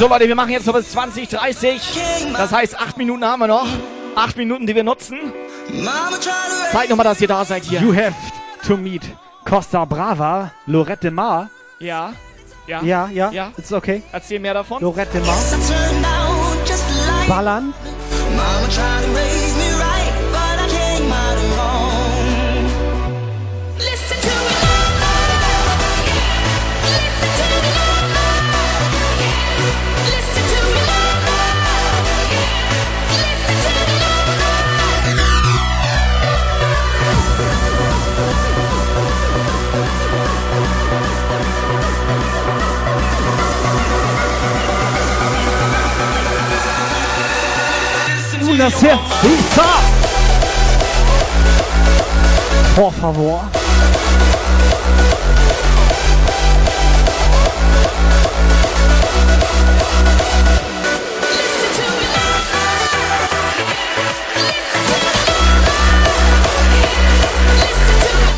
[0.00, 1.78] So, Leute, wir machen jetzt noch bis 2030.
[2.34, 3.66] Das heißt, acht Minuten haben wir noch.
[4.16, 5.18] Acht Minuten, die wir nutzen.
[6.72, 7.82] Zeig nochmal, dass ihr da seid hier.
[7.82, 8.14] You have
[8.66, 9.02] to meet
[9.50, 11.48] Costa Brava, Lorette Mar.
[11.80, 12.12] Ja.
[12.68, 12.82] Ja.
[12.84, 13.52] Ja, ja, Ja.
[13.58, 14.00] it's okay.
[14.12, 14.80] Erzähl mehr davon.
[14.80, 15.36] Lorette Mar.
[17.26, 17.74] Ballern.
[48.60, 48.90] das hier.
[48.90, 49.66] Herz.
[52.76, 53.42] Por favor.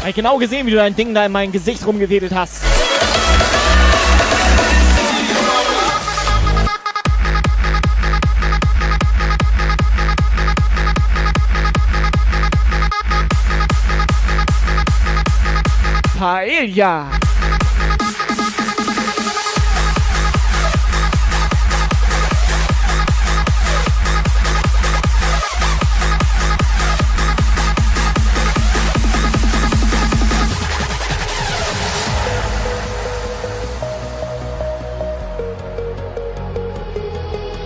[0.08, 2.60] Ich genau gesehen, wie du dein Ding da in mein Gesicht rumgewedelt hast.
[16.62, 17.10] Familia.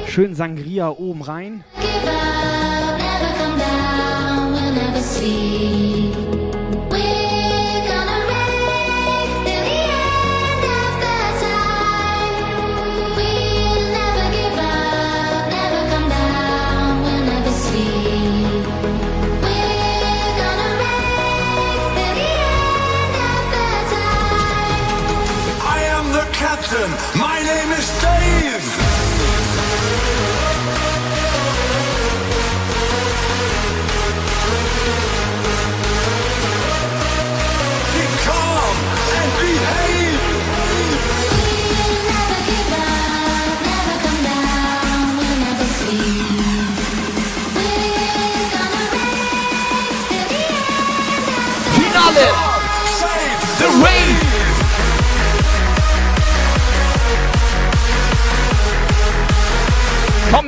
[0.08, 1.64] Schön Sangria oben rein.
[1.78, 6.65] Give up, never come down, we'll never sleep.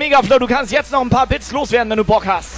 [0.08, 2.57] Megaflow, du kannst jetzt noch ein paar Bits loswerden, wenn du Bock hast.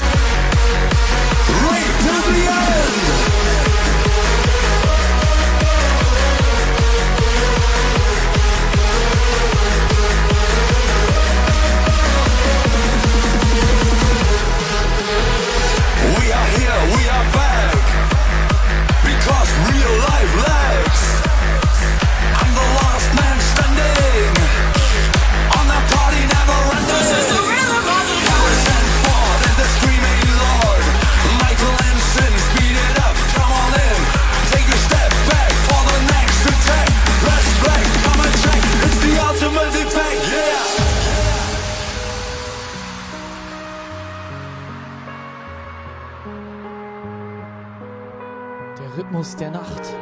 [49.31, 49.95] Geist der Nacht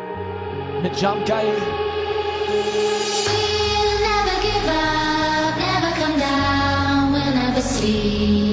[0.83, 1.45] mit Jump Guy.
[1.45, 1.57] Never
[4.41, 8.48] give up, never come down, we'll never sleep.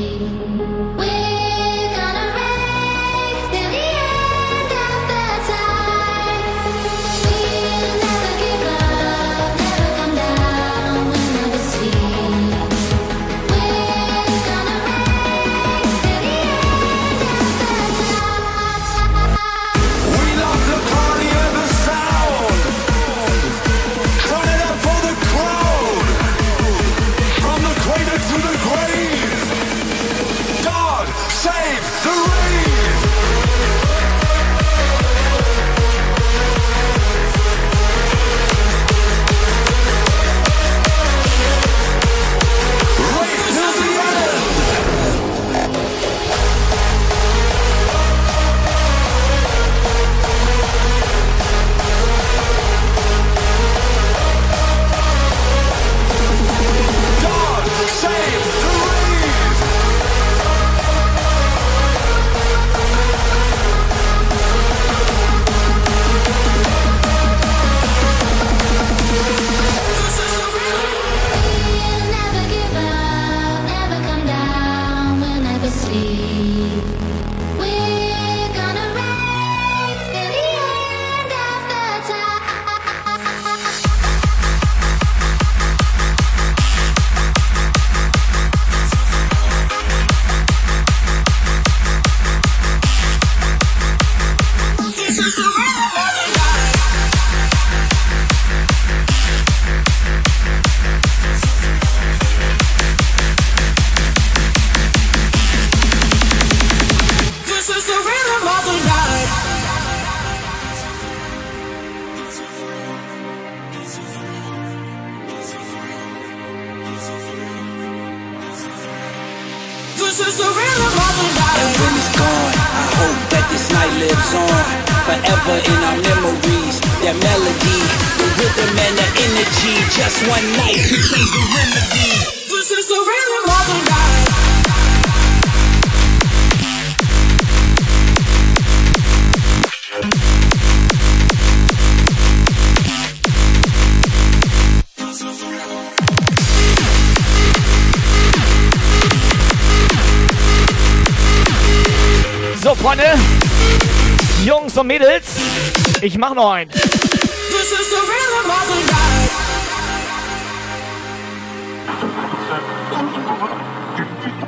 [156.06, 156.72] Ich mach noch einen.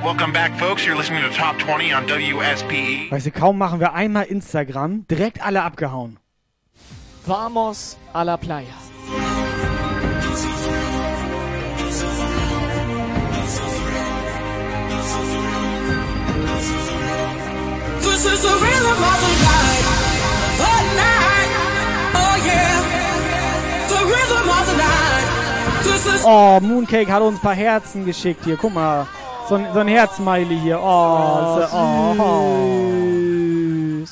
[0.04, 0.86] Welcome back, folks.
[0.86, 3.12] You're listening to Top 20 on WSPE.
[3.12, 6.18] Weißt du, kaum machen wir einmal Instagram, direkt alle abgehauen.
[7.26, 8.68] Vamos a la playa.
[18.02, 19.77] This is the rhythm of the night.
[26.30, 28.58] Oh, Mooncake hat uns ein paar Herzen geschickt hier.
[28.58, 29.08] Guck mal.
[29.48, 30.78] So ein, so ein Herzsmiley hier.
[30.78, 32.14] Oh, das ist, oh,
[34.02, 34.12] süß.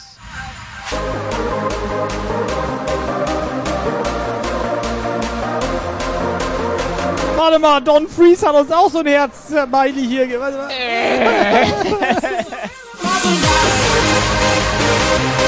[7.35, 10.39] Warte mal, Don Freeze hat uns auch so ein Herz-Smiley hier.
[10.39, 10.69] Warte mal.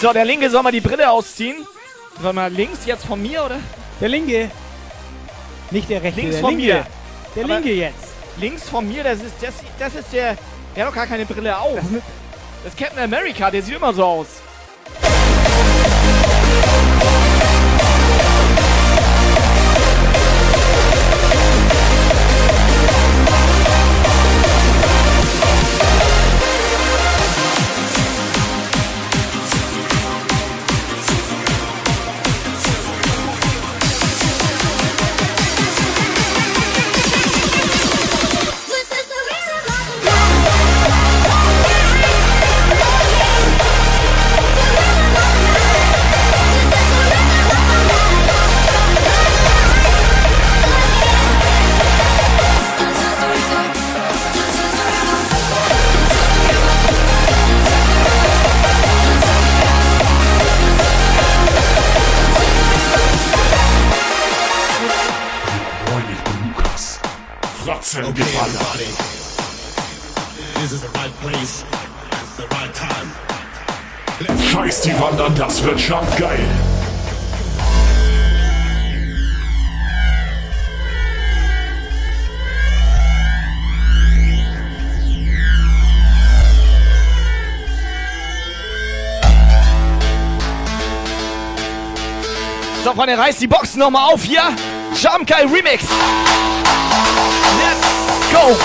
[0.00, 1.66] So, der Linke soll mal die Brille ausziehen.
[2.20, 3.58] Soll mal links jetzt von mir, oder?
[4.00, 4.50] Der Linke.
[5.70, 6.74] Nicht der rechte, Links der von linke.
[6.74, 6.86] mir.
[7.34, 8.08] Der Aber linke jetzt.
[8.38, 10.36] Links von mir, das ist, das, das ist der.
[10.74, 11.78] Der hat doch gar keine Brille auf.
[12.62, 14.26] Das ist Captain America, der sieht immer so aus.
[93.06, 94.42] Freunde, reißt die Boxen nochmal auf hier.
[94.94, 95.84] Jamkai Remix.
[97.60, 98.56] Let's go.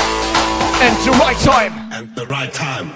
[0.81, 1.71] And the right time.
[1.91, 2.91] And the right time.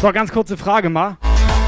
[0.00, 1.18] So, ganz kurze Frage mal.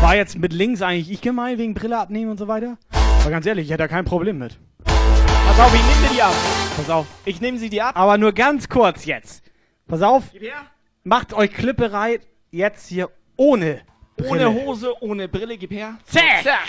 [0.00, 2.76] War jetzt mit links eigentlich ich gemeint, wegen Brille abnehmen und so weiter?
[3.24, 4.58] Aber ganz ehrlich, ich hätte da kein Problem mit.
[4.84, 6.34] Pass auf, ich nehme dir die ab.
[6.76, 7.06] Pass auf.
[7.24, 7.96] Ich nehme sie dir ab.
[7.96, 9.42] Aber nur ganz kurz jetzt.
[9.88, 10.24] Pass auf.
[10.30, 10.66] Gib her.
[11.04, 12.20] Macht euch klipperei
[12.50, 13.80] jetzt hier ohne
[14.18, 14.50] Brille.
[14.50, 15.96] Ohne Hose, ohne Brille, gib her.
[16.04, 16.42] Zack.
[16.42, 16.68] Zack.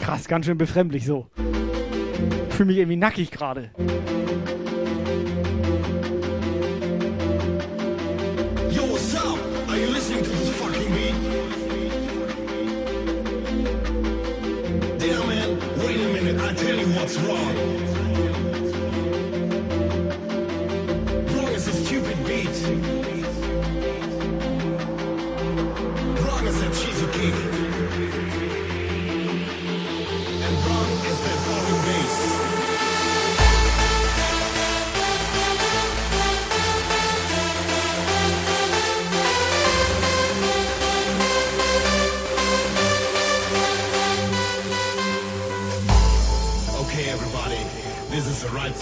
[0.00, 1.26] Krass, ganz schön befremdlich so.
[2.62, 3.70] Fühl mich irgendwie nackig gerade.
[8.70, 9.36] Yo, what's?
[9.68, 11.16] Are you listening to this fucking beat?
[15.00, 15.26] Damn.
[15.84, 16.40] Wait a minute.
[16.40, 17.52] I tell you what's wrong.
[21.34, 23.11] Wrong is a stupid beat.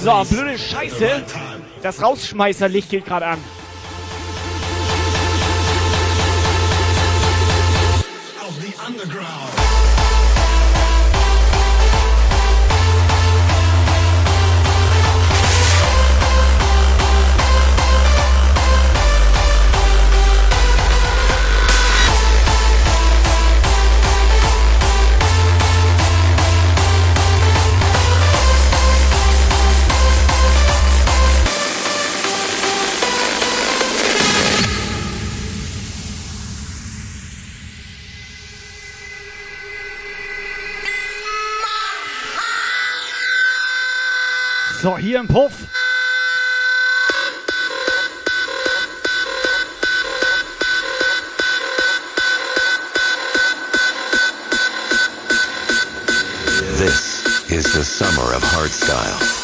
[0.02, 1.22] So, blöde Scheiße.
[1.82, 3.38] Das Rausschmeißerlicht geht gerade an.
[44.82, 45.52] So, hier im Puff.
[56.78, 59.39] This is the summer of hardstyle.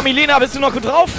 [0.00, 1.10] So, Milena, bist du noch gut drauf?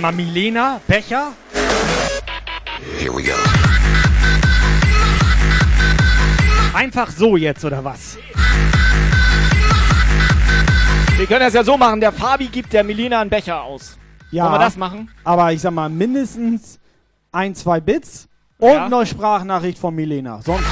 [0.00, 1.32] Mal, Milena, Becher?
[2.98, 3.32] Here we go.
[6.74, 8.16] Einfach so jetzt, oder was?
[11.16, 12.00] Wir können das ja so machen.
[12.00, 13.98] Der Fabi gibt der Milena einen Becher aus.
[14.30, 14.44] Ja.
[14.44, 15.10] Wollen wir das machen?
[15.24, 16.78] Aber ich sag mal, mindestens
[17.32, 18.88] ein, zwei Bits und Ja.
[18.88, 20.40] noch Sprachnachricht von Milena.
[20.42, 20.64] Sonst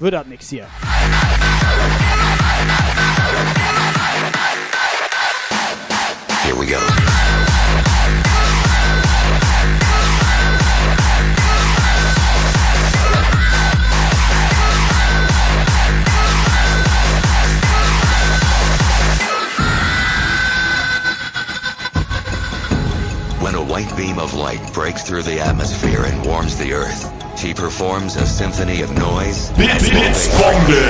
[0.00, 0.66] wird das nichts hier.
[6.44, 6.78] Here we go.
[24.02, 27.08] Beam of light breaks through the atmosphere and warms the earth,
[27.38, 30.82] she performs a symphony of noise and Blitz, Blitzbombe.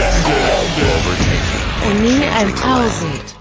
[0.97, 3.37] overtaking Nie 1000.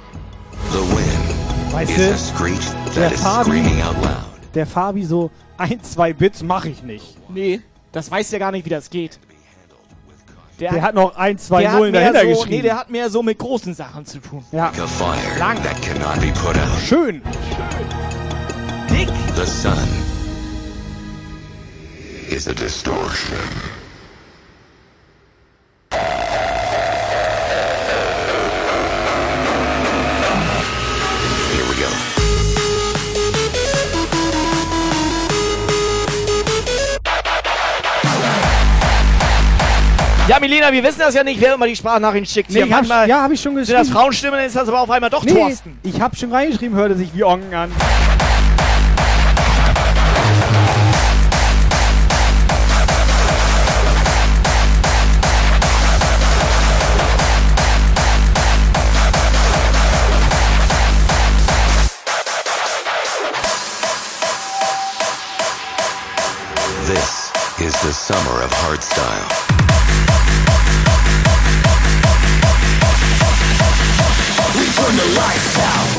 [0.71, 4.25] the wind Weißt is du, a screech der that is Fabi, screaming out loud.
[4.53, 7.15] der Fabi so ein, zwei Bits mache ich nicht.
[7.29, 7.61] Nee,
[7.93, 9.19] das weiß ja gar nicht, wie das geht.
[10.59, 12.49] Der hat noch ein, zwei der Nullen dahinter so, geschrieben.
[12.49, 14.43] Nee, der hat mehr so mit großen Sachen zu tun.
[14.51, 14.71] Ja.
[15.39, 15.63] Lang.
[15.63, 16.79] that cannot be put out.
[16.85, 17.21] Schön.
[18.91, 19.07] Dick.
[19.35, 19.87] The sun
[22.29, 23.37] is a distortion.
[31.51, 31.87] Here we go.
[40.27, 42.51] Ja, Milena, wir wissen das ja nicht, wer immer die Sprachnachrichten schickt.
[42.51, 43.79] Nee, ich hab, ja, habe ich schon sind geschrieben.
[43.79, 45.77] das Frauenstimmen, dann ist das aber auf einmal doch nee, Thorsten.
[45.83, 47.71] ich habe schon reingeschrieben, hörte sich wie Ongen an.
[67.61, 69.27] Is the summer of hardstyle.
[74.57, 75.89] We turn the lights out.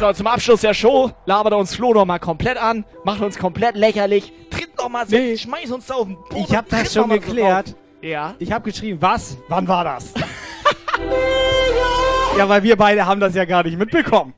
[0.00, 3.76] So, zum Abschluss der Show labert uns Flo noch mal komplett an, macht uns komplett
[3.76, 5.36] lächerlich, tritt noch mal so, Nee.
[5.36, 6.36] schmeiß uns da auf den Boden.
[6.48, 7.68] Ich habe das schon so geklärt.
[7.68, 7.76] drauf.
[8.02, 8.34] Ja.
[8.38, 9.36] Ich habe geschrieben, was?
[9.48, 10.12] Wann war das?
[12.38, 14.34] ja, weil wir beide haben das ja gar nicht mitbekommen.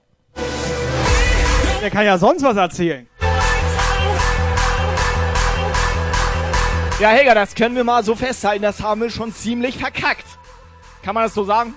[1.82, 3.08] Der kann ja sonst was erzählen.
[6.98, 10.24] Ja, Helga, das können wir mal so festhalten, das haben wir schon ziemlich verkackt.
[11.02, 11.74] Kann man das so sagen?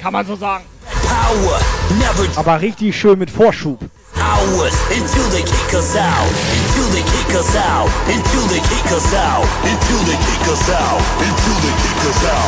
[0.00, 0.64] Kann man so sagen.
[1.06, 1.60] Power,
[1.98, 3.78] never Aber richtig schön mit Vorschub.
[4.16, 6.32] hours until they kick us out.
[6.56, 7.90] Until they kick us out.
[8.08, 9.46] Until they kick us out.
[9.64, 11.00] Until they kick us out.
[11.20, 12.44] Until they kick us out.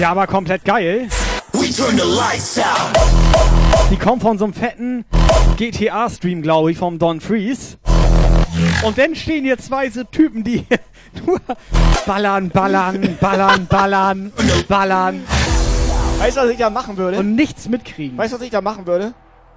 [0.01, 1.09] Ja, aber komplett geil.
[1.53, 2.93] We turn the lights out.
[3.91, 5.05] Die kommen von so einem fetten
[5.57, 7.77] GTA-Stream, glaube ich, vom Don Freeze.
[8.85, 10.67] Und dann stehen hier zwei so Typen, die
[11.27, 11.41] nur
[12.07, 14.33] ballern, ballern, ballern, ballern,
[14.69, 15.23] ballern.
[16.19, 17.19] Weißt du, was ich da machen würde?
[17.19, 18.17] Und nichts mitkriegen.
[18.17, 19.15] Weißt du, was ich da machen würde?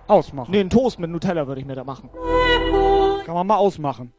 [0.07, 0.51] Ausmachen.
[0.51, 2.09] Nee, einen Toast mit Nutella würde ich mir da machen.
[3.25, 4.13] Kann man mal ausmachen.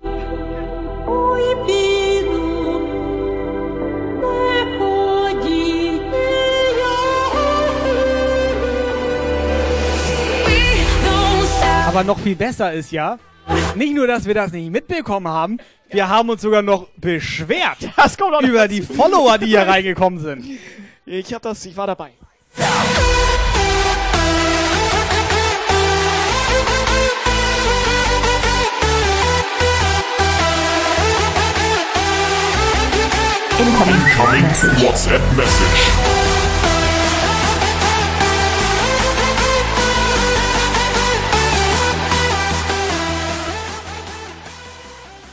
[11.87, 13.17] Aber noch viel besser ist ja,
[13.77, 15.59] nicht nur, dass wir das nicht mitbekommen haben,
[15.89, 19.63] wir haben uns sogar noch beschwert Das kommt auch noch über die Follower, die hier
[19.63, 20.45] reingekommen sind.
[21.07, 22.11] Ich hab das, ich war dabei.
[33.59, 36.26] Incoming WhatsApp Message.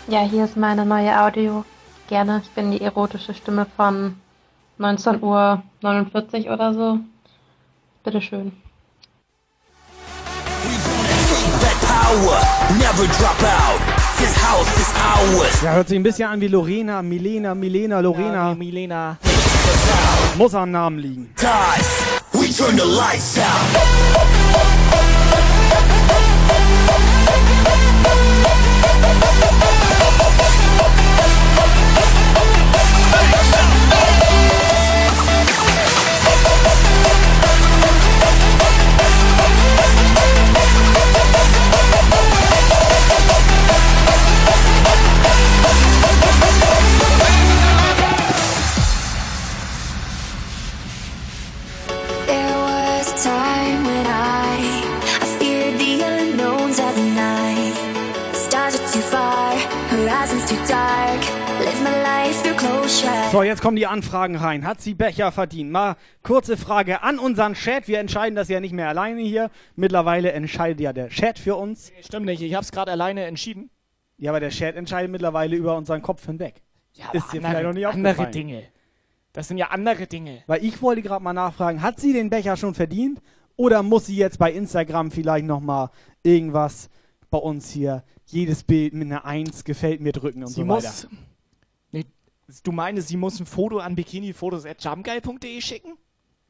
[0.08, 1.64] Ja, hier ist meine neue Audio.
[2.10, 2.42] Gerne.
[2.44, 4.16] Ich bin die erotische Stimme von
[4.78, 5.22] 19.49
[6.46, 7.00] Uhr oder so.
[8.04, 8.52] Bitteschön.
[11.62, 12.42] Let power
[12.78, 13.80] never drop out.
[14.18, 14.92] This house is
[15.40, 15.62] ours.
[15.62, 18.50] Ja, hört sich ein bisschen an wie Lorena, Milena, Milena, Lorena.
[18.50, 19.18] Ja, Milena.
[20.38, 21.34] Muss am Namen liegen.
[22.34, 24.14] We turn the lights out.
[63.34, 64.64] So, jetzt kommen die Anfragen rein.
[64.64, 65.72] Hat sie Becher verdient?
[65.72, 67.88] Mal kurze Frage an unseren Chat.
[67.88, 69.50] Wir entscheiden das ja nicht mehr alleine hier.
[69.76, 71.92] Mittlerweile entscheidet ja der Chat für uns.
[72.02, 73.72] Stimmt nicht, ich hab's gerade alleine entschieden.
[74.18, 76.62] Ja, aber der Chat entscheidet mittlerweile über unseren Kopf hinweg.
[76.94, 78.32] Ja, Ist aber dir vielleicht noch nicht andere aufgefallen.
[78.34, 78.64] Dinge.
[79.32, 80.44] Das sind ja andere Dinge.
[80.46, 83.20] Weil ich wollte gerade mal nachfragen, hat sie den Becher schon verdient?
[83.56, 85.90] Oder muss sie jetzt bei Instagram vielleicht nochmal
[86.22, 86.88] irgendwas
[87.32, 90.84] bei uns hier, jedes Bild mit einer 1 gefällt mir drücken und Sie so muss.
[90.84, 91.08] weiter?
[91.12, 91.33] Nee,
[92.64, 95.94] du meinst, sie muss ein Foto an bikinifotos.jumpgeil.de schicken?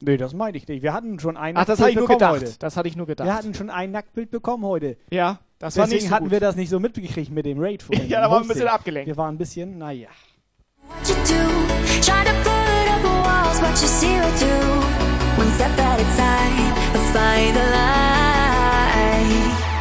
[0.01, 0.81] Nee, das meine ich nicht.
[0.83, 2.49] Wir hatten schon ein Ach, das Nacktbild hatte ich nur bekommen gedacht.
[2.51, 2.59] heute.
[2.59, 3.27] Das hatte ich nur gedacht.
[3.27, 4.97] Wir hatten schon ein Nacktbild bekommen heute.
[5.11, 6.31] Ja, das war Deswegen nicht so hatten gut.
[6.33, 7.83] wir das nicht so mitgekriegt mit dem Raid.
[7.83, 9.07] vorhin, Ja, da waren wir ein bisschen abgelenkt.
[9.07, 10.09] Wir waren ein bisschen, naja.
[10.87, 11.21] What you do,
[12.01, 14.83] try to put up walls, but you see right through.
[15.39, 16.73] One step at a time,
[17.13, 19.72] find the light.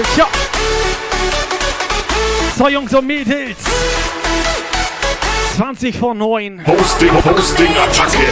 [0.00, 0.28] Tja, tja.
[2.56, 3.58] So, Jungs und Mädels.
[5.56, 6.64] 20 vor 9.
[6.66, 8.28] Hosting, Hosting, Attacke.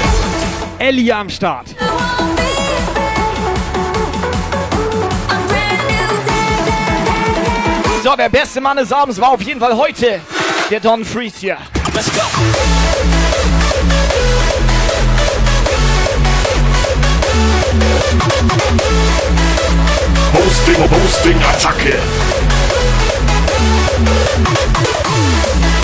[0.78, 1.66] Ellie am Start.
[8.02, 10.20] So, der beste Mann des Abends war auf jeden Fall heute
[10.70, 11.58] der Don Freeze hier.
[11.94, 12.20] Let's go.
[17.60, 19.07] Hosting, Hosting,
[21.44, 21.98] Attacke.
[24.44, 25.77] Jump geil.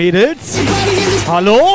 [0.00, 0.56] Mädels.
[1.28, 1.69] Hallo?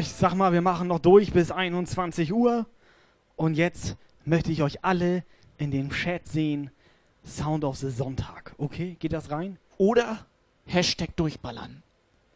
[0.00, 2.66] Ich sag mal, wir machen noch durch bis 21 Uhr.
[3.36, 5.24] Und jetzt möchte ich euch alle
[5.58, 6.70] in den Chat sehen.
[7.24, 8.54] Sound of the Sonntag.
[8.58, 9.58] Okay, geht das rein?
[9.78, 10.26] Oder
[10.66, 11.82] Hashtag durchballern.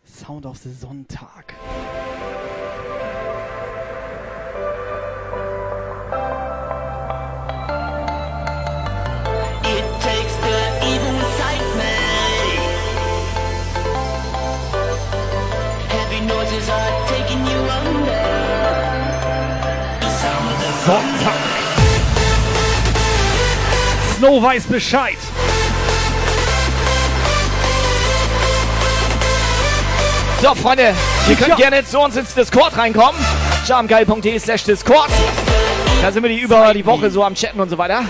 [0.04, 1.54] Sound of the Sonntag.
[20.88, 21.34] Sonntag.
[24.16, 25.18] Snow weiß Bescheid.
[30.40, 30.94] So, Freunde,
[31.28, 33.20] ihr könnt gerne zu uns ins Discord reinkommen.
[33.66, 35.10] jamgeil.de slash Discord.
[36.00, 38.04] Da sind wir die über die Woche so am Chatten und so weiter.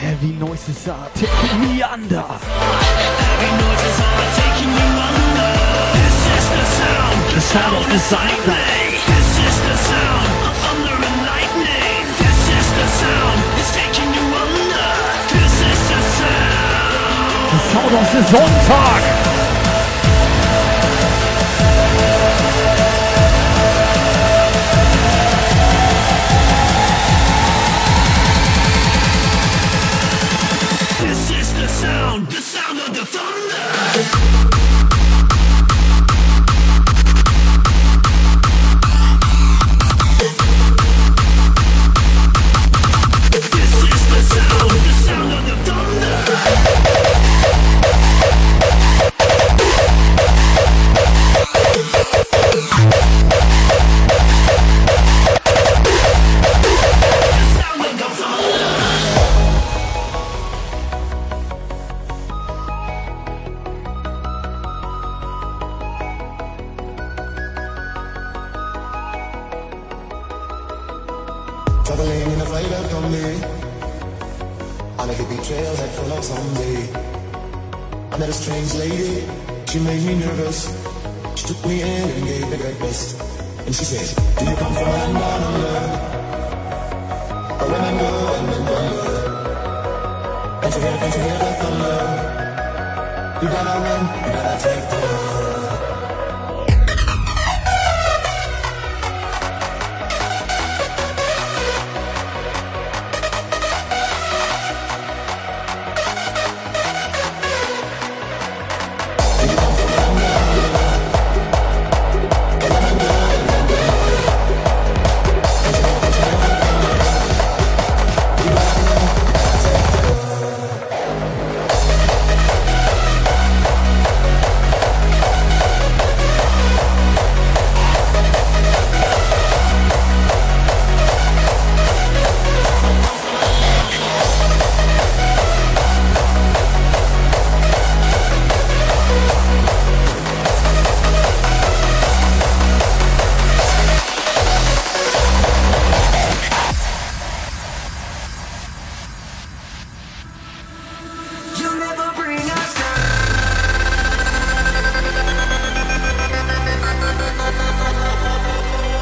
[0.00, 2.24] Heavy noises are taking me under.
[7.34, 8.40] The sound of the silence.
[8.46, 8.89] This is
[17.72, 17.90] sound.
[17.90, 19.19] The Sound of the Sonntag.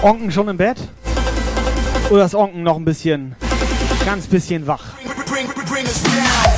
[0.08, 0.78] Onken schon im Bett?
[2.08, 3.36] Oder ist Onken noch ein bisschen,
[4.06, 4.94] ganz bisschen wach?
[5.04, 6.57] We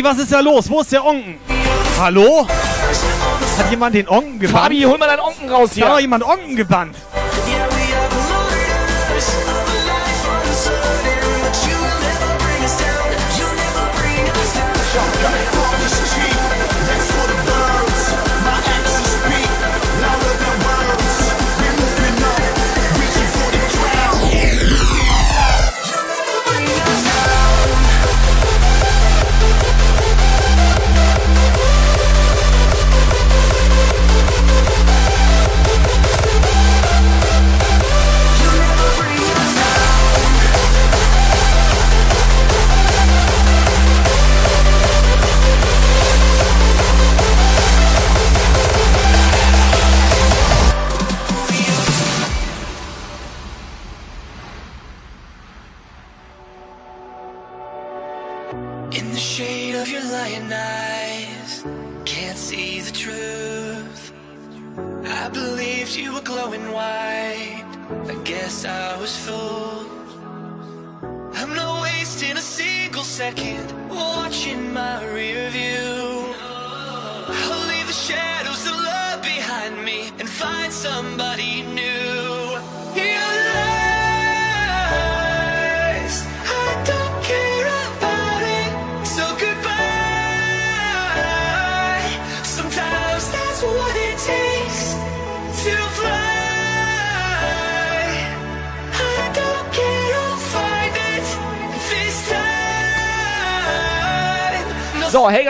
[0.00, 0.70] Fabi, was ist da los?
[0.70, 1.38] Wo ist der Onken?
[1.98, 2.46] Hallo?
[3.58, 4.62] Hat jemand den Onken gebannt?
[4.64, 5.88] Fabi, hol mal deinen Onken raus hier.
[5.88, 6.96] Hat jemand Onken gebannt.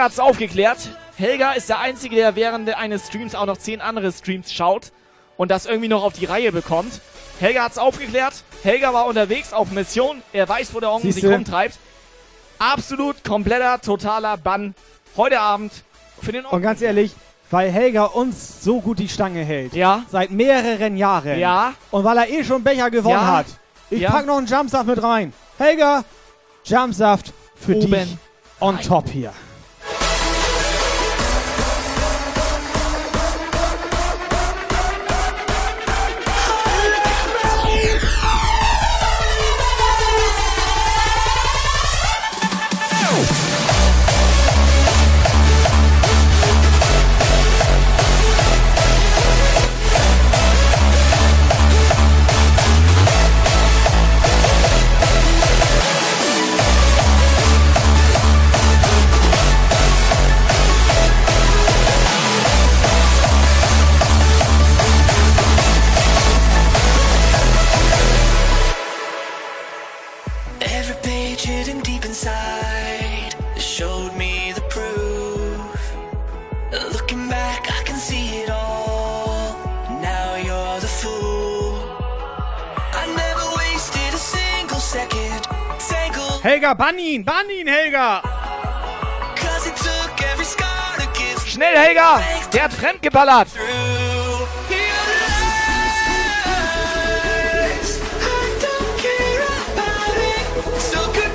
[0.00, 0.78] Helga hat's aufgeklärt.
[1.18, 4.92] Helga ist der Einzige, der während eines Streams auch noch zehn andere Streams schaut
[5.36, 7.02] und das irgendwie noch auf die Reihe bekommt.
[7.38, 8.32] Helga hat's aufgeklärt.
[8.62, 10.22] Helga war unterwegs auf Mission.
[10.32, 11.78] Er weiß, wo der Onkel sich rumtreibt.
[12.58, 14.74] Absolut kompletter, totaler Bann.
[15.18, 15.70] Heute Abend
[16.22, 17.12] für den Und ganz ehrlich,
[17.50, 19.74] weil Helga uns so gut die Stange hält.
[19.74, 20.04] Ja.
[20.10, 21.38] Seit mehreren Jahren.
[21.38, 21.74] Ja.
[21.90, 23.26] Und weil er eh schon Becher gewonnen Ja.
[23.36, 23.46] hat.
[23.90, 24.12] Ich Ja.
[24.12, 25.34] pack noch einen Jumpsaft mit rein.
[25.58, 26.04] Helga,
[26.64, 28.16] Jumpsaft für Oben dich
[28.60, 29.34] on top hier.
[86.50, 87.24] Helga, bann ihn!
[87.24, 88.22] Bann ihn, Helga!
[91.46, 92.20] Schnell, Helga!
[92.52, 93.46] Der hat fremdgeballert!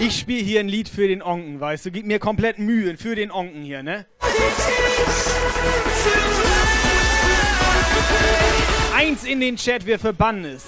[0.02, 1.92] Ich spiele hier ein Lied für den Onken, weißt du?
[1.92, 4.06] Gib mir komplett Mühe für den Onken hier, ne?
[8.94, 10.68] Eins in den Chat, wer verbannen ist.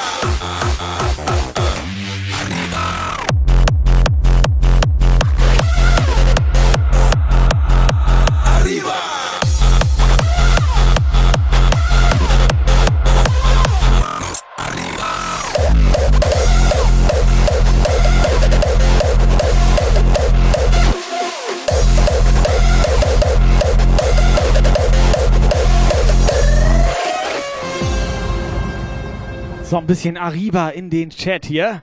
[29.71, 31.81] So, ein bisschen Ariba in den Chat hier.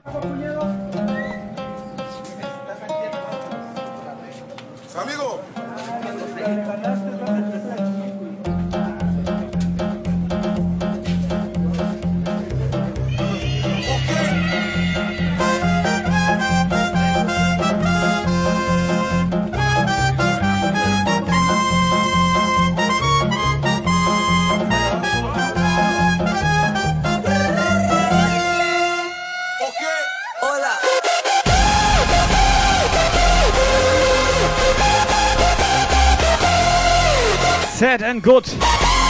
[37.79, 38.43] Sad and good.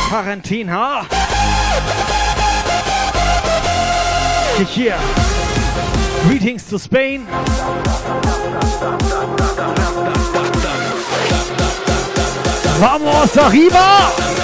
[0.09, 1.03] Quarantina.
[4.67, 4.95] Hier.
[6.27, 7.25] Greetings to Spain.
[12.79, 14.38] Vamos arriba!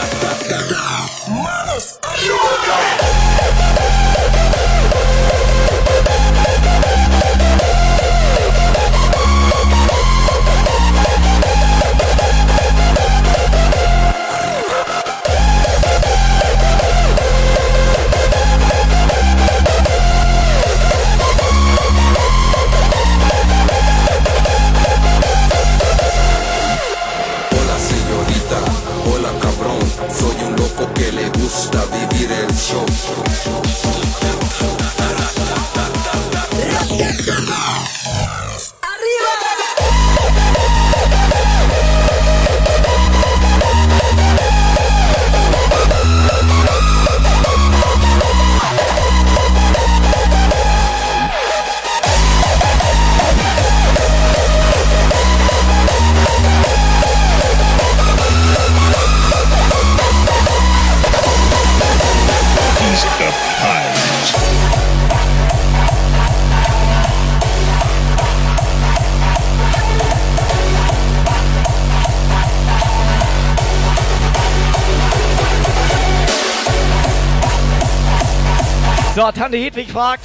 [79.25, 80.23] So, Tante Hedwig fragt,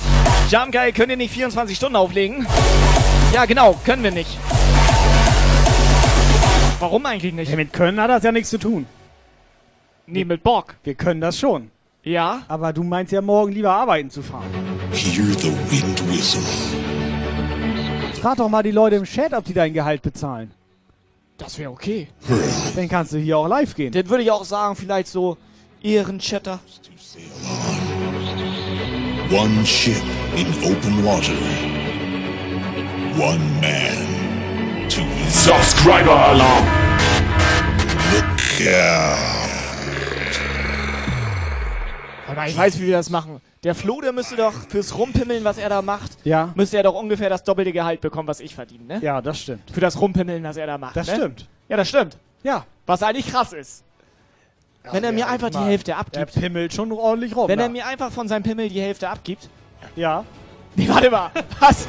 [0.51, 2.47] Jump Guy, könnt ihr nicht 24 Stunden auflegen?
[3.33, 4.37] Ja, genau, können wir nicht.
[6.81, 7.51] Warum eigentlich nicht?
[7.51, 8.85] Ja, mit Können hat das ja nichts zu tun.
[10.07, 10.75] Nee, mit Bock.
[10.85, 11.71] Wir können das schon.
[12.03, 12.43] Ja?
[12.47, 14.51] Aber du meinst ja morgen lieber arbeiten zu fahren.
[14.93, 16.43] Hear the wind whistle.
[18.21, 20.51] Frag doch mal die Leute im Chat, ob die dein Gehalt bezahlen.
[21.39, 22.09] Das wäre okay.
[22.77, 23.93] Dann kannst du hier auch live gehen.
[23.93, 25.39] Dann würde ich auch sagen, vielleicht so
[25.83, 26.61] Ehrenchatter.
[29.31, 30.03] One ship
[30.37, 31.33] in open water.
[33.17, 36.65] One man to Subscriber Alarm.
[38.13, 39.19] Look out.
[42.29, 43.41] Aber ich weiß, wie wir das machen.
[43.63, 46.53] Der Flo, der müsste doch fürs Rumpimmeln, was er da macht, Ja.
[46.57, 48.99] müsste er doch ungefähr das doppelte Gehalt bekommen, was ich verdiene, ne?
[49.03, 49.71] Ja, das stimmt.
[49.71, 50.97] Für das Rumpimmeln, was er da macht.
[50.97, 51.15] Das ne?
[51.17, 51.49] stimmt.
[51.69, 52.17] Ja, das stimmt.
[52.43, 52.65] Ja.
[52.87, 53.85] Was eigentlich krass ist.
[54.93, 55.59] Wenn er mir einfach die.
[55.59, 56.35] Hälfte abgibt.
[56.35, 57.49] pimmelt schon ordentlich rum.
[57.49, 59.49] Wenn er mir einfach von seinem Pimmel die Hälfte abgibt.
[59.97, 60.25] Ja.
[60.75, 61.31] Nee, warte mal.
[61.61, 61.87] Was?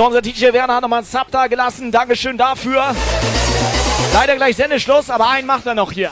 [0.00, 1.92] So, unser DJ Werner hat nochmal einen Sub da gelassen.
[1.92, 2.96] Dankeschön dafür.
[4.14, 6.10] Leider gleich Sendeschluss, aber einen macht er noch hier.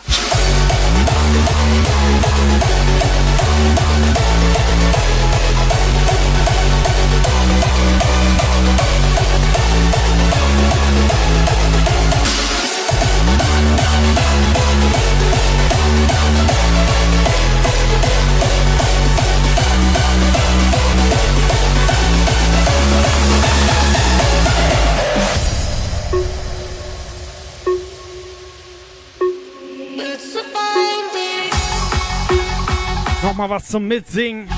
[33.39, 34.49] Nochmal was zum Mitsingen.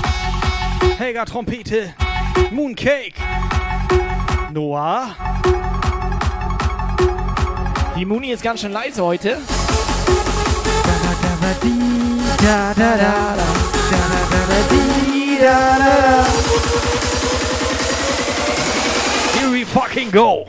[0.97, 1.93] Helga Trompete.
[2.49, 3.13] Mooncake.
[4.51, 5.15] Noah.
[7.95, 9.37] Die Muni ist ganz schön leise heute.
[19.35, 20.47] Here we fucking go.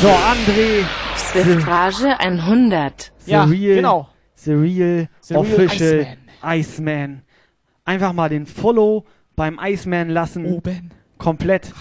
[0.00, 0.84] So, André.
[1.16, 3.12] Suffrage 100.
[3.26, 4.08] Ja, The real, genau.
[4.36, 6.06] The Real The Real Official
[6.42, 6.60] Iceman.
[6.60, 7.22] Iceman.
[7.84, 9.04] Einfach mal den Follow
[9.36, 10.46] beim Iceman lassen.
[10.46, 10.90] Oben.
[11.18, 11.72] Komplett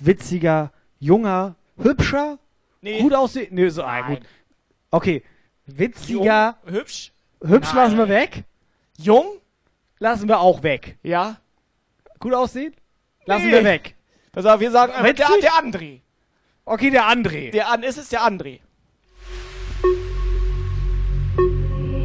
[0.00, 2.38] witziger, junger, hübscher,
[2.80, 3.00] Nee.
[3.00, 3.48] gut aussehen.
[3.54, 4.20] Nee, so, ah, gut.
[4.90, 5.22] Okay,
[5.66, 7.12] witziger, Jung, hübsch.
[7.44, 7.76] hübsch Nein.
[7.84, 8.44] lassen wir weg.
[8.98, 9.24] Jung?
[10.00, 10.98] Lassen wir auch weg.
[11.02, 11.36] Ja.
[12.18, 12.74] Gut aussehen?
[13.26, 13.52] Lassen Nee.
[13.52, 13.94] wir weg.
[14.32, 16.00] Pass auf, wir sagen einfach, der, der André.
[16.70, 17.50] Okay, der André.
[17.50, 18.60] Der an, ist es der André.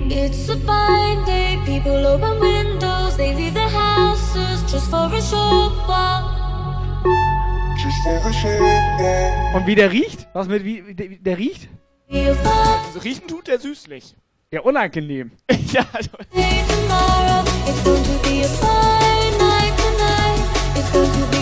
[0.10, 5.74] It's a fine day, people open windows, they leave their houses just for a short
[5.86, 6.24] while.
[7.76, 8.62] Just for a short
[9.02, 9.56] while.
[9.58, 10.30] Und wie der riecht?
[10.32, 11.68] Was mit wie wie der, wie der riecht?
[12.10, 14.16] Also riechen tut der süßlich.
[14.50, 15.32] Ja, unangenehm.
[15.74, 16.12] ja, also.
[16.32, 20.78] Tomorrow, it's going to be a fine night tonight.
[20.78, 21.33] It's going to be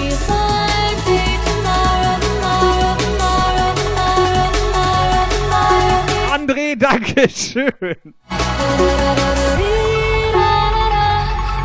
[6.91, 8.13] André, danke schön.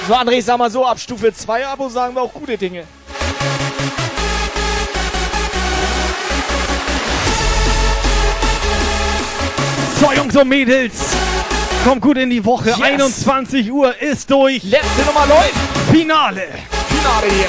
[0.08, 2.84] So, André, ich sag mal so, ab Stufe 2 Abo sagen wir auch gute Dinge.
[10.02, 10.94] So, Jungs und Mädels.
[11.84, 12.70] Kommt gut in die Woche.
[12.70, 12.82] Yes.
[12.82, 14.64] 21 Uhr ist durch.
[14.64, 15.54] Letzte Nummer läuft.
[15.92, 16.48] Finale.
[16.88, 17.46] Finale hier.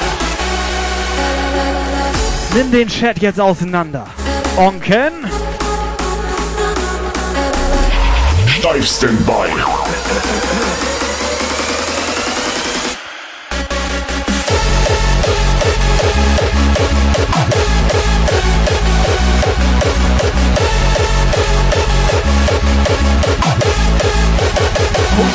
[2.54, 4.06] Nimm den Chat jetzt auseinander.
[4.56, 5.26] Onken.
[8.46, 9.48] Steif Standby.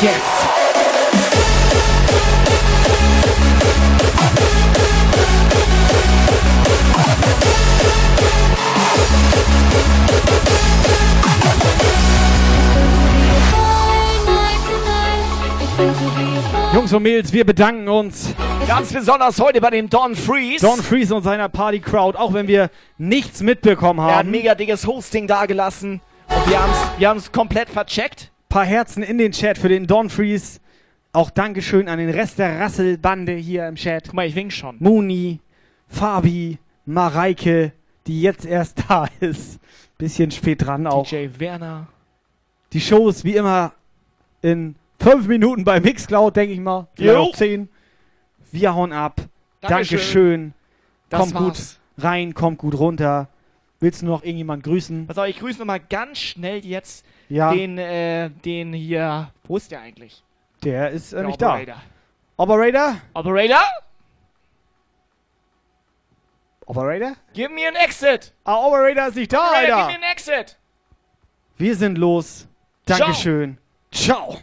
[0.02, 0.50] Yes.
[16.74, 18.32] Jungs und Mädels, wir bedanken uns.
[18.66, 20.64] Ganz besonders heute bei dem Don Freeze.
[20.64, 24.30] Don Freeze und seiner Party Crowd, auch wenn wir nichts mitbekommen Er hat ein haben.
[24.30, 26.00] mega dickes Hosting dagelassen.
[26.28, 28.30] Und wir haben's, wir haben's komplett vercheckt.
[28.50, 30.60] Paar Herzen in den Chat für den Don Freeze.
[31.12, 34.04] Auch Dankeschön an den Rest der Rasselbande hier im Chat.
[34.04, 34.76] Guck mal, ich wink schon.
[34.78, 35.40] Muni,
[35.88, 37.72] Fabi, Mareike,
[38.06, 39.58] die jetzt erst da ist.
[39.96, 41.08] Bisschen spät dran auch.
[41.08, 41.88] DJ Werner.
[42.72, 43.72] Die Show ist wie immer
[44.42, 46.88] in fünf Minuten bei Mixcloud, denke ich mal.
[46.98, 47.30] Jo.
[47.34, 47.68] zehn.
[48.52, 49.20] Wir hauen ab.
[49.60, 49.98] Dankeschön.
[49.98, 50.54] Dankeschön.
[51.08, 53.28] Das Kommt gut rein, kommt gut runter.
[53.80, 55.06] Willst du noch irgendjemand grüßen?
[55.06, 57.52] Pass auf, ich grüße nochmal ganz schnell jetzt Ja.
[57.54, 59.30] den, äh, den hier.
[59.44, 60.22] Wo ist der eigentlich?
[60.62, 61.74] Der ist äh, Der nicht Operator.
[61.76, 61.82] da.
[62.36, 62.96] Operator?
[63.14, 63.62] Operator?
[66.66, 67.14] Operator?
[67.32, 68.32] Give me an exit!
[68.44, 69.88] Ah, Operator ist nicht da, Operator, Alter.
[69.92, 70.56] give me an exit!
[71.56, 72.46] Wir sind los.
[72.86, 73.58] Dankeschön.
[73.92, 74.38] Ciao.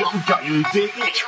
[0.00, 1.22] Young guy, you dig it?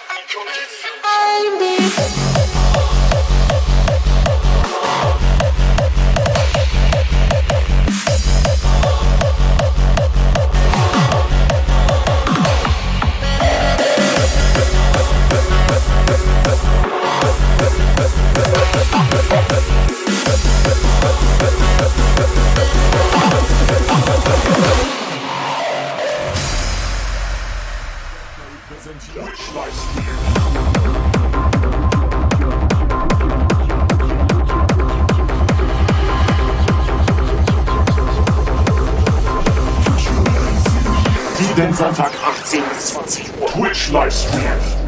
[41.57, 42.10] Jeden Sonntag
[42.43, 43.47] 18 bis 20 Uhr.
[43.47, 44.84] Twitch Livestream.